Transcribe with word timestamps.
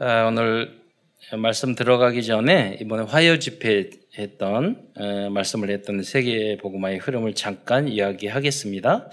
아, 0.00 0.26
오늘 0.26 0.80
말씀 1.36 1.74
들어가기 1.74 2.22
전에 2.22 2.78
이번에 2.80 3.02
화요 3.02 3.40
집회 3.40 3.90
했던 4.16 4.88
어, 4.94 5.28
말씀을 5.30 5.70
했던 5.70 6.04
세계 6.04 6.56
복음화의 6.56 6.98
흐름을 6.98 7.34
잠깐 7.34 7.88
이야기하겠습니다. 7.88 9.10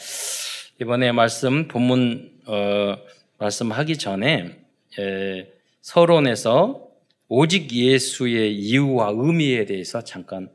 이번에 0.80 1.12
말씀 1.12 1.68
본문 1.68 2.40
어, 2.46 2.98
말씀하기 3.40 3.98
전에 3.98 4.60
에, 5.00 5.48
서론에서 5.82 6.88
오직 7.30 7.74
예수의 7.74 8.56
이유와 8.56 9.14
의미에 9.16 9.66
대해서 9.66 10.04
잠깐 10.04 10.52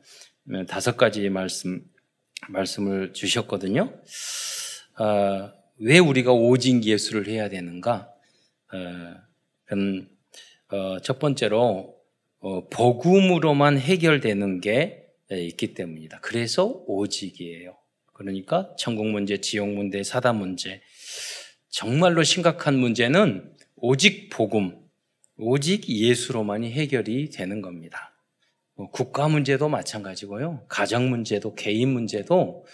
어, 0.48 0.64
다섯 0.68 0.96
가지 0.96 1.28
말씀 1.28 1.82
말씀을 2.50 3.14
주셨거든요. 3.14 3.92
아, 4.94 5.52
왜 5.80 5.98
우리가 5.98 6.30
오직 6.30 6.84
예수를 6.84 7.26
해야 7.26 7.48
되는가? 7.48 8.08
어, 8.72 9.30
그건 9.64 10.08
어, 10.72 11.00
첫 11.00 11.18
번째로 11.18 11.96
어, 12.38 12.68
복음으로만 12.68 13.78
해결되는 13.78 14.60
게 14.60 15.06
있기 15.30 15.74
때문이다. 15.74 16.20
그래서 16.20 16.82
오직이에요. 16.86 17.76
그러니까 18.12 18.74
천국 18.76 19.06
문제, 19.06 19.38
지옥 19.38 19.68
문제, 19.68 20.02
사단 20.02 20.36
문제 20.36 20.80
정말로 21.68 22.22
심각한 22.22 22.76
문제는 22.78 23.54
오직 23.76 24.28
복음, 24.30 24.76
오직 25.36 25.88
예수로만이 25.88 26.70
해결이 26.72 27.30
되는 27.30 27.62
겁니다. 27.62 28.12
뭐 28.74 28.90
국가 28.90 29.28
문제도 29.28 29.68
마찬가지고요. 29.68 30.64
가정 30.68 31.10
문제도 31.10 31.54
개인 31.54 31.90
문제도 31.90 32.66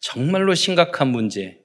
정말로 0.00 0.54
심각한 0.54 1.08
문제는 1.08 1.62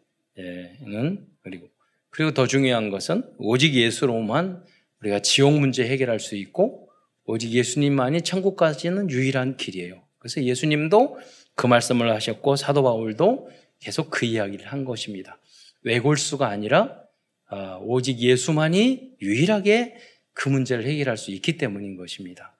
그리고 1.41 1.67
그리고 2.09 2.33
더 2.33 2.47
중요한 2.47 2.89
것은 2.89 3.23
오직 3.37 3.73
예수로만 3.73 4.63
우리가 5.01 5.19
지옥 5.19 5.59
문제 5.59 5.85
해결할 5.87 6.19
수 6.19 6.35
있고 6.35 6.89
오직 7.25 7.51
예수님만이 7.51 8.21
천국까지는 8.21 9.09
유일한 9.09 9.57
길이에요. 9.57 10.03
그래서 10.19 10.43
예수님도 10.43 11.17
그 11.55 11.67
말씀을 11.67 12.11
하셨고 12.11 12.55
사도 12.55 12.83
바울도 12.83 13.49
계속 13.79 14.09
그 14.09 14.25
이야기를 14.25 14.67
한 14.67 14.85
것입니다. 14.85 15.39
외골수가 15.83 16.47
아니라 16.47 16.99
아, 17.47 17.79
오직 17.81 18.19
예수만이 18.19 19.11
유일하게 19.21 19.95
그 20.33 20.49
문제를 20.49 20.85
해결할 20.85 21.17
수 21.17 21.31
있기 21.31 21.57
때문인 21.57 21.95
것입니다. 21.95 22.57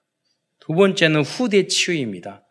두 0.60 0.74
번째는 0.74 1.22
후대 1.22 1.66
치유입니다. 1.66 2.44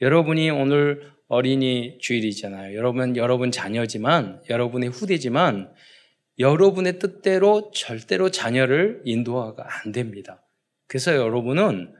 여러분이 0.00 0.50
오늘 0.50 1.12
어린이 1.28 1.98
주일이잖아요. 2.00 2.76
여러분, 2.76 3.16
여러분 3.16 3.50
자녀지만, 3.50 4.42
여러분의 4.48 4.90
후대지만, 4.90 5.72
여러분의 6.38 6.98
뜻대로 6.98 7.70
절대로 7.72 8.30
자녀를 8.30 9.02
인도하가 9.04 9.66
안 9.66 9.92
됩니다. 9.92 10.42
그래서 10.86 11.14
여러분은 11.14 11.94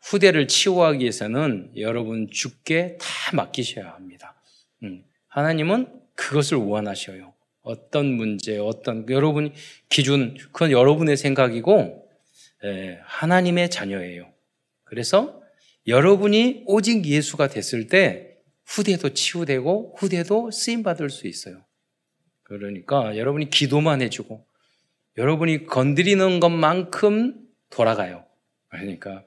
후대를 0.00 0.48
치유하기 0.48 1.00
위해서는 1.00 1.72
여러분 1.76 2.28
죽게 2.30 2.98
다 3.00 3.36
맡기셔야 3.36 3.90
합니다. 3.92 4.40
음, 4.82 5.04
하나님은 5.28 6.00
그것을 6.14 6.58
원하셔요. 6.58 7.34
어떤 7.62 8.06
문제, 8.06 8.58
어떤 8.58 9.08
여러분 9.10 9.52
기준 9.88 10.36
그건 10.52 10.70
여러분의 10.70 11.16
생각이고 11.16 12.08
하나님의 13.04 13.70
자녀예요. 13.70 14.32
그래서 14.84 15.42
여러분이 15.86 16.64
오직 16.66 17.04
예수가 17.04 17.48
됐을 17.48 17.88
때 17.88 18.36
후대도 18.64 19.10
치유되고 19.10 19.96
후대도 19.98 20.50
쓰임 20.50 20.82
받을 20.82 21.10
수 21.10 21.26
있어요. 21.26 21.64
그러니까 22.48 23.16
여러분이 23.16 23.50
기도만 23.50 24.02
해주고 24.02 24.44
여러분이 25.16 25.66
건드리는 25.66 26.40
것만큼 26.40 27.36
돌아가요. 27.70 28.24
그러니까 28.68 29.24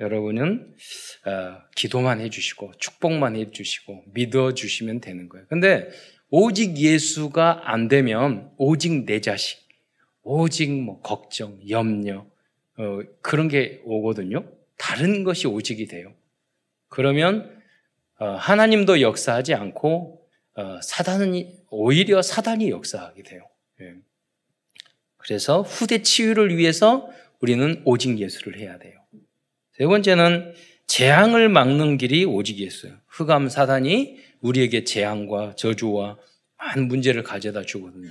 여러분은 0.00 0.74
어, 1.26 1.62
기도만 1.76 2.20
해주시고 2.20 2.72
축복만 2.78 3.36
해주시고 3.36 4.04
믿어주시면 4.12 5.00
되는 5.00 5.28
거예요. 5.28 5.46
근데 5.48 5.88
오직 6.30 6.76
예수가 6.76 7.62
안 7.64 7.86
되면 7.88 8.50
오직 8.56 9.04
내 9.04 9.20
자식, 9.20 9.60
오직 10.22 10.72
뭐 10.72 11.00
걱정, 11.00 11.60
염려 11.68 12.26
어, 12.76 13.00
그런 13.20 13.46
게 13.46 13.80
오거든요. 13.84 14.44
다른 14.76 15.22
것이 15.22 15.46
오직이 15.46 15.86
돼요. 15.86 16.12
그러면 16.88 17.56
어, 18.18 18.30
하나님도 18.30 19.00
역사하지 19.00 19.54
않고 19.54 20.20
어, 20.20 20.23
사단이 20.82 21.64
오히려 21.70 22.22
사단이 22.22 22.70
역사하게 22.70 23.22
돼요. 23.22 23.48
예. 23.80 23.94
그래서 25.16 25.62
후대 25.62 26.02
치유를 26.02 26.56
위해서 26.56 27.08
우리는 27.40 27.82
오직 27.84 28.18
예수를 28.18 28.58
해야 28.58 28.78
돼요. 28.78 28.98
세 29.72 29.86
번째는 29.86 30.54
재앙을 30.86 31.48
막는 31.48 31.98
길이 31.98 32.24
오직 32.24 32.58
예수예요. 32.58 32.96
흑암 33.08 33.48
사단이 33.48 34.18
우리에게 34.40 34.84
재앙과 34.84 35.54
저주와 35.56 36.18
많은 36.58 36.88
문제를 36.88 37.22
가져다 37.22 37.62
주거든요. 37.62 38.10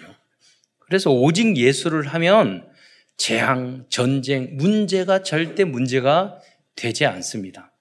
그래서 0.79 1.11
오직 1.11 1.55
예수를 1.55 2.07
하면 2.07 2.67
재앙, 3.15 3.85
전쟁, 3.89 4.57
문제가 4.57 5.23
절대 5.23 5.63
문제가 5.63 6.41
되지 6.75 7.05
않습니다. 7.05 7.71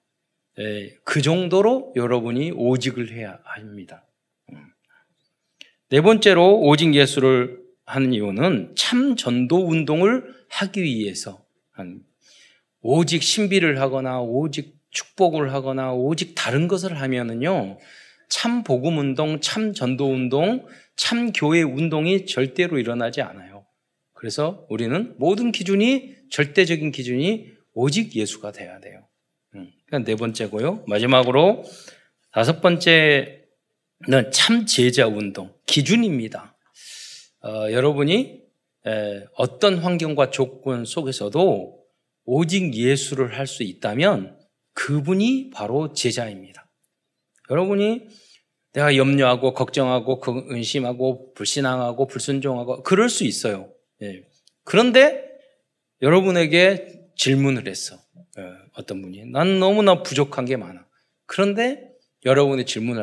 예, 0.59 0.95
그 1.03 1.21
정도로 1.21 1.93
여러분이 1.95 2.51
오직을 2.51 3.11
해야 3.11 3.39
합니다. 3.43 4.05
네 5.93 6.01
번째로 6.01 6.59
오직 6.61 6.95
예수를 6.95 7.59
하는 7.85 8.13
이유는 8.13 8.73
참 8.75 9.15
전도 9.15 9.67
운동을 9.67 10.23
하기 10.49 10.81
위해서 10.81 11.45
한 11.71 12.01
오직 12.81 13.21
신비를 13.21 13.79
하거나 13.79 14.19
오직 14.19 14.75
축복을 14.89 15.53
하거나 15.53 15.93
오직 15.93 16.33
다른 16.33 16.67
것을 16.67 16.99
하면은요 16.99 17.77
참 18.27 18.63
복음 18.63 18.97
운동, 18.97 19.39
참 19.39 19.75
전도 19.75 20.11
운동, 20.11 20.65
참 20.95 21.31
교회 21.31 21.61
운동이 21.61 22.25
절대로 22.25 22.79
일어나지 22.79 23.21
않아요. 23.21 23.63
그래서 24.13 24.65
우리는 24.71 25.13
모든 25.19 25.51
기준이 25.51 26.15
절대적인 26.31 26.91
기준이 26.91 27.51
오직 27.75 28.15
예수가 28.15 28.51
돼야 28.51 28.79
돼요. 28.79 29.05
음, 29.53 29.69
그러니까 29.85 30.09
네 30.11 30.17
번째고요. 30.17 30.85
마지막으로 30.87 31.63
다섯 32.31 32.61
번째 32.61 33.42
참 34.31 34.65
제자 34.65 35.07
운동 35.07 35.53
기준입니다. 35.65 36.55
어, 37.43 37.71
여러분이 37.71 38.41
에, 38.85 39.25
어떤 39.35 39.77
환경과 39.77 40.29
조건 40.29 40.85
속에서도 40.85 41.83
오직 42.25 42.73
예수를 42.73 43.37
할 43.37 43.47
수 43.47 43.63
있다면 43.63 44.37
그분이 44.73 45.51
바로 45.53 45.93
제자입니다. 45.93 46.69
여러분이 47.49 48.07
내가 48.73 48.95
염려하고 48.95 49.53
걱정하고 49.53 50.21
은심하고 50.51 51.33
불신앙하고 51.33 52.07
불순종하고 52.07 52.83
그럴 52.83 53.09
수 53.09 53.23
있어요. 53.23 53.71
예. 54.01 54.23
그런데 54.63 55.23
여러분에게 56.01 57.01
질문을 57.15 57.67
했어. 57.67 57.97
예, 58.39 58.43
어떤 58.73 59.01
분이 59.01 59.25
난 59.27 59.59
너무나 59.59 60.01
부족한 60.01 60.45
게 60.45 60.57
많아. 60.57 60.87
그런데 61.27 61.92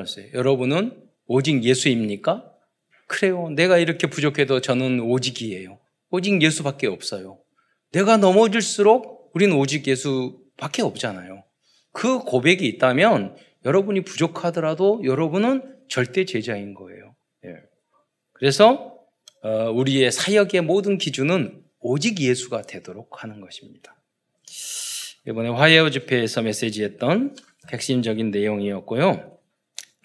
수 0.06 0.20
있어요. 0.20 0.32
여러분은 0.34 1.02
오직 1.26 1.62
예수입니까? 1.62 2.50
그래요. 3.06 3.50
내가 3.50 3.78
이렇게 3.78 4.08
부족해도 4.08 4.60
저는 4.60 5.00
오직이에요. 5.00 5.78
오직 6.10 6.40
예수밖에 6.42 6.86
없어요. 6.86 7.38
내가 7.92 8.16
넘어질수록 8.16 9.32
우리는 9.34 9.54
오직 9.56 9.86
예수밖에 9.86 10.82
없잖아요. 10.82 11.44
그 11.92 12.20
고백이 12.20 12.66
있다면 12.66 13.36
여러분이 13.64 14.02
부족하더라도 14.02 15.02
여러분은 15.04 15.76
절대 15.88 16.24
제자인 16.24 16.74
거예요. 16.74 17.14
예. 17.44 17.56
그래서 18.32 18.96
어, 19.42 19.70
우리의 19.70 20.12
사역의 20.12 20.62
모든 20.62 20.98
기준은 20.98 21.62
오직 21.80 22.20
예수가 22.20 22.62
되도록 22.62 23.22
하는 23.22 23.40
것입니다. 23.40 23.96
이번에 25.26 25.48
화해오 25.48 25.90
집회에서 25.90 26.42
메시지했던 26.42 27.36
핵심적인 27.72 28.30
내용이었고요. 28.30 29.38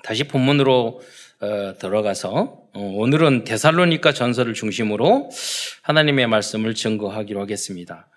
다시 0.04 0.24
본문으로 0.26 1.02
어, 1.42 1.74
들어가서 1.80 2.60
어, 2.74 2.80
오늘은 2.80 3.44
데살로니카 3.44 4.14
전설을 4.14 4.54
중심으로 4.54 5.30
하나님의 5.82 6.28
말씀을 6.28 6.76
증거하기로 6.76 7.42
하겠습니다. 7.42 8.08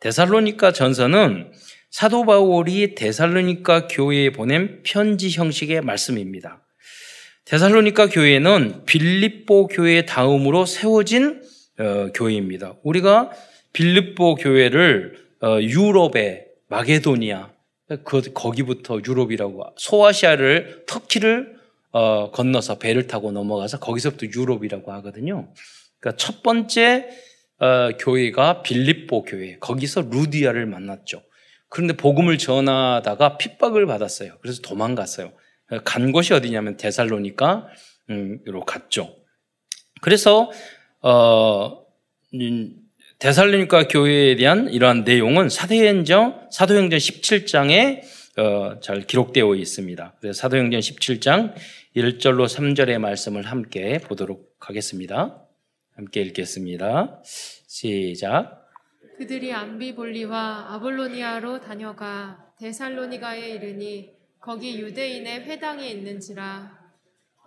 데살로니카 0.00 0.72
전서는 0.72 1.52
사도 1.90 2.24
바울이 2.24 2.94
데살로니카 2.94 3.88
교회에 3.88 4.30
보낸 4.30 4.82
편지 4.82 5.30
형식의 5.30 5.82
말씀입니다. 5.82 6.62
데살로니카 7.44 8.08
교회는 8.08 8.84
빌립보 8.86 9.68
교회 9.68 10.06
다음으로 10.06 10.64
세워진 10.64 11.42
어, 11.78 12.08
교회입니다. 12.14 12.76
우리가 12.82 13.30
빌립보 13.72 14.36
교회를 14.36 15.18
어, 15.42 15.60
유럽의 15.60 16.46
마게도니아 16.68 17.51
그, 18.04 18.22
거기부터 18.32 19.00
유럽이라고 19.06 19.64
소아시아를 19.76 20.84
터키를 20.86 21.56
어, 21.92 22.30
건너서 22.30 22.78
배를 22.78 23.06
타고 23.06 23.32
넘어가서 23.32 23.78
거기서부터 23.78 24.26
유럽이라고 24.26 24.92
하거든요. 24.92 25.52
그러니까 26.00 26.16
첫 26.16 26.42
번째 26.42 27.08
어, 27.58 27.90
교회가 27.98 28.62
빌립보 28.62 29.24
교회 29.24 29.58
거기서 29.58 30.02
루디아를 30.10 30.66
만났죠. 30.66 31.22
그런데 31.68 31.96
복음을 31.96 32.36
전하다가 32.38 33.38
핍박을 33.38 33.86
받았어요. 33.86 34.36
그래서 34.42 34.60
도망갔어요. 34.62 35.32
간 35.84 36.12
곳이 36.12 36.34
어디냐면 36.34 36.76
데살로니까 36.76 37.66
로 38.44 38.64
갔죠. 38.64 39.16
그래서 40.02 40.50
어, 41.00 41.86
음, 42.34 42.81
데살로니가 43.22 43.86
교회에 43.86 44.34
대한 44.34 44.68
이러한 44.68 45.04
내용은 45.04 45.48
사도행전 45.48 46.48
사도행전 46.50 46.98
17장에 46.98 48.02
어, 48.36 48.80
잘 48.80 49.02
기록되어 49.02 49.54
있습니다. 49.54 50.16
그래서 50.18 50.40
사도행전 50.40 50.80
17장 50.80 51.54
1절로 51.94 52.48
3절의 52.48 52.98
말씀을 52.98 53.44
함께 53.44 53.98
보도록 53.98 54.56
하겠습니다. 54.58 55.40
함께 55.94 56.20
읽겠습니다. 56.22 57.22
시작. 57.68 58.66
그들이 59.18 59.52
암비볼리와 59.52 60.74
아볼로니아로 60.74 61.60
다녀가 61.60 62.44
데살로니가에 62.58 63.50
이르니 63.50 64.10
거기 64.40 64.80
유대인의 64.80 65.44
회당이 65.44 65.88
있는지라 65.92 66.72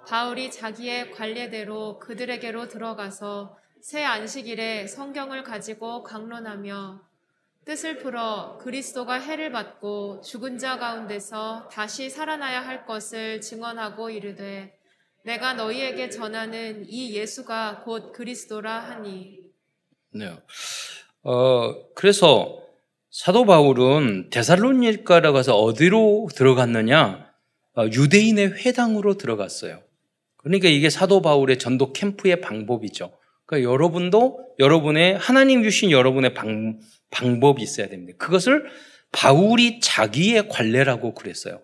바울이 0.08 0.52
자기의 0.52 1.12
관례대로 1.12 2.00
그들에게로 2.00 2.70
들어가서 2.70 3.58
새 3.86 4.04
안식일에 4.04 4.88
성경을 4.88 5.44
가지고 5.44 6.02
강론하며 6.02 7.02
뜻을 7.66 8.00
풀어 8.00 8.58
그리스도가 8.60 9.20
해를 9.20 9.52
받고 9.52 10.22
죽은 10.22 10.58
자 10.58 10.80
가운데서 10.80 11.70
다시 11.72 12.10
살아나야 12.10 12.66
할 12.66 12.88
것을 12.88 13.42
증언하고 13.42 14.10
이르되 14.10 14.76
내가 15.24 15.54
너희에게 15.54 16.10
전하는 16.10 16.88
이 16.90 17.14
예수가 17.14 17.84
곧 17.86 18.12
그리스도라 18.12 18.74
하니 18.74 19.52
네. 20.16 20.36
어, 21.22 21.94
그래서 21.94 22.64
사도 23.12 23.46
바울은 23.46 24.32
데살로니가라 24.32 25.32
가서 25.32 25.60
어디로 25.60 26.30
들어갔느냐? 26.34 27.32
어, 27.78 27.86
유대인의 27.86 28.66
회당으로 28.66 29.18
들어갔어요. 29.18 29.84
그러니까 30.38 30.70
이게 30.70 30.90
사도 30.90 31.22
바울의 31.22 31.60
전도 31.60 31.94
캠프의 31.94 32.42
방법이죠. 32.42 33.12
그러니까 33.46 33.72
여러분도 33.72 34.56
여러분의 34.60 35.18
하나님 35.18 35.64
주신 35.64 35.92
여러분의 35.92 36.34
방, 36.34 36.80
방법이 37.12 37.62
있어야 37.62 37.88
됩니다. 37.88 38.18
그것을 38.18 38.66
바울이 39.12 39.80
자기의 39.80 40.50
관례라고 40.50 41.14
그랬어요. 41.14 41.62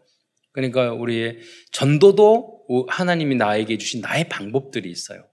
그러니까 0.51 0.91
우리의 0.93 1.39
전도도 1.71 2.87
하나님이 2.87 3.35
나에게 3.35 3.77
주신 3.77 4.01
나의 4.01 4.29
방법들이 4.29 4.89
있어요. 4.89 5.25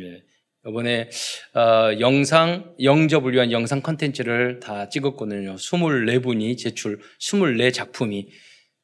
예. 0.00 0.22
이번에 0.68 1.08
어, 1.54 1.98
영상 2.00 2.74
영접을 2.82 3.32
위한 3.32 3.52
영상 3.52 3.80
컨텐츠를 3.80 4.60
다 4.60 4.88
찍었거든요. 4.88 5.54
24분이 5.54 6.58
제출, 6.58 7.00
24작품이 7.20 8.28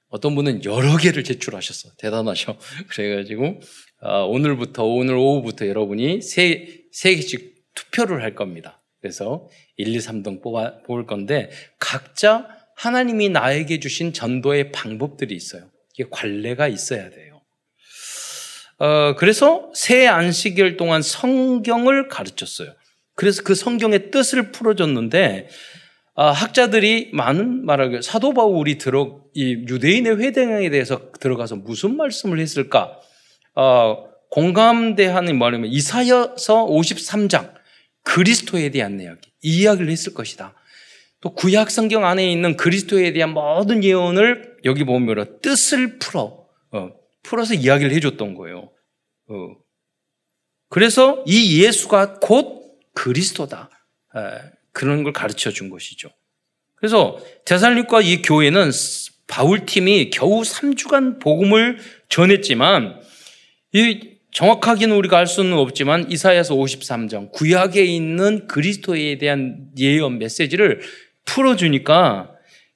어떤 0.09 0.35
분은 0.35 0.65
여러 0.65 0.97
개를 0.97 1.25
제출하셨어. 1.25 1.91
대단하셔. 1.99 2.57
그래가지고 2.89 3.61
어, 4.01 4.25
오늘부터 4.27 4.85
오늘 4.85 5.17
오후부터 5.17 5.67
여러분이 5.67 6.23
세, 6.23 6.84
세 6.95 7.17
개씩 7.17 7.57
투표를 7.75 8.23
할 8.23 8.37
겁니다. 8.37 8.81
그래서 9.01 9.49
1, 9.77 9.89
2, 9.89 9.99
3등 9.99 10.41
뽑아 10.41 10.83
뽑을 10.87 11.07
건데 11.07 11.51
각자 11.81 12.49
하나님이 12.77 13.31
나에게 13.31 13.81
주신 13.81 14.13
전도의 14.13 14.71
방법들이 14.71 15.35
있어요. 15.35 15.69
이게 15.93 16.09
관례가 16.09 16.69
있어야 16.69 17.11
돼요. 17.11 17.43
어, 18.79 19.17
그래서 19.17 19.73
새 19.75 20.07
안식일 20.07 20.77
동안 20.77 21.03
성경을 21.03 22.07
가르쳤어요. 22.09 22.73
그래서 23.17 23.43
그 23.43 23.57
성경의 23.57 24.13
뜻을 24.13 24.53
풀어줬는데 24.53 25.49
아, 26.15 26.31
학자들이 26.31 27.11
많은 27.13 27.67
말하기 27.67 28.03
사도 28.03 28.35
바울이 28.35 28.79
들어 28.79 29.21
이 29.35 29.65
유대인의 29.69 30.21
회당에 30.21 30.71
대해서 30.71 31.11
들어가서 31.19 31.57
무슨 31.57 31.97
말씀을 31.97 32.39
했을까? 32.39 33.01
어, 33.57 34.14
공감대하는 34.31 35.39
말이면 35.39 35.71
이사여서 35.71 36.67
53장 36.67 37.55
그리스도에 38.03 38.71
대한 38.71 39.01
이야기 39.01 39.31
이 39.43 39.63
이야기를 39.63 39.91
했을 39.91 40.15
것이다. 40.15 40.55
또 41.21 41.35
구약 41.35 41.71
성경 41.71 42.05
안에 42.05 42.31
있는 42.31 42.57
그리스도에 42.57 43.13
대한 43.13 43.31
모든 43.33 43.83
예언을 43.83 44.59
여기 44.65 44.85
보면 44.85 45.41
뜻을 45.41 45.99
풀어 45.99 46.47
어, 46.71 46.91
풀어서 47.23 47.55
이야기를 47.55 47.93
해줬던 47.93 48.35
거예요. 48.35 48.71
어. 49.29 49.57
그래서 50.69 51.23
이 51.27 51.63
예수가 51.63 52.19
곧 52.21 52.79
그리스도다. 52.95 53.71
에, 54.17 54.21
그런 54.73 55.03
걸 55.03 55.13
가르쳐 55.13 55.51
준 55.51 55.71
것이죠. 55.71 56.11
그래서 56.75 57.19
대살립과 57.47 58.03
이 58.03 58.21
교회는 58.21 58.71
바울 59.27 59.65
팀이 59.65 60.11
겨우 60.11 60.43
3주간 60.43 61.21
복음을 61.21 61.79
전했지만 62.11 63.01
이 63.73 64.14
정확하게는 64.35 64.97
우리가 64.97 65.17
알 65.17 65.27
수는 65.27 65.57
없지만 65.57 66.11
이사야서 66.11 66.57
53장 66.57 67.31
구약에 67.31 67.85
있는 67.85 68.47
그리스도에 68.49 69.17
대한 69.19 69.69
예언 69.79 70.19
메시지를 70.19 70.81
풀어주니까 71.25 72.33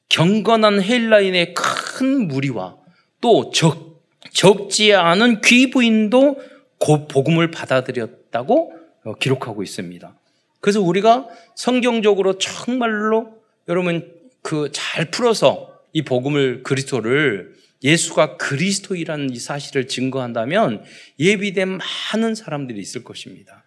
경건한 0.09 0.83
헬라인의 0.83 1.55
큰 1.55 2.29
무리와 2.29 2.77
또 3.21 3.51
적, 3.51 4.03
적지 4.33 4.95
않은 4.95 5.41
귀부인도 5.41 6.39
곧 6.79 7.09
복음을 7.09 7.51
받아들였다고 7.51 8.73
기록하고 9.19 9.63
있습니다. 9.63 10.15
그래서 10.61 10.81
우리가 10.81 11.27
성경적으로 11.57 12.39
정말로 12.39 13.35
여러분 13.69 14.13
그 14.43 14.71
잘 14.73 15.11
풀어서 15.11 15.75
이 15.93 16.03
복음을 16.03 16.63
그리스도를 16.63 17.55
예수가 17.83 18.37
그리스도이라는 18.37 19.31
이 19.31 19.39
사실을 19.39 19.87
증거한다면 19.89 20.85
예비된 21.19 21.79
많은 21.79 22.35
사람들이 22.35 22.81
있을 22.81 23.05
것입니다. 23.05 23.65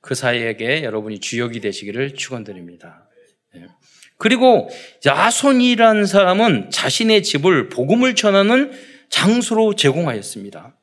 그 0.00 0.14
사이에게 0.14 0.82
여러분이 0.82 1.20
주역이 1.20 1.60
되시기를 1.60 2.14
축원드립니다. 2.14 3.08
네. 3.54 3.66
그리고 4.18 4.68
야손이라는 5.06 6.06
사람은 6.06 6.70
자신의 6.70 7.22
집을 7.22 7.68
복음을 7.68 8.14
전하는 8.14 8.72
장소로 9.08 9.74
제공하였습니다. 9.74 10.76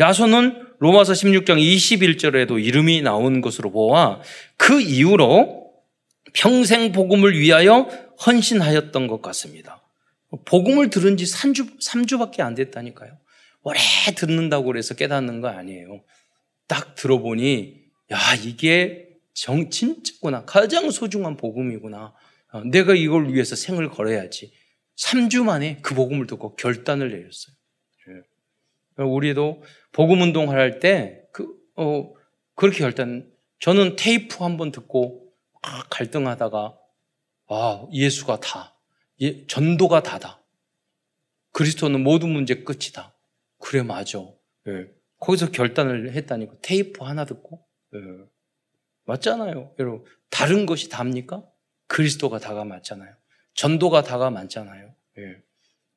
야손은 0.00 0.68
로마서 0.78 1.12
16장 1.12 1.58
21절에도 1.58 2.62
이름이 2.62 3.02
나온 3.02 3.40
것으로 3.40 3.70
보아 3.70 4.20
그 4.56 4.80
이후로 4.80 5.70
평생 6.32 6.92
복음을 6.92 7.38
위하여 7.38 7.88
헌신하였던 8.26 9.06
것 9.06 9.22
같습니다. 9.22 9.81
복음을 10.44 10.90
들은 10.90 11.16
지 11.16 11.24
3주, 11.24 11.78
3주밖에 11.80 12.40
안 12.40 12.54
됐다니까요. 12.54 13.18
오래 13.62 13.78
듣는다고 14.16 14.64
그래서 14.66 14.94
깨닫는 14.94 15.40
거 15.40 15.48
아니에요. 15.48 16.02
딱 16.66 16.94
들어보니, 16.94 17.82
야, 18.12 18.18
이게 18.42 19.08
정, 19.34 19.70
진짜구나. 19.70 20.44
가장 20.44 20.90
소중한 20.90 21.36
복음이구나. 21.36 22.14
어, 22.52 22.64
내가 22.64 22.94
이걸 22.94 23.32
위해서 23.32 23.56
생을 23.56 23.88
걸어야지. 23.88 24.52
3주 24.96 25.44
만에 25.44 25.78
그 25.82 25.94
복음을 25.94 26.26
듣고 26.26 26.54
결단을 26.56 27.10
내렸어요. 27.10 27.54
예. 28.98 29.02
우리도 29.02 29.62
복음 29.92 30.20
운동을 30.20 30.58
할 30.58 30.80
때, 30.80 31.22
그, 31.32 31.46
어, 31.76 32.12
그렇게 32.54 32.78
결단, 32.80 33.30
저는 33.60 33.96
테이프 33.96 34.42
한 34.44 34.56
번 34.56 34.72
듣고 34.72 35.32
갈등하다가, 35.90 36.74
아, 37.48 37.86
예수가 37.92 38.40
다. 38.40 38.71
예, 39.22 39.46
전도가 39.46 40.02
다다. 40.02 40.42
그리스도는 41.52 42.02
모든 42.02 42.30
문제 42.30 42.56
끝이다. 42.64 43.14
그래 43.58 43.82
맞아. 43.82 44.18
예. 44.68 44.88
거기서 45.18 45.52
결단을 45.52 46.12
했다니까 46.12 46.54
테이프 46.62 47.04
하나 47.04 47.24
듣고 47.24 47.64
예. 47.94 47.98
맞잖아요. 49.04 49.74
여러분 49.78 50.04
다른 50.30 50.66
것이 50.66 50.88
답니까? 50.88 51.44
그리스도가 51.86 52.38
다가 52.38 52.64
맞잖아요. 52.64 53.14
전도가 53.54 54.02
다가 54.02 54.30
맞잖아요. 54.30 54.94
예. 55.18 55.36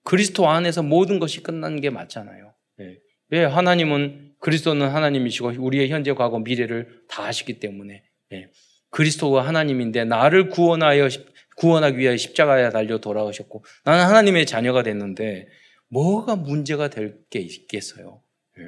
그리스도 0.04 0.48
안에서 0.48 0.84
모든 0.84 1.20
것이 1.20 1.42
끝난 1.42 1.82
게 1.82 1.90
맞잖아요. 1.90 2.54
예. 2.82 3.00
왜 3.30 3.44
하나님은 3.44 4.36
그리스도는 4.40 4.88
하나님이시고 4.90 5.54
우리의 5.58 5.90
현재, 5.90 6.14
과거, 6.14 6.38
미래를 6.38 7.06
다 7.08 7.24
아시기 7.24 7.60
때문에 7.60 8.04
예. 8.34 8.52
그리스도가 8.92 9.48
하나님인데 9.48 10.06
나를 10.06 10.50
구원하여 10.50 11.08
구원하기 11.56 11.98
위하여 11.98 12.18
십자가에 12.18 12.70
달려 12.70 12.98
돌아오셨고 13.00 13.64
나는 13.84 14.06
하나님의 14.06 14.46
자녀가 14.46 14.84
됐는데 14.84 15.48
뭐가 15.90 16.36
문제가 16.36 16.90
될 16.90 17.20
게 17.30 17.40
있겠어요? 17.40 18.22
예. 18.60 18.64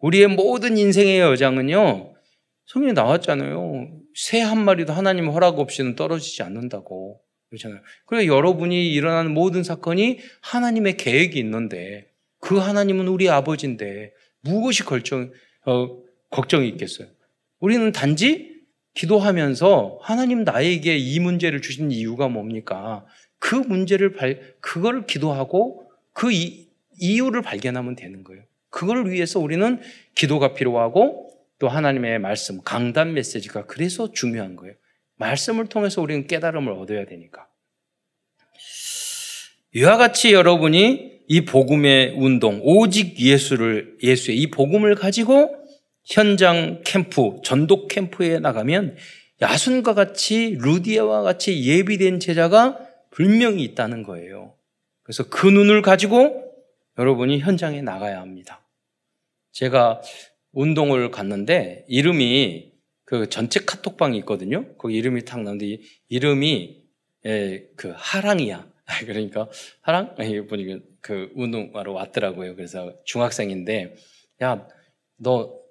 우리의 0.00 0.28
모든 0.28 0.76
인생의 0.78 1.20
여장은요 1.20 2.14
성경에 2.66 2.92
나왔잖아요. 2.92 3.88
새 4.14 4.40
한 4.40 4.58
마리도 4.64 4.92
하나님 4.92 5.28
허락 5.28 5.58
없이는 5.58 5.94
떨어지지 5.96 6.42
않는다고 6.42 7.20
그렇잖아요. 7.48 7.80
그래서 8.06 8.26
여러분이 8.26 8.92
일어나는 8.92 9.32
모든 9.32 9.62
사건이 9.62 10.18
하나님의 10.42 10.96
계획이 10.96 11.38
있는데 11.38 12.10
그 12.40 12.58
하나님은 12.58 13.08
우리 13.08 13.28
아버지인데 13.28 14.12
무엇이 14.42 14.84
걱정 14.84 15.30
어, 15.66 15.98
걱정이 16.30 16.68
있겠어요? 16.68 17.08
우리는 17.60 17.92
단지 17.92 18.51
기도하면서 18.94 20.00
하나님 20.02 20.44
나에게 20.44 20.96
이 20.96 21.18
문제를 21.20 21.62
주신 21.62 21.90
이유가 21.90 22.28
뭡니까? 22.28 23.04
그 23.38 23.54
문제를 23.54 24.12
발, 24.12 24.54
그거를 24.60 25.06
기도하고 25.06 25.90
그 26.12 26.30
이, 26.30 26.68
이유를 26.98 27.42
발견하면 27.42 27.96
되는 27.96 28.22
거예요. 28.22 28.42
그걸 28.70 29.10
위해서 29.10 29.40
우리는 29.40 29.80
기도가 30.14 30.54
필요하고 30.54 31.30
또 31.58 31.68
하나님의 31.68 32.18
말씀, 32.18 32.60
강단 32.62 33.14
메시지가 33.14 33.66
그래서 33.66 34.12
중요한 34.12 34.56
거예요. 34.56 34.74
말씀을 35.16 35.66
통해서 35.66 36.02
우리는 36.02 36.26
깨달음을 36.26 36.72
얻어야 36.72 37.06
되니까. 37.06 37.46
이와 39.74 39.96
같이 39.96 40.32
여러분이 40.32 41.22
이 41.28 41.44
복음의 41.44 42.14
운동, 42.16 42.60
오직 42.62 43.18
예수를, 43.18 43.96
예수의 44.02 44.38
이 44.38 44.50
복음을 44.50 44.94
가지고 44.94 45.61
현장 46.04 46.82
캠프, 46.84 47.40
전독 47.44 47.88
캠프에 47.88 48.38
나가면 48.38 48.96
야순과 49.40 49.94
같이 49.94 50.56
루디아와 50.60 51.22
같이 51.22 51.64
예비된 51.64 52.20
제자가 52.20 52.78
분명히 53.10 53.62
있다는 53.64 54.02
거예요. 54.02 54.54
그래서 55.02 55.28
그 55.28 55.46
눈을 55.46 55.82
가지고 55.82 56.52
여러분이 56.98 57.40
현장에 57.40 57.82
나가야 57.82 58.20
합니다. 58.20 58.66
제가 59.52 60.00
운동을 60.52 61.10
갔는데 61.10 61.84
이름이 61.88 62.72
그 63.04 63.28
전체 63.28 63.60
카톡방이 63.60 64.16
있거든요. 64.18 64.74
거기 64.76 64.96
이름이 64.96 65.24
탁 65.24 65.42
나오는데 65.42 65.78
이름이 66.08 66.82
예, 67.26 67.68
그 67.76 67.92
하랑이야. 67.96 68.70
그러니까 69.06 69.48
하랑 69.80 70.14
보니까 70.48 70.84
그 71.00 71.30
운동하러 71.34 71.92
왔더라고요. 71.92 72.56
그래서 72.56 72.94
중학생인데 73.04 73.94
야 74.42 74.66
너 75.22 75.61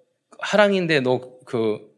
하랑인데 0.41 1.01
너그 1.01 1.89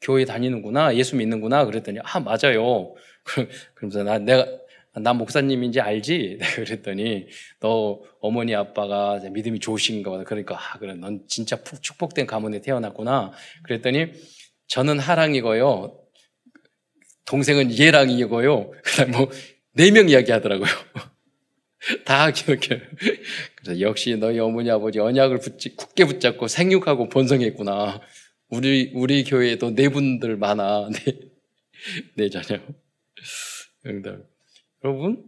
교회 0.00 0.24
다니는구나 0.24 0.96
예수 0.96 1.16
믿는구나 1.16 1.64
그랬더니 1.66 1.98
아 2.02 2.20
맞아요. 2.20 2.94
그러면서 3.74 4.02
나 4.02 4.18
내가 4.18 4.46
난 4.94 5.16
목사님인지 5.18 5.80
알지? 5.80 6.38
그랬더니 6.56 7.28
너 7.60 8.00
어머니 8.20 8.54
아빠가 8.54 9.20
믿음이 9.30 9.60
좋으신가 9.60 10.10
보다. 10.10 10.24
그러니까 10.24 10.56
아, 10.56 10.78
그래 10.78 10.94
넌 10.94 11.22
진짜 11.28 11.56
축복된 11.80 12.26
가문에 12.26 12.60
태어났구나. 12.60 13.32
그랬더니 13.62 14.12
저는 14.68 14.98
하랑이고요. 14.98 15.96
동생은 17.26 17.76
예랑이고요. 17.78 18.70
그다음 18.82 19.10
뭐 19.12 19.30
네 19.76 19.90
명 19.92 20.08
이야기하더라고요. 20.08 20.66
다 22.04 22.30
기억해요. 22.30 22.80
그래서 23.56 23.80
역시 23.80 24.16
너희 24.16 24.38
어머니 24.38 24.70
아버지 24.70 24.98
언약을 24.98 25.38
붙지, 25.38 25.76
굳게 25.76 26.04
붙잡고 26.04 26.46
생육하고 26.48 27.08
번성했구나. 27.08 28.00
우리 28.48 28.90
우리 28.94 29.24
교회에도 29.24 29.74
네 29.74 29.88
분들 29.88 30.36
많아. 30.36 30.90
네, 30.92 31.16
네 32.16 32.30
자녀. 32.30 32.60
여러분, 34.84 35.24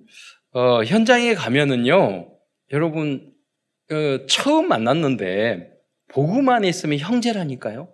어, 0.53 0.85
현장에 0.85 1.35
가면은요, 1.35 2.29
여러분, 2.73 3.33
어, 3.91 4.27
처음 4.27 4.69
만났는데, 4.69 5.71
보고만 6.09 6.65
있으면 6.65 6.99
형제라니까요. 6.99 7.89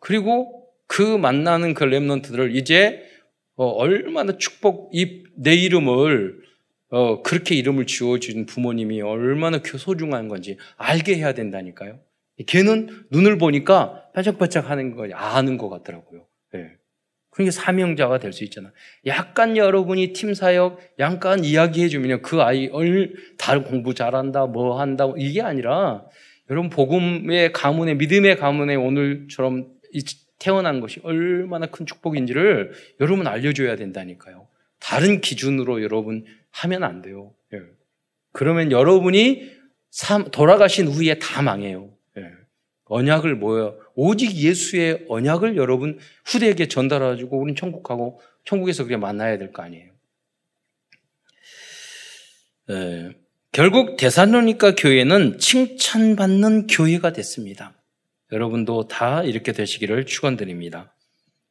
그리고 0.00 0.66
그 0.88 1.02
만나는 1.02 1.74
그 1.74 1.84
랩런트들을 1.84 2.56
이제, 2.56 3.04
어, 3.54 3.66
얼마나 3.66 4.36
축복, 4.38 4.90
이, 4.92 5.24
내 5.36 5.54
이름을, 5.54 6.47
어, 6.90 7.22
그렇게 7.22 7.54
이름을 7.54 7.86
지어준 7.86 8.46
부모님이 8.46 9.02
얼마나 9.02 9.60
소중한 9.62 10.28
건지 10.28 10.56
알게 10.76 11.16
해야 11.16 11.34
된다니까요. 11.34 12.00
걔는 12.46 13.06
눈을 13.10 13.38
보니까 13.38 14.04
반짝반짝 14.14 14.70
하는 14.70 14.94
거 14.94 15.06
아는 15.12 15.58
것 15.58 15.68
같더라고요. 15.68 16.26
네. 16.52 16.70
그러니까 17.30 17.52
사명자가 17.52 18.18
될 18.18 18.32
수 18.32 18.42
있잖아. 18.44 18.72
약간 19.06 19.56
여러분이 19.56 20.12
팀 20.12 20.34
사역, 20.34 20.80
약간 20.98 21.44
이야기해 21.44 21.88
주면 21.88 22.22
그 22.22 22.42
아이 22.42 22.68
얼 22.68 23.12
다른 23.38 23.64
공부 23.64 23.94
잘한다, 23.94 24.46
뭐 24.46 24.80
한다 24.80 25.12
이게 25.16 25.42
아니라 25.42 26.04
여러분 26.50 26.70
복음의 26.70 27.52
가문의 27.52 27.96
믿음의 27.96 28.36
가문에 28.38 28.74
오늘처럼 28.76 29.68
태어난 30.38 30.80
것이 30.80 31.00
얼마나 31.02 31.66
큰 31.66 31.84
축복인지를 31.84 32.72
여러분 33.00 33.26
알려줘야 33.26 33.76
된다니까요. 33.76 34.46
다른 34.80 35.20
기준으로 35.20 35.82
여러분 35.82 36.24
하면 36.50 36.84
안 36.84 37.02
돼요. 37.02 37.34
예. 37.54 37.58
그러면 38.32 38.70
여러분이 38.72 39.50
돌아가신 40.32 40.88
후에 40.88 41.18
다 41.18 41.42
망해요. 41.42 41.92
예. 42.16 42.22
언약을 42.84 43.34
뭐야? 43.36 43.72
오직 43.94 44.34
예수의 44.36 45.06
언약을 45.08 45.56
여러분 45.56 45.98
후대에게 46.24 46.68
전달해주고 46.68 47.38
우린 47.40 47.56
천국하고 47.56 48.20
천국에서 48.44 48.84
그래 48.84 48.96
만나야 48.96 49.38
될 49.38 49.52
거 49.52 49.62
아니에요. 49.62 49.92
에, 52.70 53.10
결국 53.52 53.96
대사로니까 53.96 54.74
교회는 54.74 55.38
칭찬받는 55.38 56.66
교회가 56.66 57.12
됐습니다. 57.12 57.74
여러분도 58.30 58.88
다 58.88 59.22
이렇게 59.24 59.52
되시기를 59.52 60.04
축원드립니다. 60.06 60.94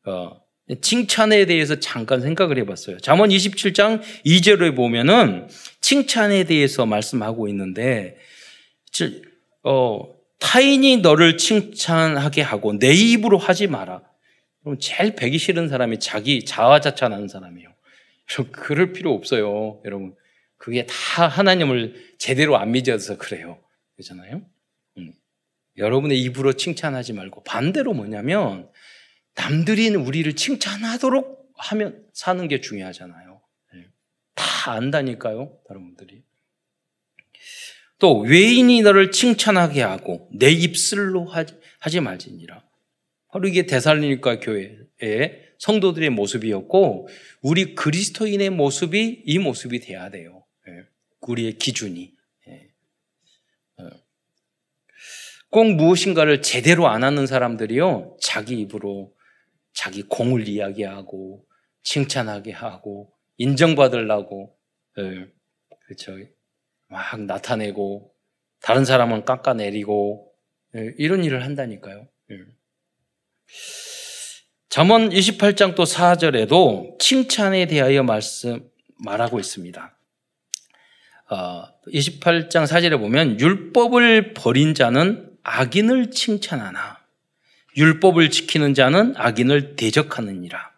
어, 0.06 0.40
칭찬에 0.82 1.46
대해서 1.46 1.80
잠깐 1.80 2.22
생각을 2.22 2.58
해봤어요. 2.60 2.98
잠언 3.00 3.30
27장 3.30 4.02
2절에 4.26 4.76
보면은 4.76 5.48
칭찬에 5.82 6.44
대해서 6.44 6.86
말씀하고 6.86 7.48
있는데, 7.48 8.18
어, 9.64 10.18
타인이 10.40 10.98
너를 10.98 11.38
칭찬하게 11.38 12.42
하고 12.42 12.78
내 12.78 12.94
입으로 12.94 13.38
하지 13.38 13.68
마라. 13.68 14.02
그럼 14.64 14.78
제일 14.80 15.16
배기 15.16 15.38
싫은 15.38 15.70
사람이 15.70 16.00
자기 16.00 16.44
자화자찬하는 16.46 17.28
사람이에요. 17.28 17.70
여러분 18.34 18.52
그럴 18.52 18.94
필요 18.94 19.14
없어요. 19.14 19.82
여러분 19.86 20.16
그게 20.58 20.86
다 20.86 21.28
하나님을 21.28 22.16
제대로 22.18 22.58
안 22.58 22.72
믿어서 22.72 23.18
그래요. 23.18 23.60
그렇잖아요. 23.96 24.42
음. 24.98 25.14
여러분의 25.78 26.22
입으로 26.22 26.54
칭찬하지 26.54 27.14
말고 27.14 27.44
반대로 27.44 27.94
뭐냐면 27.94 28.70
남들이 29.38 29.90
우리를 29.90 30.36
칭찬하도록 30.36 31.54
하면 31.56 32.06
사는 32.12 32.48
게 32.48 32.60
중요하잖아요. 32.60 33.42
네. 33.74 33.86
다 34.34 34.72
안다니까요, 34.72 35.58
여러분들이. 35.70 36.24
또 38.00 38.20
외인이 38.20 38.82
너를 38.82 39.12
칭찬하게 39.12 39.82
하고 39.82 40.30
내 40.34 40.52
입술로 40.52 41.26
하지, 41.26 41.56
하지 41.80 42.00
말지니라. 42.00 42.64
바로 43.30 43.48
이게 43.48 43.66
대살리니까 43.66 44.40
교회의 44.40 45.48
성도들의 45.60 46.10
모습이었고 46.12 47.08
우리 47.42 47.76
그리스도인의 47.76 48.52
모습이 48.52 49.24
이 49.26 49.40
모습이 49.40 49.80
돼야 49.80 50.10
돼요. 50.10 50.46
예. 50.68 50.84
우리의 51.22 51.58
기준이. 51.58 52.14
예. 52.48 52.70
어. 53.78 53.90
꼭 55.50 55.74
무엇인가를 55.74 56.42
제대로 56.42 56.88
안 56.88 57.04
하는 57.04 57.26
사람들이요. 57.26 58.18
자기 58.22 58.60
입으로 58.60 59.17
자기 59.78 60.02
공을 60.02 60.48
이야기하고 60.48 61.46
칭찬하게 61.84 62.52
하고 62.52 63.14
인정받으려고 63.38 64.58
예. 64.98 65.28
그렇죠. 65.86 66.18
막 66.88 67.22
나타내고 67.22 68.12
다른 68.60 68.86
사람은 68.86 69.24
깎아내리고 69.24 70.34
예, 70.76 70.96
이런 70.98 71.24
일을 71.24 71.46
한다니까요. 71.46 72.08
예. 72.32 72.36
잠언 74.68 75.10
28장 75.10 75.76
또 75.76 75.84
4절에도 75.84 76.98
칭찬에 76.98 77.68
대하여 77.68 78.02
말씀 78.02 78.68
말하고 79.06 79.40
있습니다. 79.40 80.00
28장 81.30 82.62
어, 82.62 82.66
4절에 82.66 82.98
보면 82.98 83.40
율법을 83.40 84.34
버린 84.34 84.74
자는 84.74 85.38
악인을 85.44 86.10
칭찬하나 86.10 86.97
율법을 87.78 88.32
지키는 88.32 88.74
자는 88.74 89.14
악인을 89.16 89.76
대적하느니라. 89.76 90.72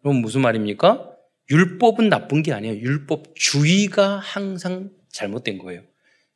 그럼 0.00 0.16
무슨 0.16 0.40
말입니까? 0.40 1.10
율법은 1.50 2.08
나쁜 2.08 2.42
게 2.42 2.52
아니에요. 2.52 2.80
율법주의가 2.80 4.18
항상 4.18 4.90
잘못된 5.10 5.58
거예요. 5.58 5.82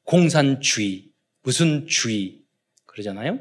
공산주의, 0.04 1.06
무슨 1.42 1.86
주의, 1.86 2.42
그러잖아요? 2.84 3.38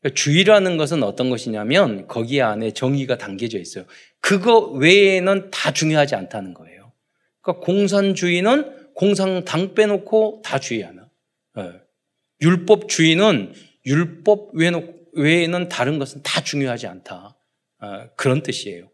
그러니까 0.00 0.14
주의라는 0.14 0.76
것은 0.76 1.02
어떤 1.02 1.30
것이냐면 1.30 2.06
거기 2.08 2.42
안에 2.42 2.72
정의가 2.72 3.18
담겨져 3.18 3.58
있어요. 3.58 3.84
그거 4.20 4.58
외에는 4.58 5.50
다 5.50 5.72
중요하지 5.72 6.16
않다는 6.16 6.54
거예요. 6.54 6.92
그러니까 7.40 7.64
공산주의는 7.64 8.92
공산당 8.94 9.74
빼놓고 9.74 10.42
다 10.44 10.58
주의하나. 10.58 11.08
네. 11.54 11.72
율법주의는 12.40 13.54
율법 13.86 14.50
외 14.54 14.70
에는 15.16 15.68
다른 15.68 15.98
것은 15.98 16.22
다 16.22 16.42
중요하지 16.42 16.86
않다. 16.86 17.36
어, 17.78 18.08
그런 18.16 18.42
뜻이에요. 18.42 18.90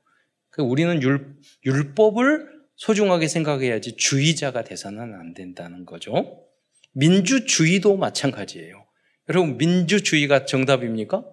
그러니까 0.51 0.71
우리는 0.71 1.03
율, 1.03 1.37
율법을 1.65 2.49
소중하게 2.77 3.29
생각해야지 3.29 3.97
주의자가 3.97 4.65
돼서는 4.65 5.15
안 5.15 5.35
된다는 5.35 5.85
거죠. 5.87 6.47
민주주의도 6.93 7.97
마찬가지예요. 7.97 8.87
여러분, 9.29 9.57
민주주의가 9.57 10.45
정답입니까? 10.45 11.25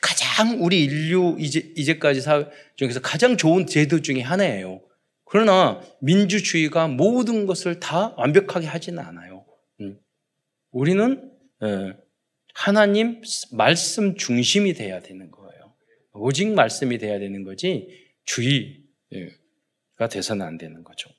가장 0.00 0.62
우리 0.62 0.82
인류 0.82 1.36
이제, 1.38 1.72
이제까지 1.76 2.20
사회 2.20 2.46
중에서 2.76 3.00
가장 3.00 3.36
좋은 3.36 3.66
제도 3.66 4.02
중에 4.02 4.20
하나예요. 4.20 4.82
그러나 5.24 5.80
민주주의가 6.00 6.88
모든 6.88 7.46
것을 7.46 7.80
다 7.80 8.14
완벽하게 8.16 8.66
하지는 8.66 8.98
않아요. 9.00 9.46
음. 9.80 9.98
우리는 10.70 11.30
예, 11.62 11.96
하나님 12.54 13.20
말씀 13.52 14.16
중심이 14.16 14.72
돼야 14.72 15.00
되는 15.00 15.30
거예요. 15.30 15.74
오직 16.12 16.48
말씀이 16.48 16.98
돼야 16.98 17.18
되는 17.18 17.42
거지 17.42 17.88
주의가 18.24 20.08
돼서는 20.10 20.46
안 20.46 20.56
되는 20.56 20.82
거죠. 20.84 21.10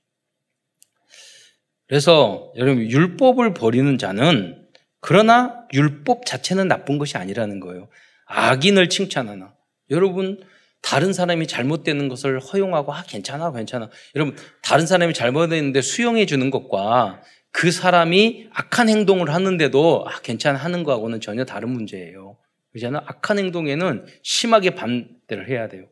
그래서 1.88 2.52
여러분 2.56 2.90
율법을 2.90 3.54
버리는 3.54 3.98
자는 3.98 4.66
그러나 5.02 5.68
율법 5.74 6.26
자체는 6.26 6.68
나쁜 6.68 6.98
것이 6.98 7.18
아니라는 7.18 7.60
거예요. 7.60 7.90
악인을 8.26 8.90
칭찬하나. 8.90 9.54
여러분 9.92 10.42
다른 10.82 11.14
사람이 11.14 11.48
잘못되는 11.48 12.08
것을 12.08 12.40
허용하고 12.40 12.94
아 12.94 13.04
괜찮아 13.04 13.52
괜찮아. 13.52 13.90
여러분 14.16 14.36
다른 14.64 14.88
사람이 14.88 15.14
잘못했는데 15.14 15.82
수용해 15.82 16.26
주는 16.26 16.50
것과 16.50 17.22
그 17.56 17.72
사람이 17.72 18.50
악한 18.52 18.90
행동을 18.90 19.34
하는데도 19.34 20.04
아 20.10 20.20
괜찮아 20.20 20.60
하는 20.60 20.84
거하고는 20.84 21.22
전혀 21.22 21.46
다른 21.46 21.70
문제예요. 21.70 22.36
그잖아 22.74 23.02
악한 23.06 23.40
행동에는 23.40 24.06
심하게 24.24 24.72
반대를 24.72 25.48
해야 25.48 25.70
돼요. 25.70 25.88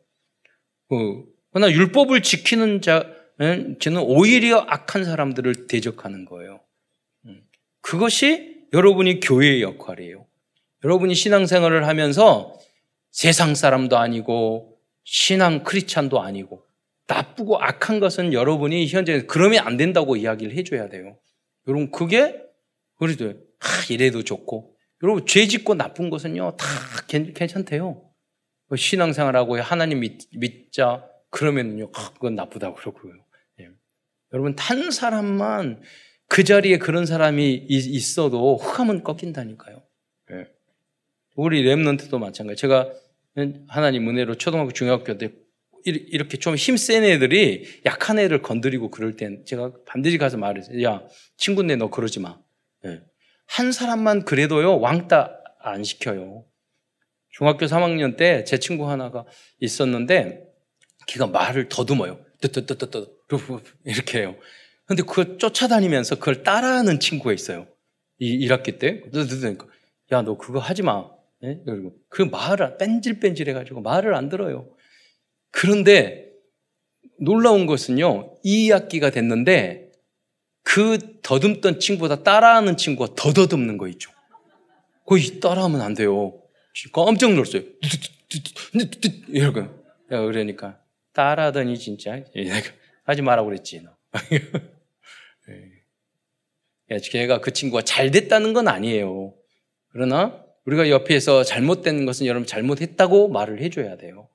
그, 0.90 1.24
그러나 1.50 1.72
율법을 1.72 2.20
지키는 2.20 2.82
자는 2.82 3.78
저는 3.80 4.02
오히려 4.02 4.58
악한 4.58 5.06
사람들을 5.06 5.66
대적하는 5.66 6.26
거예요. 6.26 6.60
음, 7.24 7.40
그것이 7.80 8.66
여러분이 8.74 9.20
교회의 9.20 9.62
역할이에요. 9.62 10.26
여러분이 10.84 11.14
신앙생활을 11.14 11.86
하면서 11.86 12.58
세상 13.10 13.54
사람도 13.54 13.96
아니고 13.96 14.76
신앙 15.04 15.64
크리스찬도 15.64 16.20
아니고 16.20 16.62
나쁘고 17.06 17.56
악한 17.62 18.00
것은 18.00 18.34
여러분이 18.34 18.86
현재 18.88 19.22
그러면 19.22 19.66
안 19.66 19.78
된다고 19.78 20.16
이야기를 20.16 20.54
해줘야 20.54 20.90
돼요. 20.90 21.16
여러분 21.66 21.90
그게 21.90 22.42
아, 23.60 23.66
이래도 23.90 24.22
좋고 24.22 24.76
여러분 25.02 25.26
죄 25.26 25.46
짓고 25.46 25.74
나쁜 25.74 26.10
것은요 26.10 26.56
다 26.56 26.66
괜찮대요. 27.08 28.10
그 28.68 28.76
신앙생활하고 28.76 29.60
하나님 29.60 30.00
믿, 30.00 30.72
자 30.72 31.06
그러면요 31.30 31.90
아, 31.94 32.10
그건 32.14 32.34
나쁘다고 32.34 32.76
그러고요. 32.76 33.12
예. 33.60 33.68
여러분 34.32 34.54
단 34.56 34.90
사람만 34.90 35.82
그 36.28 36.44
자리에 36.44 36.78
그런 36.78 37.06
사람이 37.06 37.66
있어도 37.68 38.56
흑암은 38.56 39.04
꺾인다니까요. 39.04 39.82
예. 40.32 40.46
우리 41.36 41.62
랩런트도 41.64 42.18
마찬가지. 42.18 42.60
제가 42.60 42.92
하나님 43.68 44.08
은혜로 44.08 44.36
초등학교 44.36 44.72
중학교 44.72 45.18
때 45.18 45.32
이렇게 45.84 46.38
좀 46.38 46.54
힘센 46.56 47.04
애들이 47.04 47.80
약한 47.84 48.18
애를 48.18 48.40
건드리고 48.42 48.90
그럴 48.90 49.16
땐 49.16 49.44
제가 49.44 49.72
반드시 49.86 50.18
가서 50.18 50.38
말했어요. 50.38 50.82
야, 50.82 51.02
친구네 51.36 51.76
너 51.76 51.90
그러지 51.90 52.20
마. 52.20 52.38
네. 52.82 53.00
한 53.46 53.72
사람만 53.72 54.24
그래도요, 54.24 54.80
왕따 54.80 55.38
안 55.60 55.84
시켜요. 55.84 56.44
중학교 57.30 57.66
3학년 57.66 58.16
때 58.16 58.44
제 58.44 58.58
친구 58.58 58.88
하나가 58.88 59.26
있었는데, 59.60 60.44
걔가 61.06 61.26
말을 61.26 61.68
더듬어요. 61.68 62.24
뜨뜨뜨뜨뜨 62.40 63.06
이렇게 63.84 64.20
해요. 64.20 64.36
근데 64.86 65.02
그걸 65.02 65.38
쫓아다니면서 65.38 66.16
그걸 66.16 66.42
따라하는 66.42 67.00
친구가 67.00 67.32
있어요. 67.32 67.66
이 68.18 68.46
1학기 68.46 68.78
때. 68.78 69.02
야, 70.12 70.22
너 70.22 70.36
그거 70.38 70.58
하지 70.58 70.82
마. 70.82 71.10
네? 71.42 71.58
그 72.08 72.22
말을 72.22 72.78
뺀질뺀질 72.78 73.48
해가지고 73.50 73.82
말을 73.82 74.14
안 74.14 74.28
들어요. 74.28 74.73
그런데 75.54 76.30
놀라운 77.20 77.66
것은요, 77.66 78.34
2학기가 78.44 79.12
됐는데 79.12 79.92
그 80.64 80.98
더듬던 81.22 81.78
친구보다 81.78 82.24
따라하는 82.24 82.76
친구가 82.76 83.14
더 83.16 83.32
더듬는 83.32 83.78
거 83.78 83.86
있죠. 83.88 84.10
거의 85.06 85.38
따라하면 85.38 85.80
안 85.80 85.94
돼요. 85.94 86.42
깜짝 86.92 87.32
놀랐어요. 87.32 87.62
이러고. 89.28 89.68
그러니까 90.08 90.80
따라하더니 91.12 91.78
진짜 91.78 92.24
하지 93.04 93.22
말라고 93.22 93.48
그랬지. 93.48 93.82
너. 93.82 93.96
걔가 97.12 97.40
그 97.40 97.52
친구가 97.52 97.82
잘 97.82 98.10
됐다는 98.10 98.54
건 98.54 98.66
아니에요. 98.66 99.34
그러나 99.90 100.44
우리가 100.64 100.90
옆에서 100.90 101.44
잘못된 101.44 102.06
것은 102.06 102.26
여러분 102.26 102.44
잘못했다고 102.46 103.28
말을 103.28 103.60
해줘야 103.60 103.96
돼요. 103.96 104.28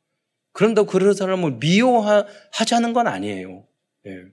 그런다고 0.60 0.88
그런 0.91 1.13
사람을 1.13 1.54
미워하자는 1.62 2.91
건 2.91 3.08
아니에요. 3.08 3.65
예. 4.08 4.26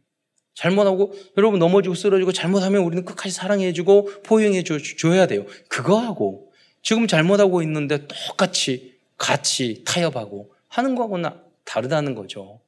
잘못하고 0.54 1.14
여러분 1.36 1.60
넘어지고 1.60 1.94
쓰러지고 1.94 2.32
잘못하면 2.32 2.82
우리는 2.82 3.04
끝까지 3.04 3.32
사랑해주고 3.32 4.22
포용해 4.24 4.64
줘야 4.64 5.28
돼요. 5.28 5.46
그거하고 5.68 6.52
지금 6.82 7.06
잘못하고 7.06 7.62
있는데 7.62 8.08
똑같이 8.08 8.98
같이 9.16 9.84
타협하고 9.86 10.52
하는 10.66 10.96
거하고는 10.96 11.30
다르다는 11.64 12.16
거죠. 12.16 12.60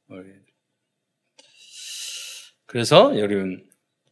그래서 2.66 3.18
여러분 3.18 3.68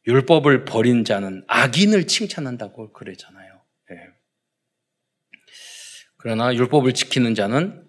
율법을 0.09 0.65
버린 0.65 1.05
자는 1.05 1.45
악인을 1.47 2.09
칭찬한다고 2.09 2.93
그러잖아요. 2.93 3.61
예. 3.93 3.97
그러나 6.17 6.53
율법을 6.53 6.95
지키는 6.95 7.37
자는 7.37 7.86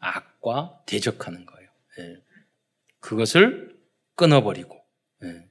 악과 0.47 0.81
대적하는 0.85 1.45
거예요. 1.45 1.69
예. 1.99 2.17
그것을 2.99 3.77
끊어버리고 4.15 4.75
예. 5.23 5.47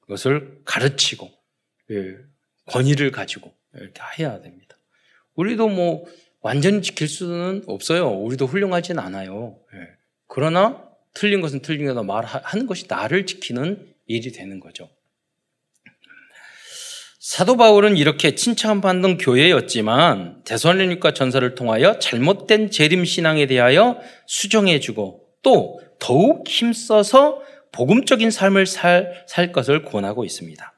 그것을 0.00 0.60
가르치고 0.64 1.30
예. 1.90 2.16
권위를 2.66 3.10
가지고 3.10 3.54
이렇게 3.74 4.00
해야 4.18 4.40
됩니다. 4.40 4.76
우리도 5.34 5.68
뭐 5.68 6.04
완전히 6.40 6.82
지킬 6.82 7.08
수는 7.08 7.64
없어요. 7.66 8.10
우리도 8.10 8.46
훌륭하진 8.46 8.98
않아요. 8.98 9.58
그러나 10.26 10.90
틀린 11.14 11.40
것은 11.40 11.60
틀린 11.60 11.86
거다 11.86 12.02
말하는 12.02 12.66
것이 12.66 12.86
나를 12.88 13.26
지키는 13.26 13.94
일이 14.06 14.32
되는 14.32 14.60
거죠. 14.60 14.88
사도 17.24 17.56
바울은 17.56 17.96
이렇게 17.96 18.34
칭찬받는 18.34 19.16
교회였지만 19.16 20.42
대선리니까 20.44 21.14
전설을 21.14 21.54
통하여 21.54 21.98
잘못된 21.98 22.70
재림 22.70 23.06
신앙에 23.06 23.46
대하여 23.46 23.98
수정해주고 24.26 25.22
또 25.42 25.80
더욱 25.98 26.46
힘써서 26.46 27.40
복음적인 27.72 28.30
삶을 28.30 28.66
살, 28.66 29.24
살 29.26 29.52
것을 29.52 29.86
권하고 29.86 30.26
있습니다. 30.26 30.74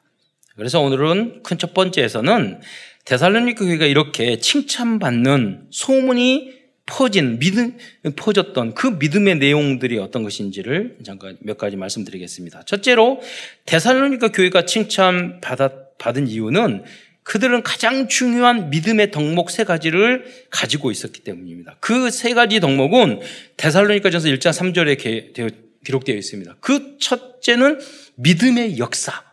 그래서 0.55 0.81
오늘은 0.81 1.43
큰 1.43 1.59
첫 1.59 1.75
번째에서는 1.75 2.61
대살로니카 3.07 3.65
교회가 3.65 3.87
이렇게 3.87 4.39
칭찬받는 4.39 5.67
소문이 5.73 6.53
퍼진 6.87 7.41
믿음 7.41 7.77
퍼졌던 8.15 8.75
그 8.75 8.87
믿음의 8.87 9.39
내용들이 9.39 9.99
어떤 9.99 10.23
것인지를 10.23 10.99
잠깐 11.05 11.39
몇 11.41 11.59
가지 11.59 11.75
말씀드리겠습니다. 11.75 12.63
첫째로 12.67 13.21
대살로니카 13.65 14.29
교회가 14.29 14.65
칭찬 14.65 15.41
받았 15.41 15.86
받은 15.99 16.29
이유는 16.29 16.85
그들은 17.23 17.63
가장 17.65 18.07
중요한 18.07 18.71
믿음의 18.71 19.11
덕목 19.11 19.51
세 19.51 19.65
가지를 19.65 20.27
가지고 20.51 20.93
있었기 20.93 21.23
때문입니다. 21.25 21.77
그 21.81 22.11
세 22.11 22.35
가지 22.35 22.61
덕목은 22.61 23.21
데살로니가전서 23.57 24.29
1장 24.29 24.51
3절에 24.53 25.55
기록되어 25.85 26.15
있습니다. 26.15 26.57
그 26.61 26.99
첫째는 27.01 27.81
믿음의 28.15 28.79
역사. 28.79 29.25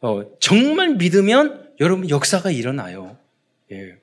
어, 0.00 0.22
정말 0.40 0.94
믿으면 0.94 1.68
여러분 1.80 2.08
역사가 2.08 2.50
일어나요. 2.50 3.18
예. 3.70 3.96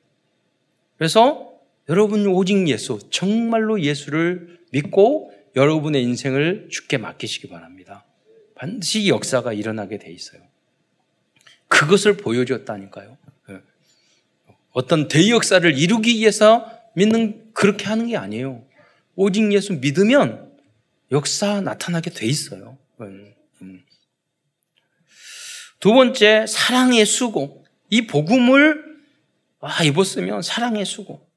그래서 0.98 1.54
여러분 1.90 2.28
오직 2.28 2.68
예수, 2.68 3.00
정말로 3.10 3.82
예수를 3.82 4.60
믿고 4.72 5.32
여러분의 5.56 6.04
인생을 6.04 6.68
죽게 6.70 6.98
맡기시기 6.98 7.50
바랍니다. 7.50 8.06
반드시 8.56 9.08
역사가 9.10 9.54
일어나게 9.54 9.98
돼 9.98 10.12
있어요. 10.12 10.42
그것을 11.74 12.18
보여줬다니까요. 12.18 13.18
예. 13.50 13.62
어떤 14.72 15.08
대역사를 15.08 15.78
이루기 15.78 16.20
위해서 16.20 16.70
믿는 16.96 17.52
그렇게 17.54 17.86
하는 17.86 18.08
게 18.08 18.16
아니에요. 18.16 18.64
오직 19.16 19.52
예수 19.52 19.74
믿으면 19.74 20.54
역사 21.12 21.62
나타나게 21.62 22.12
돼 22.12 22.28
있어요. 22.28 22.78
음, 23.02 23.34
음. 23.62 23.84
두 25.80 25.94
번째 25.94 26.46
사랑의 26.48 27.06
수고. 27.06 27.66
이 27.90 28.08
복음을 28.08 28.84
아, 29.60 29.84
입었으면 29.84 30.42
사랑의 30.42 30.86
수고. 30.86 31.28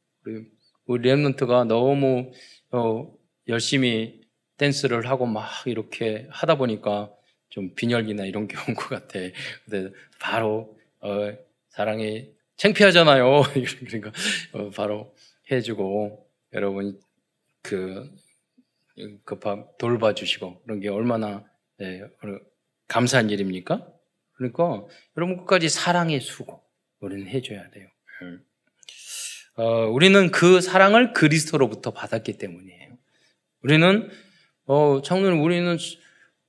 우리 0.86 1.08
랩런트가 1.10 1.66
너무 1.66 2.32
어, 2.70 3.12
열심히 3.48 4.20
댄스를 4.56 5.08
하고 5.08 5.26
막 5.26 5.48
이렇게 5.66 6.26
하다 6.30 6.56
보니까 6.56 7.10
좀 7.50 7.74
빈혈기나 7.74 8.24
이런 8.26 8.48
게 8.48 8.56
온 8.68 8.74
것 8.74 8.88
같아. 8.88 9.18
근데 9.64 9.92
바로 10.18 10.76
어, 11.00 11.32
사랑이 11.68 12.30
창피하잖아요. 12.56 13.42
그러니까 13.86 14.12
어, 14.52 14.70
바로 14.70 15.14
해주고 15.50 16.26
여러분 16.54 17.00
그, 17.62 18.10
그밥 19.24 19.76
돌봐주시고 19.78 20.62
그런 20.62 20.80
게 20.80 20.88
얼마나 20.88 21.44
예, 21.82 22.02
감사한 22.88 23.28
일입니까? 23.30 23.86
그러니까 24.32 24.84
여러분 25.16 25.36
끝까지 25.38 25.68
사랑의 25.68 26.20
수고 26.20 26.62
우리는 27.00 27.26
해줘야 27.28 27.68
돼요. 27.70 27.88
예. 28.22 28.38
어, 29.62 29.86
우리는 29.88 30.30
그 30.30 30.60
사랑을 30.60 31.12
그리스도로부터 31.12 31.92
받았기 31.92 32.38
때문이에요. 32.38 32.96
우리는 33.62 34.10
어, 34.66 35.00
장로님 35.02 35.42
우리는 35.42 35.76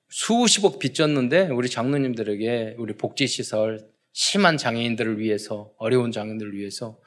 수십억 0.09 0.79
빚졌는데 0.79 1.49
우리 1.49 1.69
장로님들에게 1.69 2.75
우리 2.77 2.93
복지시설 2.93 3.87
심한 4.13 4.57
장애인들을 4.57 5.19
위해서 5.19 5.71
어려운 5.77 6.11
장애인들을 6.11 6.53
위해서 6.53 6.99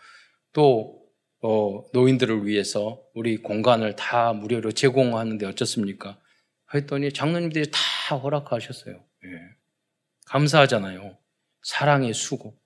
또 0.52 1.00
어, 1.42 1.82
노인들을 1.92 2.46
위해서 2.46 3.02
우리 3.14 3.38
공간을 3.38 3.96
다 3.96 4.32
무료로 4.34 4.72
제공하는데 4.72 5.46
어쩌습니까? 5.46 6.18
했더니 6.74 7.12
장로님들이 7.12 7.70
다 7.70 8.16
허락하셨어요. 8.16 8.94
예. 8.94 9.28
감사하잖아요. 10.26 11.16
사랑의 11.62 12.12
수고. 12.14 12.56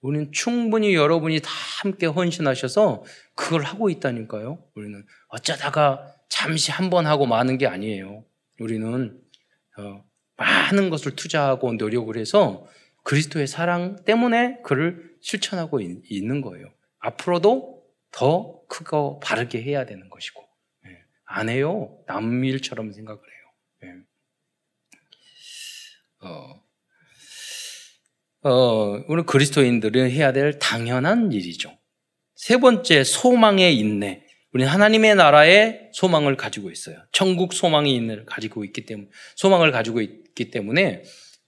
우리는 0.00 0.32
충분히 0.32 0.94
여러분이 0.94 1.40
다 1.40 1.50
함께 1.82 2.06
헌신하셔서 2.06 3.04
그걸 3.36 3.62
하고 3.62 3.88
있다니까요. 3.90 4.64
우리는 4.74 5.04
어쩌다가 5.28 6.12
잠시 6.28 6.72
한 6.72 6.90
번 6.90 7.06
하고 7.06 7.26
마는 7.26 7.58
게 7.58 7.66
아니에요. 7.66 8.24
우리는 8.58 9.20
어, 9.20 9.21
많은 10.36 10.90
것을 10.90 11.16
투자하고 11.16 11.72
노력을 11.74 12.16
해서 12.16 12.66
그리스도의 13.04 13.46
사랑 13.46 14.04
때문에 14.04 14.60
그를 14.62 15.16
실천하고 15.20 15.80
있, 15.80 16.24
는 16.24 16.40
거예요. 16.40 16.72
앞으로도 16.98 17.84
더 18.10 18.60
크고 18.68 19.20
바르게 19.20 19.62
해야 19.62 19.86
되는 19.86 20.08
것이고 20.08 20.42
예. 20.86 20.98
안 21.24 21.48
해요. 21.48 21.98
남일처럼 22.06 22.92
생각을 22.92 23.20
해요. 23.20 23.52
예. 23.84 23.94
어, 26.26 26.62
어, 28.44 29.04
우리 29.08 29.22
그리스도인들은 29.22 30.10
해야 30.10 30.32
될 30.32 30.58
당연한 30.58 31.32
일이죠. 31.32 31.78
세 32.34 32.58
번째, 32.58 33.04
소망의 33.04 33.78
인내. 33.78 34.26
우리는 34.52 34.70
하나님의 34.70 35.14
나라에 35.14 35.90
소망을 35.92 36.36
가지고 36.36 36.70
있어요. 36.70 36.96
천국 37.12 37.52
소망의 37.54 37.94
인내를 37.94 38.26
가지고 38.26 38.64
있기 38.64 38.84
때문에, 38.86 39.08
소망을 39.36 39.72
가지고 39.72 40.00
있기 40.00 40.50
때문에 40.50 41.04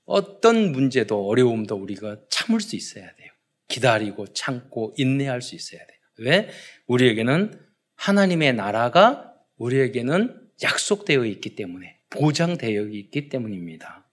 어떤 0.06 0.72
문제도 0.72 1.26
어려움도 1.28 1.76
우리가 1.76 2.16
참을 2.30 2.60
수 2.60 2.76
있어야 2.76 3.04
돼요. 3.14 3.30
기다리고 3.68 4.26
참고 4.32 4.94
인내할 4.96 5.42
수 5.42 5.54
있어야 5.54 5.80
돼요. 5.80 5.98
왜? 6.18 6.48
우리에게는 6.86 7.60
하나님의 7.96 8.54
나라가 8.54 9.32
우리에게는 9.56 10.40
약속되어 10.62 11.24
있기 11.26 11.56
때문에, 11.56 11.98
보장되어 12.10 12.86
있기 12.88 13.28
때문입니다. 13.28 14.08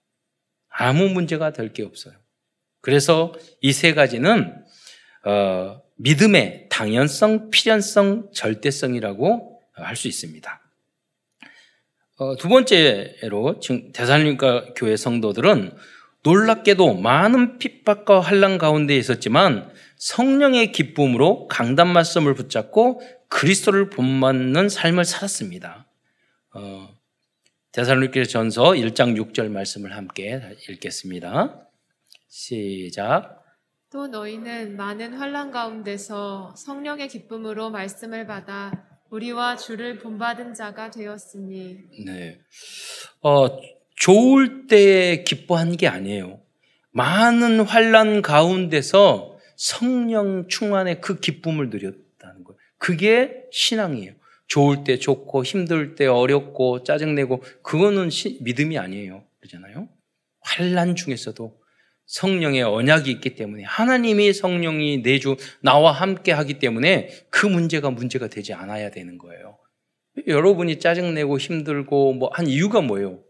아무 0.68 1.08
문제가 1.08 1.52
될 1.52 1.72
게 1.72 1.82
없어요. 1.82 2.14
그래서 2.80 3.32
이 3.60 3.72
세 3.72 3.94
가지는 3.94 4.54
어, 5.24 5.80
믿음의 6.02 6.66
당연성, 6.68 7.50
필연성, 7.50 8.30
절대성이라고 8.32 9.60
할 9.74 9.96
수 9.96 10.08
있습니다. 10.08 10.60
어, 12.18 12.36
두 12.36 12.48
번째로 12.48 13.58
지금 13.60 13.92
대살림과 13.92 14.74
교회 14.76 14.96
성도들은 14.96 15.72
놀랍게도 16.22 16.94
많은 16.94 17.58
핍박과 17.58 18.20
환란 18.20 18.58
가운데 18.58 18.96
있었지만 18.96 19.72
성령의 19.96 20.72
기쁨으로 20.72 21.48
강단 21.48 21.88
말씀을 21.88 22.34
붙잡고 22.34 23.00
그리스도를 23.28 23.90
본받는 23.90 24.68
삶을 24.68 25.04
살았습니다. 25.04 25.86
어, 26.54 26.94
대살로니께 27.72 28.24
전서 28.24 28.72
1장 28.72 29.16
6절 29.16 29.48
말씀을 29.48 29.96
함께 29.96 30.40
읽겠습니다. 30.68 31.66
시작. 32.28 33.41
또 33.92 34.06
너희는 34.06 34.78
많은 34.78 35.12
환란 35.12 35.50
가운데서 35.50 36.54
성령의 36.56 37.08
기쁨으로 37.08 37.68
말씀을 37.68 38.26
받아 38.26 38.72
우리와 39.10 39.56
주를 39.58 39.98
본받은 39.98 40.54
자가 40.54 40.90
되었으니. 40.90 41.76
네. 42.06 42.40
어, 43.20 43.60
좋을 43.96 44.66
때 44.66 45.22
기뻐한 45.24 45.76
게 45.76 45.88
아니에요. 45.88 46.40
많은 46.92 47.60
환란 47.60 48.22
가운데서 48.22 49.38
성령 49.56 50.48
충만의 50.48 51.02
그 51.02 51.20
기쁨을 51.20 51.68
누렸다는 51.68 52.44
거예요. 52.44 52.58
그게 52.78 53.44
신앙이에요. 53.52 54.14
좋을 54.46 54.84
때 54.84 54.98
좋고 54.98 55.44
힘들 55.44 55.96
때 55.96 56.06
어렵고 56.06 56.82
짜증내고 56.84 57.42
그거는 57.62 58.08
시, 58.08 58.38
믿음이 58.40 58.78
아니에요. 58.78 59.22
그러잖아요. 59.40 59.90
환란 60.40 60.96
중에서도 60.96 61.61
성령의 62.12 62.62
언약이 62.62 63.10
있기 63.10 63.36
때문에 63.36 63.64
하나님이 63.64 64.34
성령이 64.34 65.02
내주 65.02 65.36
나와 65.62 65.92
함께 65.92 66.30
하기 66.32 66.58
때문에 66.58 67.08
그 67.30 67.46
문제가 67.46 67.90
문제가 67.90 68.28
되지 68.28 68.52
않아야 68.52 68.90
되는 68.90 69.16
거예요. 69.16 69.56
여러분이 70.26 70.78
짜증내고 70.78 71.38
힘들고 71.38 72.12
뭐 72.12 72.30
한 72.34 72.46
이유가 72.46 72.82
뭐예요? 72.82 73.22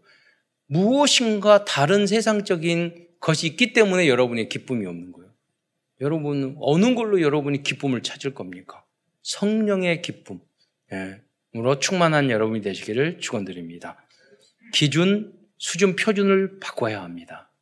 무엇인가 0.67 1.63
다른 1.63 2.07
세상적인 2.07 3.07
것이 3.21 3.47
있기 3.47 3.71
때문에 3.71 4.09
여러분의 4.09 4.49
기쁨이 4.49 4.85
없는 4.85 5.13
거예요. 5.13 5.31
여러분 6.01 6.57
어느 6.59 6.93
걸로 6.93 7.21
여러분이 7.21 7.63
기쁨을 7.63 8.03
찾을 8.03 8.33
겁니까? 8.33 8.83
성령의 9.21 10.01
기쁨. 10.01 10.41
으로 11.55 11.79
충만한 11.79 12.29
여러분이 12.29 12.61
되시기를 12.61 13.19
축원드립니다. 13.19 14.05
기준, 14.73 15.31
수준, 15.57 15.95
표준을 15.95 16.59
바꿔야 16.59 17.01
합니다. 17.01 17.52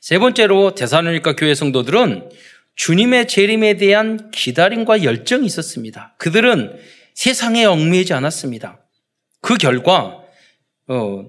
세 0.00 0.18
번째로 0.18 0.74
대사로니까 0.74 1.36
교회 1.36 1.54
성도들은 1.54 2.30
주님의 2.76 3.28
재림에 3.28 3.76
대한 3.76 4.30
기다림과 4.30 5.04
열정이 5.04 5.46
있었습니다. 5.46 6.14
그들은 6.18 6.76
세상에 7.14 7.64
얽매이지 7.64 8.12
않았습니다. 8.12 8.80
그 9.40 9.56
결과 9.56 10.22
어, 10.88 11.26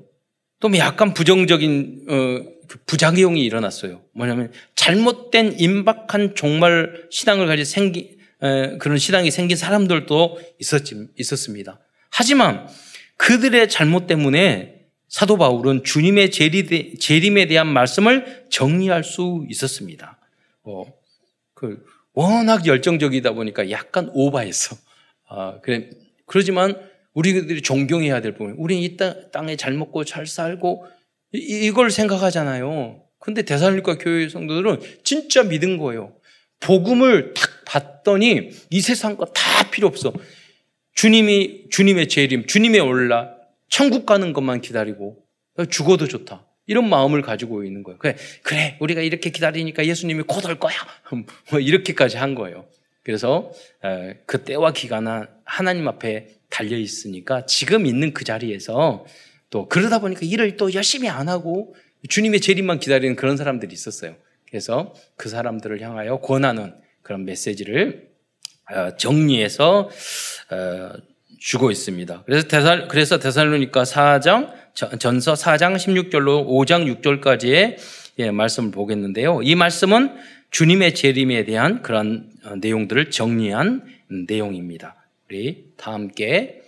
또 0.60 0.78
약간 0.78 1.14
부정적인 1.14 2.06
어, 2.10 2.14
그 2.68 2.80
부작용이 2.86 3.44
일어났어요. 3.44 4.02
뭐냐면 4.14 4.52
잘못된 4.76 5.60
임박한 5.60 6.36
종말 6.36 7.08
신앙을 7.12 7.46
가지고 7.48 7.66
생기 7.66 8.18
에, 8.42 8.78
그런 8.78 8.98
신앙이 8.98 9.32
생긴 9.32 9.58
사람들도 9.58 10.40
있었지, 10.60 11.08
있었습니다. 11.18 11.80
하지만 12.12 12.68
그들의 13.18 13.70
잘못 13.70 14.08
때문에 14.08 14.85
사도 15.08 15.38
바울은 15.38 15.84
주님의 15.84 16.32
재림에 16.32 17.48
대한 17.48 17.68
말씀을 17.68 18.46
정리할 18.50 19.04
수 19.04 19.46
있었습니다. 19.50 20.20
어, 20.64 20.86
그 21.54 21.86
워낙 22.14 22.66
열정적이다 22.66 23.34
보니까 23.34 23.70
약간 23.70 24.10
오바했어. 24.14 24.76
아, 25.28 25.60
그래, 25.62 25.90
그러지만 26.26 26.80
우리들이 27.14 27.62
존경해야 27.62 28.22
될 28.22 28.34
부분. 28.34 28.56
우리는 28.58 28.82
이 28.82 28.98
땅, 28.98 29.32
땅에 29.32 29.56
잘 29.56 29.74
먹고 29.74 30.04
잘 30.04 30.26
살고 30.26 30.86
이, 31.34 31.72
걸 31.72 31.92
생각하잖아요. 31.92 33.02
근데 33.20 33.42
대살림과 33.42 33.98
교회 33.98 34.30
성도들은 34.30 34.80
진짜 35.04 35.44
믿은 35.44 35.78
거예요. 35.78 36.14
복음을 36.60 37.34
딱 37.34 37.66
봤더니 37.66 38.52
이 38.70 38.82
세상 38.82 39.18
거다 39.18 39.72
필요 39.72 39.88
없어. 39.88 40.14
주님이 40.94 41.70
주님의 41.70 42.08
재림, 42.08 42.48
주님의 42.48 42.80
올라, 42.82 43.35
천국 43.70 44.06
가는 44.06 44.34
것만 44.34 44.62
기다리고 44.62 45.24
죽어도 45.70 46.08
좋다. 46.08 46.46
이런 46.68 46.90
마음을 46.90 47.22
가지고 47.22 47.64
있는 47.64 47.84
거예요. 47.84 48.00
그래, 48.00 48.16
그래, 48.42 48.78
우리가 48.80 49.02
이렇게 49.02 49.30
기다리니까 49.30 49.86
예수님이 49.86 50.24
곧 50.24 50.46
올 50.46 50.60
거야. 50.60 50.74
뭐 51.52 51.60
이렇게까지 51.60 52.18
한 52.18 52.36
거예요. 52.36 52.66
그래서 53.04 53.52
그 54.26 54.44
때와 54.44 54.74
기간은 54.74 55.28
하나님 55.44 55.88
앞에 55.88 56.28
달려 56.50 56.78
있으니까 56.78 57.46
지금 57.46 57.86
있는 57.86 58.14
그 58.14 58.24
자리에서 58.24 59.06
또 59.52 59.68
그러다 59.70 60.00
보니까 60.00 60.22
일을 60.24 60.58
또 60.58 60.74
열심히 60.74 61.08
안 61.08 61.30
하고 61.30 61.76
주님의 62.10 62.42
재림만 62.42 62.80
기다리는 62.80 63.16
그런 63.16 63.38
사람들이 63.38 63.72
있었어요. 63.74 64.16
그래서 64.50 64.94
그 65.18 65.30
사람들을 65.30 65.82
향하여 65.82 66.20
권하는 66.20 66.74
그런 67.04 67.26
메시지를 67.26 68.10
어, 68.72 68.96
정리해서 68.98 69.90
어, 70.50 70.92
주고 71.46 71.70
있습니다. 71.70 72.24
그래서 72.26 72.48
대살 72.48 72.88
그래서 72.88 73.20
대살로니까 73.20 73.84
4장 73.84 74.52
전서 75.00 75.34
4장 75.34 75.76
16절로 75.76 76.48
5장 76.48 77.02
6절까지의 77.02 77.78
예, 78.18 78.32
말씀을 78.32 78.72
보겠는데요. 78.72 79.42
이 79.44 79.54
말씀은 79.54 80.16
주님의 80.50 80.96
재림에 80.96 81.46
대한 81.46 81.84
그런 81.84 82.32
어, 82.46 82.56
내용들을 82.56 83.12
정리한 83.12 83.86
내용입니다. 84.28 84.96
우리 85.30 85.72
다 85.78 85.94
함께 85.94 86.64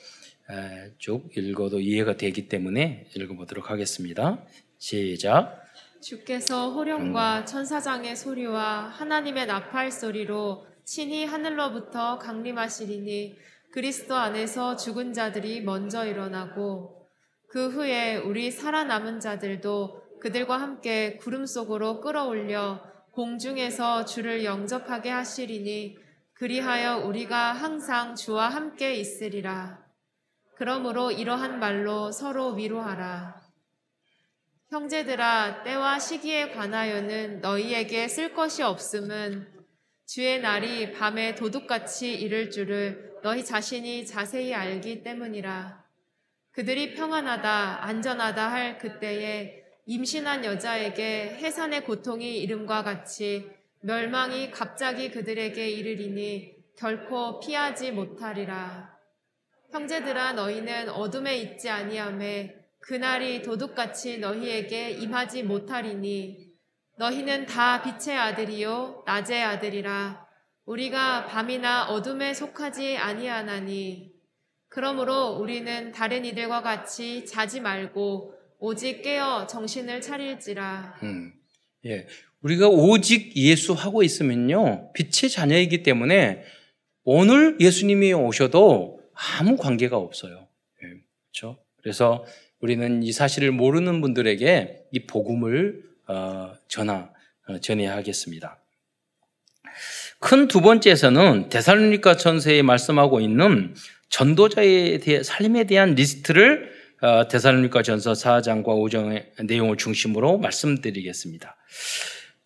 쭉 0.99 1.27
읽어도 1.35 1.79
이해가 1.79 2.17
되기 2.17 2.47
때문에 2.47 3.07
읽어보도록 3.15 3.71
하겠습니다. 3.71 4.43
시작. 4.77 5.59
주께서 6.01 6.71
호령과 6.71 7.45
천사장의 7.45 8.15
소리와 8.15 8.89
하나님의 8.89 9.47
나팔 9.47 9.91
소리로 9.91 10.67
친히 10.85 11.25
하늘로부터 11.25 12.19
강림하시리니 12.19 13.35
그리스도 13.77 14.15
안에서 14.15 14.75
죽은 14.75 15.13
자들이 15.13 15.61
먼저 15.61 16.03
일어나고 16.03 17.07
그 17.47 17.69
후에 17.69 18.15
우리 18.15 18.49
살아남은 18.49 19.19
자들도 19.19 20.17
그들과 20.19 20.59
함께 20.59 21.17
구름 21.17 21.45
속으로 21.45 22.01
끌어올려 22.01 22.81
공중에서 23.11 24.05
주를 24.05 24.43
영접하게 24.43 25.11
하시리니 25.11 25.95
그리하여 26.33 27.05
우리가 27.05 27.53
항상 27.53 28.15
주와 28.15 28.49
함께 28.49 28.95
있으리라. 28.95 29.85
그러므로 30.55 31.11
이러한 31.11 31.59
말로 31.59 32.11
서로 32.11 32.53
위로하라. 32.53 33.43
형제들아, 34.71 35.61
때와 35.61 35.99
시기에 35.99 36.49
관하여는 36.49 37.41
너희에게 37.41 38.07
쓸 38.07 38.33
것이 38.33 38.63
없음은 38.63 39.53
주의 40.07 40.41
날이 40.41 40.93
밤에 40.93 41.35
도둑같이 41.35 42.15
이를 42.15 42.49
줄을 42.49 43.07
너희 43.27 43.43
자신이 43.43 44.05
자세히 44.05 44.53
알기 44.53 45.03
때문이라. 45.03 45.83
그들이 46.53 46.93
평안하다, 46.93 47.83
안전하다 47.83 48.49
할 48.49 48.77
그때에 48.77 49.65
임신한 49.85 50.45
여자에게 50.45 51.35
해산의 51.35 51.83
고통이 51.83 52.37
이름과 52.37 52.83
같이 52.83 53.51
멸망이 53.81 54.49
갑자기 54.51 55.11
그들에게 55.11 55.69
이르리니 55.69 56.55
결코 56.77 57.41
피하지 57.41 57.91
못하리라. 57.91 58.97
형제들아 59.73 60.31
너희는 60.31 60.87
어둠에 60.87 61.35
있지 61.35 61.69
아니하매 61.69 62.55
그날이 62.79 63.41
도둑같이 63.41 64.19
너희에게 64.19 64.91
임하지 64.91 65.43
못하리니 65.43 66.53
너희는 66.97 67.45
다 67.45 67.81
빛의 67.81 68.17
아들이요 68.17 69.03
낮의 69.05 69.43
아들이라 69.43 70.26
우리가 70.67 71.25
밤이나 71.25 71.85
어둠에 71.85 72.33
속하지 72.33 72.97
아니하나니 72.97 74.11
그러므로 74.67 75.29
우리는 75.29 75.93
다른 75.93 76.25
이들과 76.25 76.61
같이 76.61 77.25
자지 77.25 77.61
말고 77.61 78.33
오직 78.59 79.01
깨어 79.01 79.47
정신을 79.47 80.01
차릴지라 80.01 80.99
음, 81.03 81.33
예. 81.85 82.05
우리가 82.41 82.67
오직 82.67 83.35
예수 83.37 83.73
하고 83.73 84.03
있으면요. 84.03 84.91
빛의 84.93 85.31
자녀이기 85.31 85.83
때문에 85.83 86.43
오늘 87.03 87.57
예수님이 87.59 88.13
오셔도 88.13 88.99
아무 89.13 89.55
관계가 89.55 89.97
없어요. 89.97 90.47
예, 90.83 90.87
그렇죠? 91.31 91.63
그래서 91.77 92.25
우리는 92.59 93.03
이 93.03 93.11
사실을 93.13 93.51
모르는 93.51 94.01
분들에게 94.01 94.87
이 94.91 95.05
복음을 95.07 95.81
어, 96.07 96.53
전하 96.67 97.09
어, 97.47 97.59
전해야 97.59 97.95
하겠습니다. 97.95 98.56
큰 100.19 100.47
두 100.47 100.61
번째에서는 100.61 101.49
데살로니가 101.49 102.17
전서에 102.17 102.61
말씀하고 102.61 103.19
있는 103.21 103.75
전도자의 104.09 104.99
대, 104.99 105.23
삶에 105.23 105.65
대한 105.65 105.95
리스트를 105.95 106.71
어, 107.01 107.27
데살로니가 107.27 107.83
전서 107.83 108.13
4장과 108.13 108.65
5장의 108.65 109.45
내용을 109.45 109.77
중심으로 109.77 110.39
말씀드리겠습니다. 110.39 111.55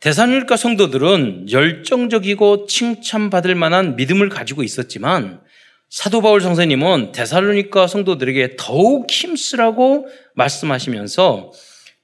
데살로니가 0.01 0.57
성도들은 0.57 1.51
열정적이고 1.51 2.65
칭찬받을 2.65 3.55
만한 3.55 3.95
믿음을 3.95 4.27
가지고 4.27 4.63
있었지만 4.63 5.41
사도 5.89 6.21
바울 6.21 6.41
성사님은 6.41 7.11
데살로니가 7.13 7.87
성도들에게 7.87 8.55
더욱 8.57 9.09
힘쓰라고 9.09 10.07
말씀하시면서 10.35 11.51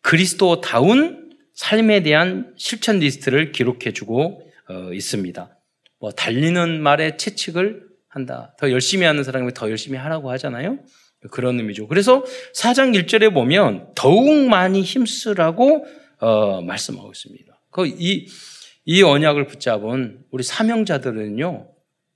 그리스도다운 0.01 1.31
삶에 1.53 2.03
대한 2.03 2.53
실천 2.55 2.99
리스트를 2.99 3.51
기록해 3.51 3.91
주고 3.91 4.41
어, 4.69 4.93
있습니다. 4.93 5.56
뭐 5.99 6.11
달리는 6.11 6.81
말에 6.81 7.17
채찍을 7.17 7.87
한다. 8.07 8.55
더 8.59 8.71
열심히 8.71 9.05
하는 9.05 9.23
사람이 9.23 9.53
더 9.53 9.69
열심히 9.69 9.97
하라고 9.97 10.31
하잖아요. 10.31 10.79
그런 11.31 11.57
의미죠. 11.59 11.87
그래서 11.87 12.23
4장 12.55 12.95
1절에 12.95 13.33
보면 13.33 13.91
더욱 13.95 14.47
많이 14.47 14.81
힘쓰라고 14.81 15.85
어, 16.19 16.61
말씀하고 16.61 17.11
있습니다. 17.11 17.61
그 17.71 17.87
이, 17.87 18.27
이 18.85 19.03
언약을 19.03 19.47
붙잡은 19.47 20.23
우리 20.31 20.43
사명자들은요, 20.43 21.69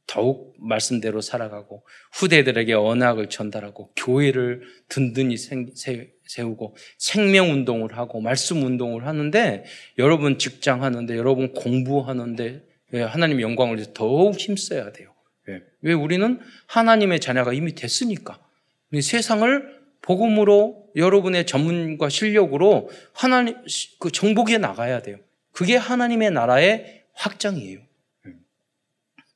더욱 0.07 0.55
말씀대로 0.59 1.21
살아가고 1.21 1.85
후대들에게 2.13 2.73
언약을 2.73 3.29
전달하고 3.29 3.93
교회를 3.95 4.63
든든히 4.89 5.35
세우고 5.37 6.75
생명 6.97 7.51
운동을 7.51 7.97
하고 7.97 8.19
말씀 8.19 8.63
운동을 8.63 9.07
하는데 9.07 9.63
여러분 9.97 10.37
직장 10.37 10.83
하는데 10.83 11.15
여러분 11.15 11.53
공부하는데 11.53 12.43
예, 12.43 12.70
하나님 12.93 13.41
영광을 13.41 13.77
위해서 13.77 13.91
더욱 13.93 14.35
힘써야 14.35 14.91
돼요. 14.91 15.13
예. 15.49 15.61
왜 15.81 15.93
우리는 15.93 16.39
하나님의 16.67 17.19
자녀가 17.19 17.53
이미 17.53 17.73
됐으니까 17.73 18.39
세상을 19.01 19.81
복음으로 20.01 20.89
여러분의 20.95 21.45
전문과 21.45 22.09
실력으로 22.09 22.89
하나님 23.13 23.55
그 23.99 24.11
정복해 24.11 24.57
나가야 24.57 25.01
돼요. 25.01 25.17
그게 25.51 25.75
하나님의 25.75 26.31
나라의 26.31 27.03
확장이에요. 27.13 27.79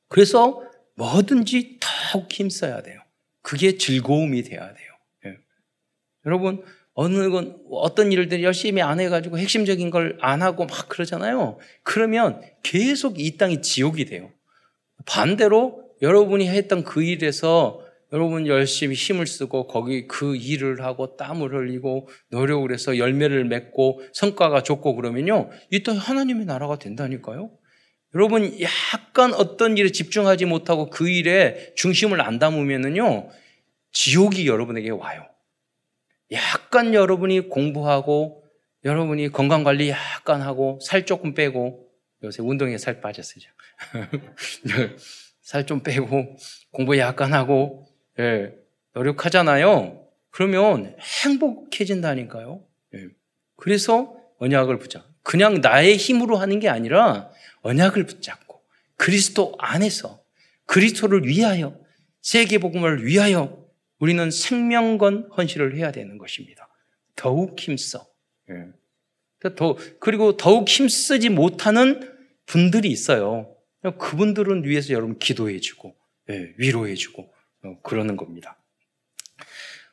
그래서 0.08 0.62
뭐든지 0.94 1.78
더욱 1.80 2.30
힘써야 2.32 2.82
돼요. 2.82 3.00
그게 3.42 3.76
즐거움이 3.76 4.42
돼야 4.42 4.72
돼요. 4.72 4.92
예. 5.26 5.38
여러분, 6.24 6.64
어느 6.98 7.28
건 7.28 7.58
어떤 7.70 8.10
일들 8.10 8.42
열심히 8.42 8.80
안 8.80 9.00
해가지고 9.00 9.38
핵심적인 9.38 9.90
걸 9.90 10.16
안 10.20 10.40
하고 10.40 10.64
막 10.64 10.88
그러잖아요. 10.88 11.58
그러면 11.82 12.40
계속 12.62 13.20
이 13.20 13.36
땅이 13.36 13.60
지옥이 13.60 14.06
돼요. 14.06 14.30
반대로 15.04 15.82
여러분이 16.00 16.48
했던 16.48 16.84
그 16.84 17.02
일에서 17.02 17.82
여러분 18.14 18.46
열심히 18.46 18.94
힘을 18.94 19.26
쓰고 19.26 19.66
거기 19.66 20.06
그 20.08 20.36
일을 20.36 20.82
하고 20.82 21.16
땀을 21.16 21.52
흘리고 21.52 22.08
노력을 22.30 22.72
해서 22.72 22.96
열매를 22.96 23.44
맺고 23.44 24.00
성과가 24.14 24.62
좋고 24.62 24.96
그러면요. 24.96 25.50
이땅 25.70 25.96
하나님의 25.96 26.46
나라가 26.46 26.78
된다니까요. 26.78 27.50
여러분 28.14 28.58
약간 28.62 29.34
어떤 29.34 29.76
일에 29.76 29.90
집중하지 29.90 30.46
못하고 30.46 30.88
그 30.88 31.10
일에 31.10 31.74
중심을 31.76 32.22
안 32.22 32.38
담으면은요. 32.38 33.28
지옥이 33.92 34.46
여러분에게 34.46 34.90
와요. 34.90 35.26
약간 36.32 36.94
여러분이 36.94 37.48
공부하고 37.48 38.44
여러분이 38.84 39.30
건강 39.30 39.64
관리 39.64 39.90
약간 39.90 40.42
하고 40.42 40.78
살 40.82 41.06
조금 41.06 41.34
빼고 41.34 41.86
요새 42.22 42.42
운동에 42.42 42.78
살 42.78 43.00
빠졌어요. 43.00 43.44
살 45.42 45.64
좀 45.66 45.80
빼고 45.80 46.36
공부 46.72 46.98
약간 46.98 47.32
하고 47.32 47.86
예, 48.18 48.52
노력하잖아요. 48.94 50.02
그러면 50.30 50.96
행복해진다니까요. 51.24 52.64
예. 52.94 53.06
그래서 53.56 54.16
언약을 54.38 54.78
붙잡. 54.78 55.04
그냥 55.22 55.60
나의 55.60 55.96
힘으로 55.96 56.36
하는 56.36 56.58
게 56.60 56.68
아니라 56.68 57.30
언약을 57.62 58.04
붙잡고 58.06 58.60
그리스도 58.96 59.54
안에서 59.58 60.20
그리스도를 60.66 61.26
위하여 61.26 61.78
세계 62.22 62.58
복음을 62.58 63.04
위하여 63.04 63.65
우리는 63.98 64.30
생명건 64.30 65.30
헌신을 65.36 65.76
해야 65.76 65.90
되는 65.90 66.18
것입니다. 66.18 66.68
더욱 67.14 67.58
힘써. 67.58 68.06
예. 68.50 69.48
더 69.54 69.76
그리고 70.00 70.36
더욱 70.36 70.68
힘쓰지 70.68 71.28
못하는 71.28 72.14
분들이 72.46 72.88
있어요. 72.90 73.54
그분들은 73.98 74.64
위해서 74.64 74.92
여러분 74.92 75.18
기도해주고 75.18 75.94
예, 76.30 76.54
위로해주고 76.56 77.32
어, 77.64 77.80
그러는 77.82 78.16
겁니다. 78.16 78.58